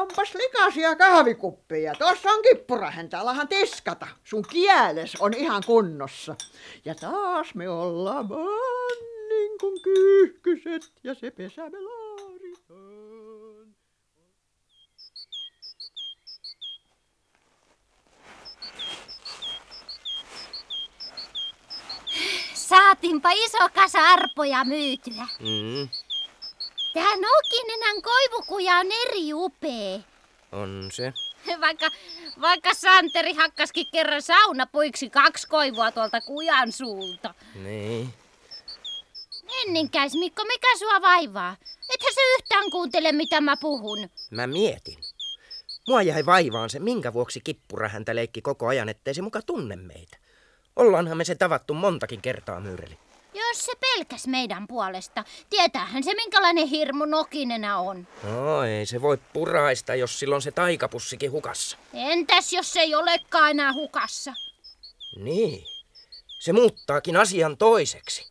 Onpas 0.00 0.34
likaisia 0.34 0.96
kahvikuppeja. 0.96 1.94
Tuossa 1.94 2.30
on 2.30 2.42
kippurahenta, 2.42 3.20
alahan 3.20 3.48
tiskata. 3.48 4.06
Sun 4.24 4.44
kieles 4.50 5.16
on 5.20 5.34
ihan 5.34 5.62
kunnossa. 5.66 6.36
Ja 6.84 6.94
taas 6.94 7.54
me 7.54 7.68
ollaan 7.68 8.28
vaan 8.28 8.98
niin 9.28 9.58
kuin 9.60 9.82
kyyhkyset 9.82 10.92
ja 11.04 11.14
se 11.14 11.30
pesämme 11.30 11.80
laaritaan. 11.80 13.74
Saatiinpa 22.54 23.30
iso 23.30 23.58
kasa 23.74 23.98
arpoja 23.98 24.64
myytyä. 24.64 25.26
Mm, 25.40 25.88
Tää 26.94 27.16
Nokinenän 27.16 28.02
koivukuja 28.02 28.76
on 28.76 28.86
eri 29.06 29.34
upea. 29.34 29.98
on 30.52 30.88
se. 30.92 31.12
Vaikka, 31.60 31.88
vaikka 32.40 32.74
Santeri 32.74 33.32
hakkaskin 33.34 33.86
kerran 33.92 34.22
saunapuiksi 34.22 35.10
kaksi 35.10 35.48
koivua 35.48 35.92
tuolta 35.92 36.20
kujan 36.20 36.72
suulta. 36.72 37.34
Niin. 37.54 38.14
Enninkäis, 39.66 40.14
Mikko, 40.14 40.44
mikä 40.44 40.78
sua 40.78 41.00
vaivaa? 41.02 41.56
Ethän 41.94 42.14
se 42.14 42.20
yhtään 42.34 42.70
kuuntele, 42.70 43.12
mitä 43.12 43.40
mä 43.40 43.54
puhun. 43.60 44.08
Mä 44.30 44.46
mietin. 44.46 44.98
Mua 45.88 46.02
jäi 46.02 46.26
vaivaan 46.26 46.70
se, 46.70 46.78
minkä 46.78 47.12
vuoksi 47.12 47.40
kippura 47.44 47.88
häntä 47.88 48.14
leikki 48.14 48.42
koko 48.42 48.66
ajan, 48.66 48.88
ettei 48.88 49.14
se 49.14 49.22
muka 49.22 49.42
tunne 49.42 49.76
meitä. 49.76 50.16
Ollaanhan 50.76 51.16
me 51.16 51.24
se 51.24 51.34
tavattu 51.34 51.74
montakin 51.74 52.22
kertaa, 52.22 52.60
Myyreli. 52.60 52.98
Jos 53.34 53.64
se 53.66 53.72
pelkäs 53.80 54.26
meidän 54.26 54.66
puolesta, 54.66 55.24
tietäähän 55.50 56.04
se, 56.04 56.14
minkälainen 56.14 56.66
hirmu 56.66 57.04
Nokinenä 57.04 57.78
on. 57.78 58.06
No 58.22 58.62
ei 58.62 58.86
se 58.86 59.02
voi 59.02 59.18
puraista, 59.32 59.94
jos 59.94 60.18
silloin 60.18 60.42
se 60.42 60.50
taikapussikin 60.50 61.30
hukassa. 61.30 61.76
Entäs 61.94 62.52
jos 62.52 62.72
se 62.72 62.80
ei 62.80 62.94
olekaan 62.94 63.50
enää 63.50 63.72
hukassa? 63.72 64.34
Niin. 65.16 65.64
Se 66.38 66.52
muuttaakin 66.52 67.16
asian 67.16 67.56
toiseksi. 67.56 68.30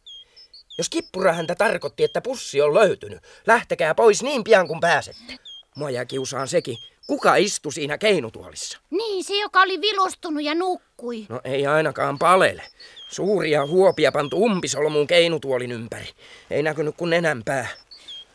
Jos 0.78 0.90
kippura 0.90 1.34
häntä 1.34 1.56
tarkoitti, 1.56 2.04
että 2.04 2.22
pussi 2.22 2.62
on 2.62 2.74
löytynyt, 2.74 3.24
lähtekää 3.48 3.96
pois 3.96 4.24
niin 4.24 4.44
pian 4.44 4.68
kuin 4.68 4.80
pääsette. 4.80 5.38
Mua 5.76 5.90
jää 5.90 6.06
kiusaan 6.06 6.48
sekin. 6.48 6.78
Kuka 7.10 7.36
istui 7.36 7.74
siinä 7.74 7.98
keinutuolissa? 7.98 8.80
Niin, 8.90 9.24
se 9.24 9.36
joka 9.36 9.62
oli 9.62 9.82
vilustunut 9.82 10.44
ja 10.44 10.56
nukkui. 10.56 11.26
No 11.30 11.42
ei 11.44 11.68
ainakaan 11.68 12.20
palele. 12.20 12.64
Suuria 13.08 13.66
huopia 13.66 14.12
pantu 14.12 14.44
umpisolmuun 14.44 15.08
keinutuolin 15.08 15.72
ympäri. 15.72 16.10
Ei 16.50 16.64
näkynyt 16.64 16.96
kuin 16.98 17.10
nenänpää. 17.10 17.68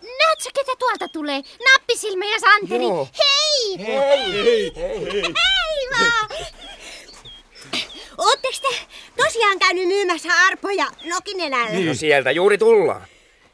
Näetkö, 0.03 0.51
ketä 0.55 0.73
tuolta 0.79 1.09
tulee? 1.09 1.43
Nappisilmä 1.65 2.25
ja 2.25 2.41
Santeri. 2.41 2.83
Joo. 2.85 3.09
Hei! 3.19 3.79
Hei, 3.87 4.33
hei, 4.45 4.73
hei. 4.77 5.23
Hei 5.23 5.91
vaan! 5.91 6.31
Ootteko 8.19 8.55
te 8.63 8.77
tosiaan 9.25 9.59
käynyt 9.59 9.89
myymässä 9.89 10.29
arpoja 10.49 10.87
Nokinenälle? 11.05 11.85
No 11.85 11.95
sieltä 11.95 12.31
juuri 12.31 12.59
tullaan. 12.59 13.07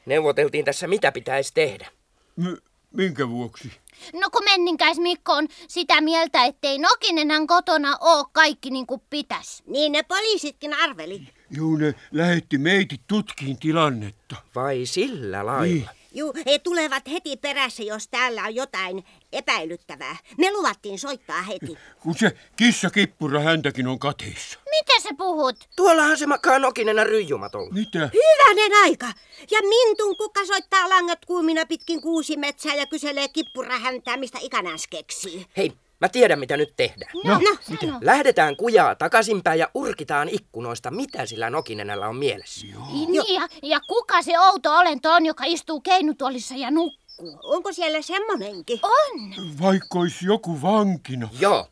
Neuvoteltiin 0.06 0.64
tässä, 0.64 0.86
mitä 0.86 1.12
pitäisi 1.12 1.54
tehdä. 1.54 1.88
M- 2.36 2.56
minkä 2.96 3.28
vuoksi? 3.28 3.72
No 4.12 4.30
kun 4.30 4.44
menninkäis 4.44 4.98
Mikko 4.98 5.32
on 5.32 5.48
sitä 5.68 6.00
mieltä, 6.00 6.44
ettei 6.44 6.78
Nokinenän 6.78 7.46
kotona 7.46 7.96
oo 8.00 8.24
kaikki 8.32 8.70
niin 8.70 8.86
kuin 8.86 9.02
pitäis. 9.10 9.62
Niin 9.66 9.92
ne 9.92 10.02
poliisitkin 10.02 10.74
arveli. 10.74 11.22
Juu, 11.50 11.76
ne 11.76 11.94
lähetti 12.12 12.58
meitit 12.58 13.00
tutkiin 13.06 13.58
tilannetta. 13.58 14.36
Vai 14.54 14.86
sillä 14.86 15.46
lailla? 15.46 15.64
Niin. 15.64 15.99
Juu, 16.12 16.32
he 16.46 16.58
tulevat 16.58 17.08
heti 17.10 17.36
perässä, 17.36 17.82
jos 17.82 18.08
täällä 18.08 18.42
on 18.42 18.54
jotain 18.54 19.04
epäilyttävää. 19.32 20.16
Me 20.38 20.52
luvattiin 20.52 20.98
soittaa 20.98 21.42
heti. 21.42 21.78
Kun 22.00 22.14
se 22.18 22.36
kissa 22.56 22.90
kippura 22.90 23.40
häntäkin 23.40 23.86
on 23.86 23.98
kateissa. 23.98 24.58
Mitä 24.70 25.00
sä 25.02 25.08
puhut? 25.18 25.56
Tuollahan 25.76 26.18
se 26.18 26.26
makaa 26.26 26.58
Nokinenä 26.58 27.04
ryijumatolla. 27.04 27.70
Mitä? 27.74 28.10
Hyvänen 28.12 28.72
aika! 28.82 29.06
Ja 29.50 29.58
Mintun 29.68 30.16
kukka 30.16 30.46
soittaa 30.46 30.88
langat 30.88 31.24
kuumina 31.24 31.66
pitkin 31.66 32.00
kuusimetsää 32.02 32.74
ja 32.74 32.86
kyselee 32.86 33.28
kippura 33.28 33.78
häntää, 33.78 34.16
mistä 34.16 34.38
ikänäs 34.42 34.86
keksii. 34.86 35.46
Hei, 35.56 35.72
mä 36.00 36.08
tiedän 36.08 36.38
mitä 36.38 36.56
nyt 36.56 36.72
tehdään. 36.76 37.10
No, 37.24 37.34
no, 37.34 37.56
sano. 37.80 37.98
Lähdetään 38.00 38.56
kujaa 38.56 38.94
takaisinpäin 38.94 39.58
ja 39.58 39.68
urkitaan 39.74 40.28
ikkunoista, 40.28 40.90
mitä 40.90 41.26
sillä 41.26 41.50
Nokinenällä 41.50 42.08
on 42.08 42.16
mielessä. 42.16 42.66
Niin, 42.92 43.14
ja, 43.14 43.48
ja 43.62 43.80
kuka 43.80 44.22
se 44.22 44.40
outo 44.40 44.76
olento 44.76 45.12
on, 45.12 45.26
joka 45.26 45.44
istuu 45.46 45.80
keinutuolissa 45.80 46.54
ja 46.54 46.70
nukkuu? 46.70 47.38
Onko 47.42 47.72
siellä 47.72 48.02
semmonenkin? 48.02 48.80
On! 48.82 49.34
Vaikka 49.62 49.98
olisi 49.98 50.26
joku 50.26 50.62
vankina. 50.62 51.28
Joo, 51.40 51.66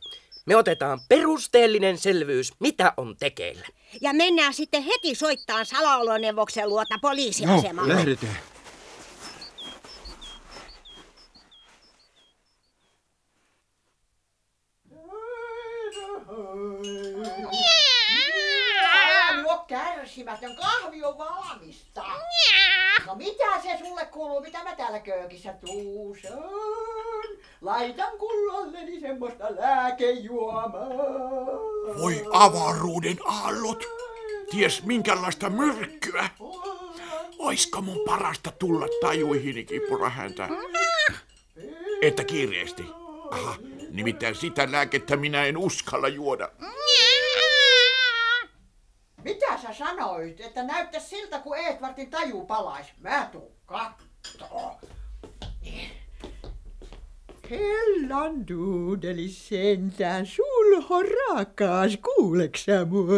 me 0.46 0.56
otetaan 0.56 1.00
perusteellinen 1.08 1.98
selvyys, 1.98 2.52
mitä 2.58 2.92
on 2.96 3.16
tekeillä. 3.18 3.66
Ja 4.00 4.12
mennään 4.12 4.54
sitten 4.54 4.82
heti 4.82 5.14
soittaa 5.14 5.64
salaoloneuvoksen 5.64 6.68
luota 6.68 6.98
poliisiasemalle. 7.02 7.94
lähdetään. 7.94 8.36
Älä 18.82 19.44
oo 19.46 19.64
kärsimätön, 19.66 20.56
kahvi 20.56 21.04
on 21.04 21.18
valmista. 21.18 22.02
No 23.06 23.14
mitä 23.14 23.60
se 23.62 23.78
sulle 23.78 24.06
kuuluu, 24.06 24.40
mitä 24.40 24.64
mä 24.64 24.76
täällä 24.76 25.00
köökissä 25.00 25.54
tuusan? 25.66 26.32
Laitan 27.60 28.18
kullalleni 28.18 29.00
semmoista 29.00 29.44
lääkejuomaa. 29.50 30.88
Voi 32.00 32.24
avaruuden 32.32 33.18
aallot. 33.24 33.84
ties 34.50 34.82
minkälaista 34.84 35.50
myrkkyä. 35.50 36.28
Oisko 37.38 37.80
mun 37.80 38.00
parasta 38.06 38.50
tulla 38.58 38.86
tajuihini 39.00 39.64
kippurahäntä? 39.64 40.48
Että 42.02 42.24
kiireesti. 42.24 42.82
Aha, 43.30 43.56
nimittäin 43.90 44.34
sitä 44.34 44.72
lääkettä 44.72 45.16
minä 45.16 45.44
en 45.44 45.56
uskalla 45.56 46.08
juoda. 46.08 46.48
Mitä 49.24 49.58
sä 49.62 49.72
sanoit, 49.72 50.40
että 50.40 50.62
näyttä 50.62 51.00
siltä, 51.00 51.38
kun 51.38 51.56
Edwardin 51.56 52.10
taju 52.10 52.46
palais? 52.46 52.86
Mä 53.00 53.28
tuun 53.32 53.52
kattoo. 53.66 54.80
Hellan 57.50 58.48
duudeli 58.48 59.28
sentään, 59.28 60.26
sulho 60.26 61.02
rakas, 61.02 61.98
kuuleksä 62.04 62.84
mua? 62.84 63.12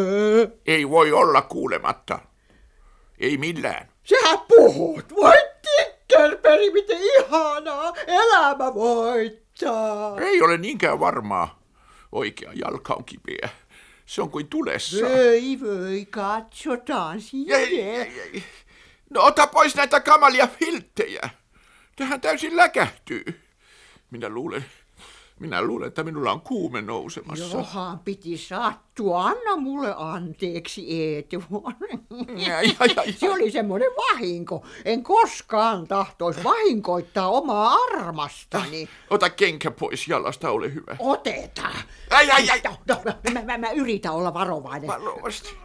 Ei 0.65 0.89
voi 0.89 1.11
olla 1.11 1.41
kuulematta. 1.41 2.19
Ei 3.19 3.37
millään. 3.37 3.91
Sä 4.03 4.37
puhut, 4.47 5.15
voi 5.15 5.33
tikkelperi, 5.61 6.71
miten 6.71 6.97
ihanaa, 7.01 7.93
elämä 8.07 8.73
voittaa. 9.65 10.19
Ei 10.19 10.41
ole 10.41 10.57
niinkään 10.57 10.99
varmaa. 10.99 11.61
Oikea 12.11 12.53
jalka 12.53 12.93
on 12.93 13.05
kipeä. 13.05 13.49
Se 14.05 14.21
on 14.21 14.29
kuin 14.29 14.47
tulessa. 14.47 15.05
Voi 15.05 15.59
voi, 15.61 16.05
katsotaan 16.09 17.21
sinne. 17.21 17.55
Ei, 17.55 17.81
ei, 17.81 18.21
ei. 18.21 18.43
No 19.09 19.21
ota 19.21 19.47
pois 19.47 19.75
näitä 19.75 19.99
kamalia 19.99 20.47
filttejä. 20.47 21.29
Tähän 21.95 22.21
täysin 22.21 22.57
läkähtyy. 22.57 23.41
Minä 24.11 24.29
luulen, 24.29 24.65
minä 25.41 25.61
luulen, 25.61 25.87
että 25.87 26.03
minulla 26.03 26.31
on 26.31 26.41
kuume 26.41 26.81
nousemassa. 26.81 27.57
Johan 27.57 27.99
piti 27.99 28.37
sattua. 28.37 29.25
Anna 29.25 29.55
mulle 29.55 29.93
anteeksi, 29.97 31.03
Eetu. 31.03 31.43
Ja, 32.35 32.61
ja, 32.61 32.73
ja, 32.95 33.03
ja. 33.05 33.13
Se 33.17 33.31
oli 33.31 33.51
semmoinen 33.51 33.89
vahinko. 33.89 34.65
En 34.85 35.03
koskaan 35.03 35.87
tahtoisi 35.87 36.43
vahinkoittaa 36.43 37.29
omaa 37.29 37.73
armastani. 37.73 38.89
Ota 39.09 39.29
kenkä 39.29 39.71
pois 39.71 40.07
jalasta, 40.07 40.49
ole 40.49 40.73
hyvä. 40.73 40.95
Otetaan. 40.99 41.77
Ai, 42.09 42.31
ai, 42.31 42.49
ai. 42.49 42.61
No, 42.87 43.01
no, 43.05 43.13
mä, 43.33 43.41
mä, 43.41 43.57
mä 43.57 43.71
yritän 43.71 44.13
olla 44.13 44.33
varovainen. 44.33 44.87
Varovasti. 44.87 45.57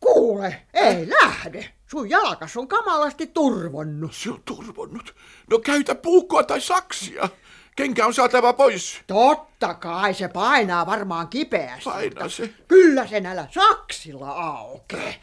Kuule, 0.00 0.66
ei 0.74 1.08
lähde. 1.10 1.72
Sun 1.90 2.10
jalkas 2.10 2.56
on 2.56 2.68
kamalasti 2.68 3.26
turvonnut. 3.26 4.14
Se 4.14 4.30
on 4.30 4.42
turvonnut. 4.44 5.14
No 5.50 5.58
käytä 5.58 5.94
puukkoa 5.94 6.42
tai 6.42 6.60
saksia. 6.60 7.28
Kenkä 7.76 8.06
on 8.06 8.14
saatava 8.14 8.52
pois. 8.52 9.00
Totta 9.06 9.74
kai, 9.74 10.14
se 10.14 10.28
painaa 10.28 10.86
varmaan 10.86 11.28
kipeästi. 11.28 11.84
Painaa 11.84 12.28
se. 12.28 12.50
Kyllä 12.68 13.06
se 13.06 13.20
näillä 13.20 13.48
saksilla 13.50 14.30
aukee. 14.30 15.20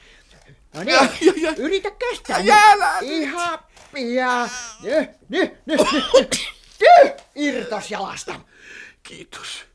No 0.73 0.83
niin, 0.83 0.95
Ja, 0.95 1.07
ja, 1.21 1.33
ja. 1.37 1.53
yritä 1.57 1.91
kestää. 1.91 2.37
Älä 2.71 2.93
nyt. 3.01 3.09
Ihan 3.09 3.59
pian. 3.93 4.49
Nyt, 4.83 5.09
nyt, 5.29 5.65
nyt, 5.65 5.81
nyt. 6.13 6.37
Nyt, 6.81 7.13
irtos 7.35 7.91
jalasta. 7.91 8.39
Kiitos. 9.03 9.65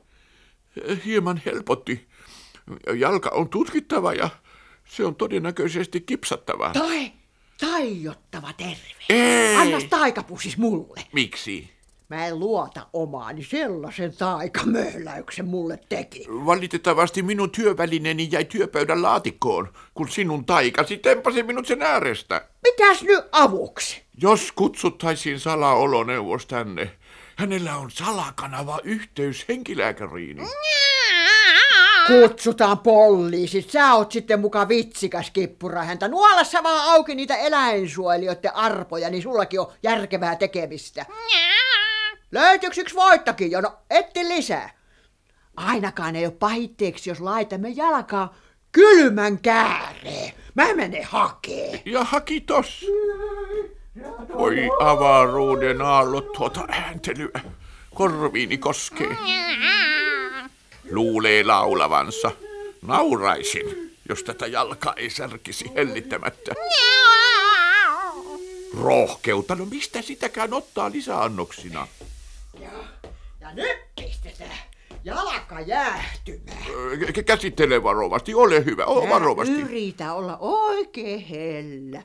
Hieman 1.05 1.43
helpotti. 1.45 2.09
Jalka 2.95 3.31
on 3.31 3.49
tutkittava 3.49 4.13
ja 4.13 4.31
se 4.91 5.05
on 5.05 5.17
todennäköisesti 5.17 6.01
kipsattava. 6.01 6.71
Tai, 6.73 7.13
taiottava 7.61 8.53
terve. 8.53 8.95
Ei. 9.09 9.57
Anna 9.57 9.79
taikapussis 9.91 10.57
mulle. 10.57 11.01
Miksi? 11.13 11.71
Mä 12.09 12.27
en 12.27 12.39
luota 12.39 12.87
omaani, 12.93 13.45
sellaisen 13.45 14.17
taikamöhläyksen 14.17 15.47
mulle 15.47 15.79
teki. 15.89 16.27
Valitettavasti 16.29 17.23
minun 17.23 17.51
työvälineeni 17.51 18.29
jäi 18.31 18.45
työpöydän 18.45 19.03
laatikkoon, 19.03 19.73
kun 19.95 20.09
sinun 20.09 20.45
taikasi 20.45 20.97
tempasi 20.97 21.43
minut 21.43 21.67
sen 21.67 21.83
äärestä. 21.83 22.49
Mitäs 22.63 23.03
nyt 23.03 23.25
avuksi? 23.33 24.03
Jos 24.23 24.53
kutsuttaisiin 24.53 25.41
salaoloneuvos 25.41 26.47
tänne, 26.47 26.91
hänellä 27.37 27.77
on 27.77 27.91
salakanava 27.91 28.79
yhteys 28.85 29.45
henkilääkäriin. 29.49 30.39
Kutsutaan 32.07 32.79
poliisit. 32.79 33.71
Sä 33.71 33.95
oot 33.95 34.13
sitten 34.13 34.41
muka 34.41 34.69
vitsikäs 34.69 35.31
kippurahäntä. 35.31 36.09
Nuolla 36.09 36.45
sä 36.45 36.63
vaan 36.63 36.91
auki 36.91 37.15
niitä 37.15 37.37
eläinsuojelijoiden 37.37 38.57
arpoja, 38.57 39.11
niin 39.11 39.23
sullakin 39.23 39.61
on 39.61 39.73
järkevää 39.83 40.37
tekemistä. 40.37 41.07
Löytyykö 42.33 42.81
yksi 42.81 42.95
voittakin 42.95 43.51
jo? 43.51 43.61
No, 43.61 43.73
etti 43.91 44.29
lisää. 44.29 44.71
Ainakaan 45.57 46.17
ei 46.17 46.27
ole 46.27 46.35
pahitteeksi, 46.39 47.11
jos 47.11 47.21
laitamme 47.21 47.69
jalkaa 47.69 48.35
kylmän 48.73 49.39
kääreen. 49.39 50.33
Mä 50.55 50.75
menen 50.75 51.05
hakee. 51.05 51.83
Ja 51.85 52.05
haki 52.05 52.41
tos. 52.41 52.87
Voi 54.39 54.71
avaruuden 54.81 55.83
aallot 55.83 56.33
tuota 56.33 56.65
ääntelyä. 56.69 57.41
Korviini 57.95 58.59
koskee. 58.59 59.17
Luulee 60.91 61.45
laulavansa. 61.45 62.31
Nauraisin, 62.83 63.97
jos 64.09 64.23
tätä 64.23 64.47
jalkaa 64.47 64.95
ei 64.97 65.11
särkisi 65.11 65.71
hellittämättä. 65.75 66.55
Rohkeutta, 68.83 69.55
no 69.55 69.65
mistä 69.65 70.03
sitäkään 70.03 70.55
ottaa 70.55 70.91
lisäannoksina? 70.91 71.89
Ja 73.41 73.55
nyt 73.55 73.79
pistetään 73.97 74.59
jalka 75.05 75.61
jäähtymään. 75.61 76.65
Käsittele 77.27 77.83
varovasti, 77.83 78.35
ole 78.35 78.65
hyvä, 78.65 78.85
ole 78.85 79.09
varovasti. 79.09 79.61
Yritä 79.61 80.13
olla 80.13 80.37
oikein 80.41 81.27
hellä. 81.27 82.03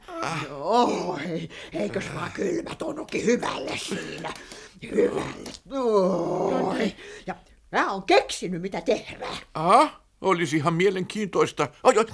Joo, 0.50 1.20
ei, 1.30 1.50
eikös 1.74 2.06
vaan 2.16 2.32
kylmä 2.32 2.76
tunnukin 2.76 3.26
hyvälle 3.26 3.78
siinä. 3.78 4.34
Hyvälle. 4.92 5.52
Oi. 5.72 6.96
Ja 7.28 7.36
mä 7.72 7.92
oon 7.92 8.04
keksinyt, 8.04 8.62
mitä 8.62 8.82
tehdään. 8.82 9.38
Aha, 9.54 10.02
olisi 10.22 10.58
ihan 10.58 10.74
mielenkiintoista. 10.74 11.68
Ai, 11.84 11.94
ai, 11.98 12.06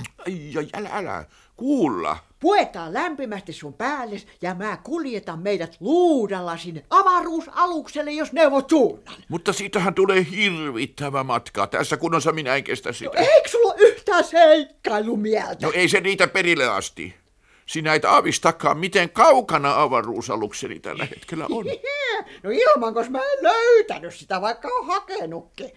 ai, 0.58 0.68
älä, 0.74 0.90
älä, 0.94 1.26
kuulla. 1.58 2.18
Puetaan 2.40 2.94
lämpimästi 2.94 3.54
sun 3.54 3.74
päälle 3.74 4.16
ja 4.42 4.56
mä 4.56 4.78
kuljetan 4.78 5.40
meidät 5.40 5.78
luudalla 5.80 6.58
sinne 6.58 6.86
avaruusalukselle, 6.90 8.12
jos 8.12 8.32
neuvot 8.32 8.70
suunnan. 8.70 9.16
Mutta 9.30 9.54
siitähän 9.54 9.94
tulee 9.94 10.26
hirvittävä 10.32 11.24
matka. 11.24 11.68
Tässä 11.68 11.98
kunnossa 11.98 12.32
minä 12.32 12.56
en 12.56 12.64
kestä 12.64 12.94
sitä. 12.94 13.18
Eikö 13.18 13.50
sulla 13.50 13.74
yhtään 13.78 14.24
seikkailumieltä? 14.24 15.66
No 15.66 15.72
ei 15.76 15.90
se 15.90 16.00
riitä 16.00 16.28
perille 16.28 16.68
asti. 16.68 17.21
Sinä 17.72 17.94
et 17.94 18.06
aavistakaan, 18.06 18.78
miten 18.78 19.10
kaukana 19.10 19.82
avaruusalukseni 19.82 20.80
tällä 20.80 21.06
hetkellä 21.06 21.46
on. 21.52 21.66
No 22.44 22.50
ilman, 22.50 22.94
koska 22.94 23.12
mä 23.12 23.18
en 23.18 23.44
löytänyt 23.44 24.16
sitä, 24.16 24.42
vaikka 24.42 24.68
on 24.68 24.88
hakenutkin. 24.88 25.72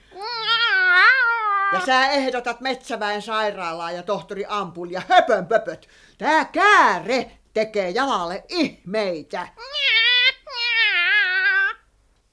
Ja 1.73 1.87
sä 1.87 2.11
ehdotat 2.11 2.61
Metsäväen 2.61 3.23
sairaalaa 3.23 3.93
ja 3.93 4.03
tohtori 4.03 4.45
Ampul 4.49 4.91
ja 4.91 5.03
höpön 5.09 5.47
pöpöt. 5.47 5.89
Tää 6.19 6.45
kääre 6.45 7.31
tekee 7.55 7.91
jalalle 7.91 8.45
ihmeitä. 8.49 9.49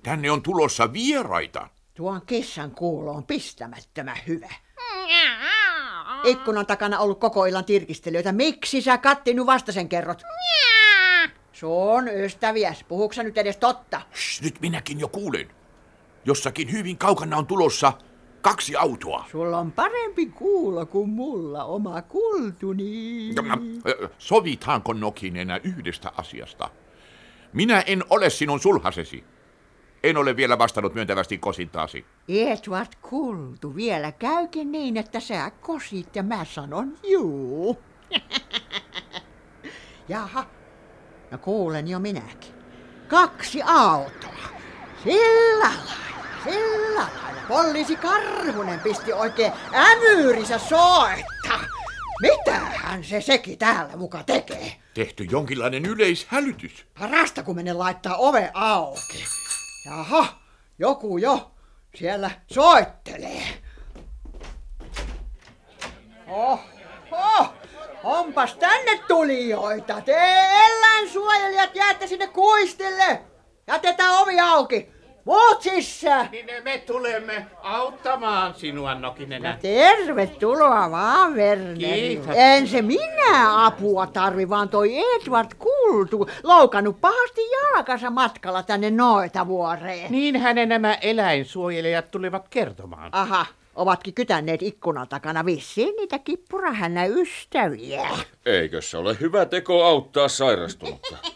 Tänne 0.03 0.31
on 0.31 0.43
tulossa 0.43 0.93
vieraita. 0.93 1.67
Tuon 1.93 2.21
kissan 2.25 2.71
kuulo 2.71 3.11
on 3.11 3.23
pistämättömän 3.23 4.17
hyvä. 4.27 4.53
Ikkunan 6.23 6.65
takana 6.65 6.99
ollut 6.99 7.19
koko 7.19 7.45
illan 7.45 7.65
tirkistelijöitä. 7.65 8.31
Miksi 8.31 8.81
sä 8.81 8.97
Katti 8.97 9.35
vasta 9.45 9.71
sen 9.71 9.89
kerrot? 9.89 10.21
Sun 11.53 12.07
ystäviäs, 12.07 12.83
puhuuko 12.83 13.13
sä 13.13 13.23
nyt 13.23 13.37
edes 13.37 13.57
totta? 13.57 14.01
Shh, 14.15 14.43
nyt 14.43 14.61
minäkin 14.61 14.99
jo 14.99 15.07
kuulen. 15.07 15.47
Jossakin 16.25 16.71
hyvin 16.71 16.97
kaukana 16.97 17.37
on 17.37 17.47
tulossa 17.47 17.93
kaksi 18.41 18.75
autoa. 18.75 19.25
Sulla 19.31 19.57
on 19.57 19.71
parempi 19.71 20.25
kuulo 20.25 20.85
kuin 20.85 21.09
mulla, 21.09 21.63
oma 21.63 22.01
kultuni. 22.01 23.33
Sovitaanko 24.17 24.93
Nokinenä 24.93 25.59
yhdestä 25.63 26.11
asiasta? 26.17 26.69
Minä 27.53 27.81
en 27.81 28.03
ole 28.09 28.29
sinun 28.29 28.59
sulhasesi. 28.59 29.23
En 30.03 30.17
ole 30.17 30.35
vielä 30.35 30.57
vastannut 30.57 30.93
myöntävästi 30.93 31.37
kosintaasi. 31.37 32.05
Edward 32.29 32.91
Kultu, 33.01 33.75
vielä 33.75 34.11
käykin 34.11 34.71
niin, 34.71 34.97
että 34.97 35.19
sä 35.19 35.51
kosit 35.61 36.15
ja 36.15 36.23
mä 36.23 36.45
sanon 36.45 36.97
juu. 37.03 37.77
Jaha, 40.09 40.45
no 41.31 41.37
kuulen 41.37 41.87
jo 41.87 41.99
minäkin. 41.99 42.53
Kaksi 43.07 43.61
autoa. 43.61 44.49
Sillä 45.03 45.59
lailla, 45.59 45.91
sillä 46.43 46.99
lailla. 46.99 47.41
Poliisi 47.47 47.95
Karhunen 47.95 48.79
pisti 48.79 49.13
oikein 49.13 49.51
ämyyrinsä 49.73 50.57
soittaa. 50.57 51.65
Mitähän 52.21 53.03
se 53.03 53.21
sekin 53.21 53.57
täällä 53.57 53.97
muka 53.97 54.23
tekee? 54.23 54.75
Tehty 54.93 55.23
jonkinlainen 55.31 55.85
yleishälytys. 55.85 56.85
Parasta, 56.99 57.43
kun 57.43 57.55
menen 57.55 57.79
laittaa 57.79 58.15
ove 58.15 58.51
auki. 58.53 59.25
Jaha, 59.85 60.25
joku 60.79 61.17
jo 61.17 61.51
siellä 61.95 62.31
soittelee. 62.53 63.43
Oho, 66.27 67.53
onpas 68.03 68.55
tänne 68.55 68.97
tulijoita. 69.07 70.01
Te 70.01 70.15
eläinsuojelijat 70.65 71.75
jäätte 71.75 72.07
sinne 72.07 72.27
kuistille. 72.27 73.21
Jätetään 73.67 74.21
ovi 74.21 74.39
auki. 74.39 74.91
Muut 75.25 75.61
sisään. 75.61 76.29
Niin 76.31 76.45
me 76.63 76.77
tulemme 76.77 77.45
auttamaan 77.63 78.53
sinua, 78.53 78.95
Nokinenä. 78.95 79.57
Tervetuloa 79.61 80.91
vaan, 80.91 81.35
Werneri. 81.35 81.77
Kiitos. 81.77 82.35
En 82.35 82.67
se 82.67 82.81
minä 82.81 83.65
apua 83.65 84.07
tarvi, 84.07 84.49
vaan 84.49 84.69
toi 84.69 84.91
Edward 84.97 85.49
Kultu 85.59 86.29
loukannut 86.43 87.01
pahasti 87.01 87.41
jalkansa 87.51 88.09
matkalla 88.09 88.63
tänne 88.63 88.91
Noitavuoreen. 88.91 90.11
Niin 90.11 90.39
hänen 90.39 90.69
nämä 90.69 90.93
eläinsuojelijat 90.93 92.11
tulivat 92.11 92.47
kertomaan. 92.49 93.09
Aha, 93.11 93.45
ovatkin 93.75 94.13
kytänneet 94.13 94.61
ikkunan 94.61 95.07
takana 95.07 95.45
vissiin 95.45 95.95
niitä 95.95 96.19
kippurahännä 96.19 97.05
ystäviä. 97.05 98.09
Eikö 98.45 98.81
se 98.81 98.97
ole 98.97 99.17
hyvä 99.19 99.45
teko 99.45 99.83
auttaa 99.83 100.27
sairastunutta? 100.27 101.17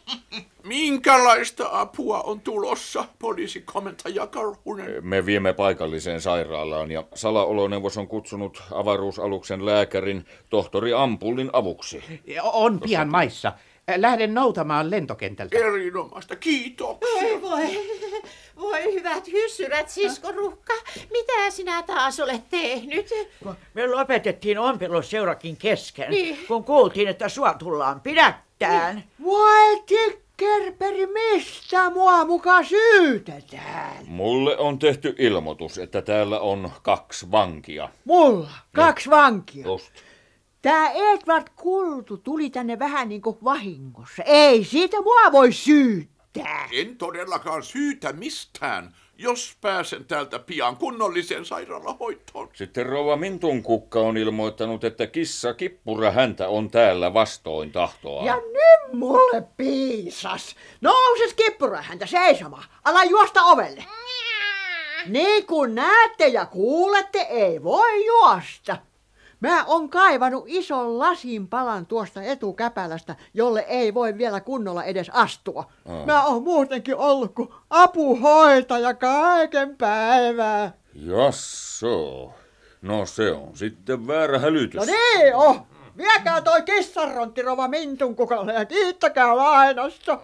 Minkälaista 0.63 1.69
apua 1.71 2.21
on 2.21 2.41
tulossa, 2.41 3.05
poliisikomentaja 3.19 4.27
Karhunen? 4.27 5.07
Me 5.07 5.25
viemme 5.25 5.53
paikalliseen 5.53 6.21
sairaalaan 6.21 6.91
ja 6.91 7.03
salaoloneuvos 7.13 7.97
on 7.97 8.07
kutsunut 8.07 8.63
avaruusaluksen 8.71 9.65
lääkärin 9.65 10.25
tohtori 10.49 10.93
Ampullin 10.93 11.49
avuksi. 11.53 12.03
On 12.43 12.79
pian 12.79 13.09
maissa. 13.09 13.53
Lähden 13.95 14.33
noutamaan 14.33 14.91
lentokentältä. 14.91 15.57
Erinomaista, 15.57 16.35
kiitoksia. 16.35 17.21
Voi 17.23 17.41
voi, 17.41 17.79
voi 18.55 18.93
hyvät 18.93 19.27
hyssyrät, 19.31 19.89
siskorukka. 19.89 20.73
Mitä 21.11 21.49
sinä 21.49 21.83
taas 21.83 22.19
olet 22.19 22.49
tehnyt? 22.49 23.09
Me 23.73 23.87
lopetettiin 23.87 24.59
ompelusseurakin 24.59 25.57
kesken, 25.57 26.09
Niin. 26.11 26.37
kun 26.47 26.63
kuultiin, 26.63 27.07
että 27.07 27.29
sua 27.29 27.53
tullaan 27.53 28.01
pidättään. 28.01 29.03
Vai 29.25 29.81
tikkerperi, 29.85 31.05
mistä 31.07 31.89
mua 31.89 32.25
muka 32.25 32.63
syytetään? 32.63 33.97
Mulle 34.07 34.57
on 34.57 34.79
tehty 34.79 35.15
ilmoitus, 35.17 35.77
että 35.77 36.01
täällä 36.01 36.39
on 36.39 36.71
kaksi 36.81 37.31
vankia. 37.31 37.89
Mulla, 38.05 38.49
kaksi 38.75 39.09
vankia. 39.09 39.65
Just. 39.65 39.91
Tää 40.65 40.91
Edward 40.91 41.47
Kultu 41.55 42.17
tuli 42.17 42.49
tänne 42.49 42.79
vähän 42.79 43.09
niin 43.09 43.21
kuin 43.21 43.37
vahingossa. 43.43 44.23
Ei 44.23 44.63
siitä 44.63 45.01
mua 45.01 45.31
voi 45.31 45.51
syyttää. 45.51 46.69
En 46.71 46.97
todellakaan 46.97 47.63
syytä 47.63 48.13
mistään, 48.13 48.95
jos 49.17 49.57
pääsen 49.61 50.05
täältä 50.05 50.39
pian 50.39 50.77
kunnolliseen 50.77 51.45
sairaalahoitoon. 51.45 52.49
Sitten 52.53 52.85
rouva 52.85 53.15
Mintun 53.15 53.63
kukka 53.63 53.99
on 53.99 54.17
ilmoittanut, 54.17 54.83
että 54.83 55.07
kissa 55.07 55.53
kippura 55.53 56.11
häntä 56.11 56.47
on 56.47 56.71
täällä 56.71 57.13
vastoin 57.13 57.71
tahtoa. 57.71 58.25
Ja 58.25 58.35
nyt 58.35 58.99
mulle 58.99 59.43
piisas. 59.57 60.55
Nouses 60.81 61.33
kippura 61.33 61.81
häntä 61.81 62.05
seisomaan. 62.05 62.63
Ala 62.83 63.03
juosta 63.03 63.43
ovelle. 63.43 63.85
Niin 65.05 65.45
kuin 65.45 65.75
näette 65.75 66.27
ja 66.27 66.45
kuulette, 66.45 67.19
ei 67.19 67.63
voi 67.63 68.05
juosta. 68.05 68.77
Mä 69.45 69.63
oon 69.65 69.89
kaivannut 69.89 70.43
ison 70.47 70.99
lasin 70.99 71.47
palan 71.47 71.85
tuosta 71.85 72.21
etukäpälästä, 72.21 73.15
jolle 73.33 73.65
ei 73.67 73.93
voi 73.93 74.17
vielä 74.17 74.39
kunnolla 74.39 74.83
edes 74.83 75.09
astua. 75.13 75.71
Aa. 75.89 76.05
Mä 76.05 76.25
oon 76.25 76.43
muutenkin 76.43 76.95
ollut 76.95 77.33
kuin 77.35 77.49
apuhoitaja 77.69 78.93
kaiken 78.93 79.77
päivää. 79.77 80.71
Jasso. 80.93 82.31
No 82.81 83.05
se 83.05 83.31
on 83.31 83.49
sitten 83.53 84.07
väärä 84.07 84.39
hälytys. 84.39 84.79
No 84.79 84.85
niin, 84.85 85.35
oh. 85.35 85.67
Viekää 85.97 86.41
toi 86.41 86.61
kissanrontti 86.61 87.41
rova 87.41 87.67
Mintun 87.67 88.15
kukalle 88.15 88.53
ja 88.53 88.65
kiittäkää 88.65 89.37
lainasta. 89.37 90.19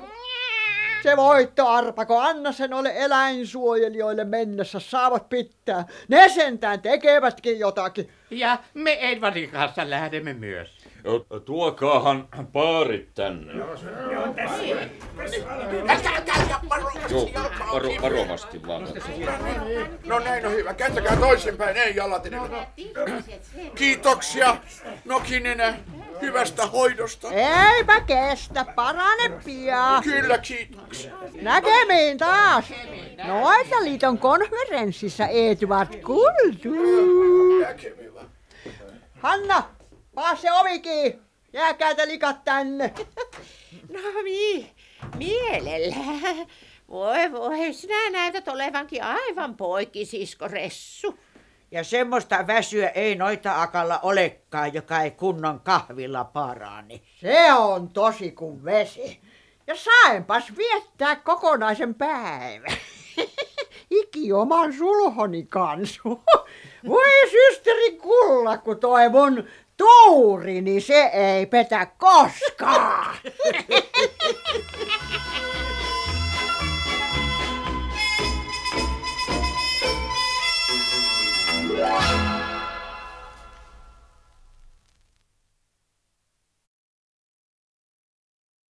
Se 1.03 1.17
voitto, 1.17 1.67
Arpako, 1.67 2.19
anna 2.19 2.51
sen 2.51 2.73
ole 2.73 2.93
eläinsuojelijoille 2.95 4.23
mennessä, 4.23 4.79
saavat 4.79 5.29
pitää. 5.29 5.85
Ne 6.07 6.29
sentään 6.29 6.81
tekevätkin 6.81 7.59
jotakin. 7.59 8.09
Ja 8.29 8.57
me 8.73 8.93
Edvardin 8.93 9.49
kanssa 9.49 9.89
lähdemme 9.89 10.33
myös. 10.33 10.77
Tuokaahan 11.45 12.27
paarit 12.53 13.13
tänne. 13.13 13.53
Joo, 17.09 17.29
varo, 17.73 17.89
varovasti 18.01 18.67
vaan. 18.67 18.87
No 20.05 20.19
näin 20.19 20.45
on 20.45 20.51
hyvä. 20.51 20.73
Kääntäkää 20.73 21.15
toisinpäin, 21.15 21.77
ei 21.77 21.95
jalat 21.95 22.25
enemmän. 22.25 22.67
Kiitoksia, 23.75 24.57
Nokinenä, 25.05 25.73
hyvästä 26.21 26.67
hoidosta. 26.67 27.27
Eipä 27.31 28.01
kestä, 28.01 28.65
parane 28.75 29.29
pian. 29.45 30.03
Kyllä, 30.03 30.37
kiitoksia. 30.37 31.15
Näkemiin 31.41 32.17
taas. 32.17 32.65
Noita 33.27 33.83
liiton 33.83 34.17
konferenssissa 34.17 35.27
Edward 35.27 36.01
Kultu. 36.01 36.75
Hanna, 39.21 39.63
paa 40.15 40.35
se 40.35 40.51
ovikin. 40.51 41.21
Jääkää 41.53 41.95
te 41.95 42.07
likat 42.07 42.43
tänne. 42.43 42.93
No 43.89 43.99
niin, 44.23 44.69
mielellään. 45.17 46.47
Voi 46.89 47.31
voi, 47.31 47.73
sinä 47.73 48.09
näytät 48.09 48.47
olevankin 48.47 49.03
aivan 49.03 49.55
poikki, 49.55 50.05
sisko 50.05 50.47
Ressu. 50.47 51.19
Ja 51.71 51.83
semmoista 51.83 52.47
väsyä 52.47 52.89
ei 52.89 53.15
noita 53.15 53.61
akalla 53.61 53.99
olekaan, 54.03 54.73
joka 54.73 55.01
ei 55.01 55.11
kunnon 55.11 55.59
kahvilla 55.59 56.23
parani. 56.23 57.03
Se 57.21 57.53
on 57.53 57.89
tosi 57.89 58.31
kuin 58.31 58.65
vesi. 58.65 59.19
Ja 59.67 59.75
sainpas 59.75 60.57
viettää 60.57 61.15
kokonaisen 61.15 61.95
päivän. 61.95 62.77
Iki 64.01 64.33
oman 64.33 64.73
sulhoni 64.73 65.43
kansu. 65.43 66.23
Voi 66.87 67.29
systeri 67.31 67.97
kulla, 67.97 68.57
kun 68.57 68.79
toi 68.79 69.09
mun 69.09 69.47
tuuri, 69.77 70.61
niin 70.61 70.81
se 70.81 71.03
ei 71.03 71.45
petä 71.45 71.87
koskaan. 71.97 73.15
Yeah. 81.73 82.30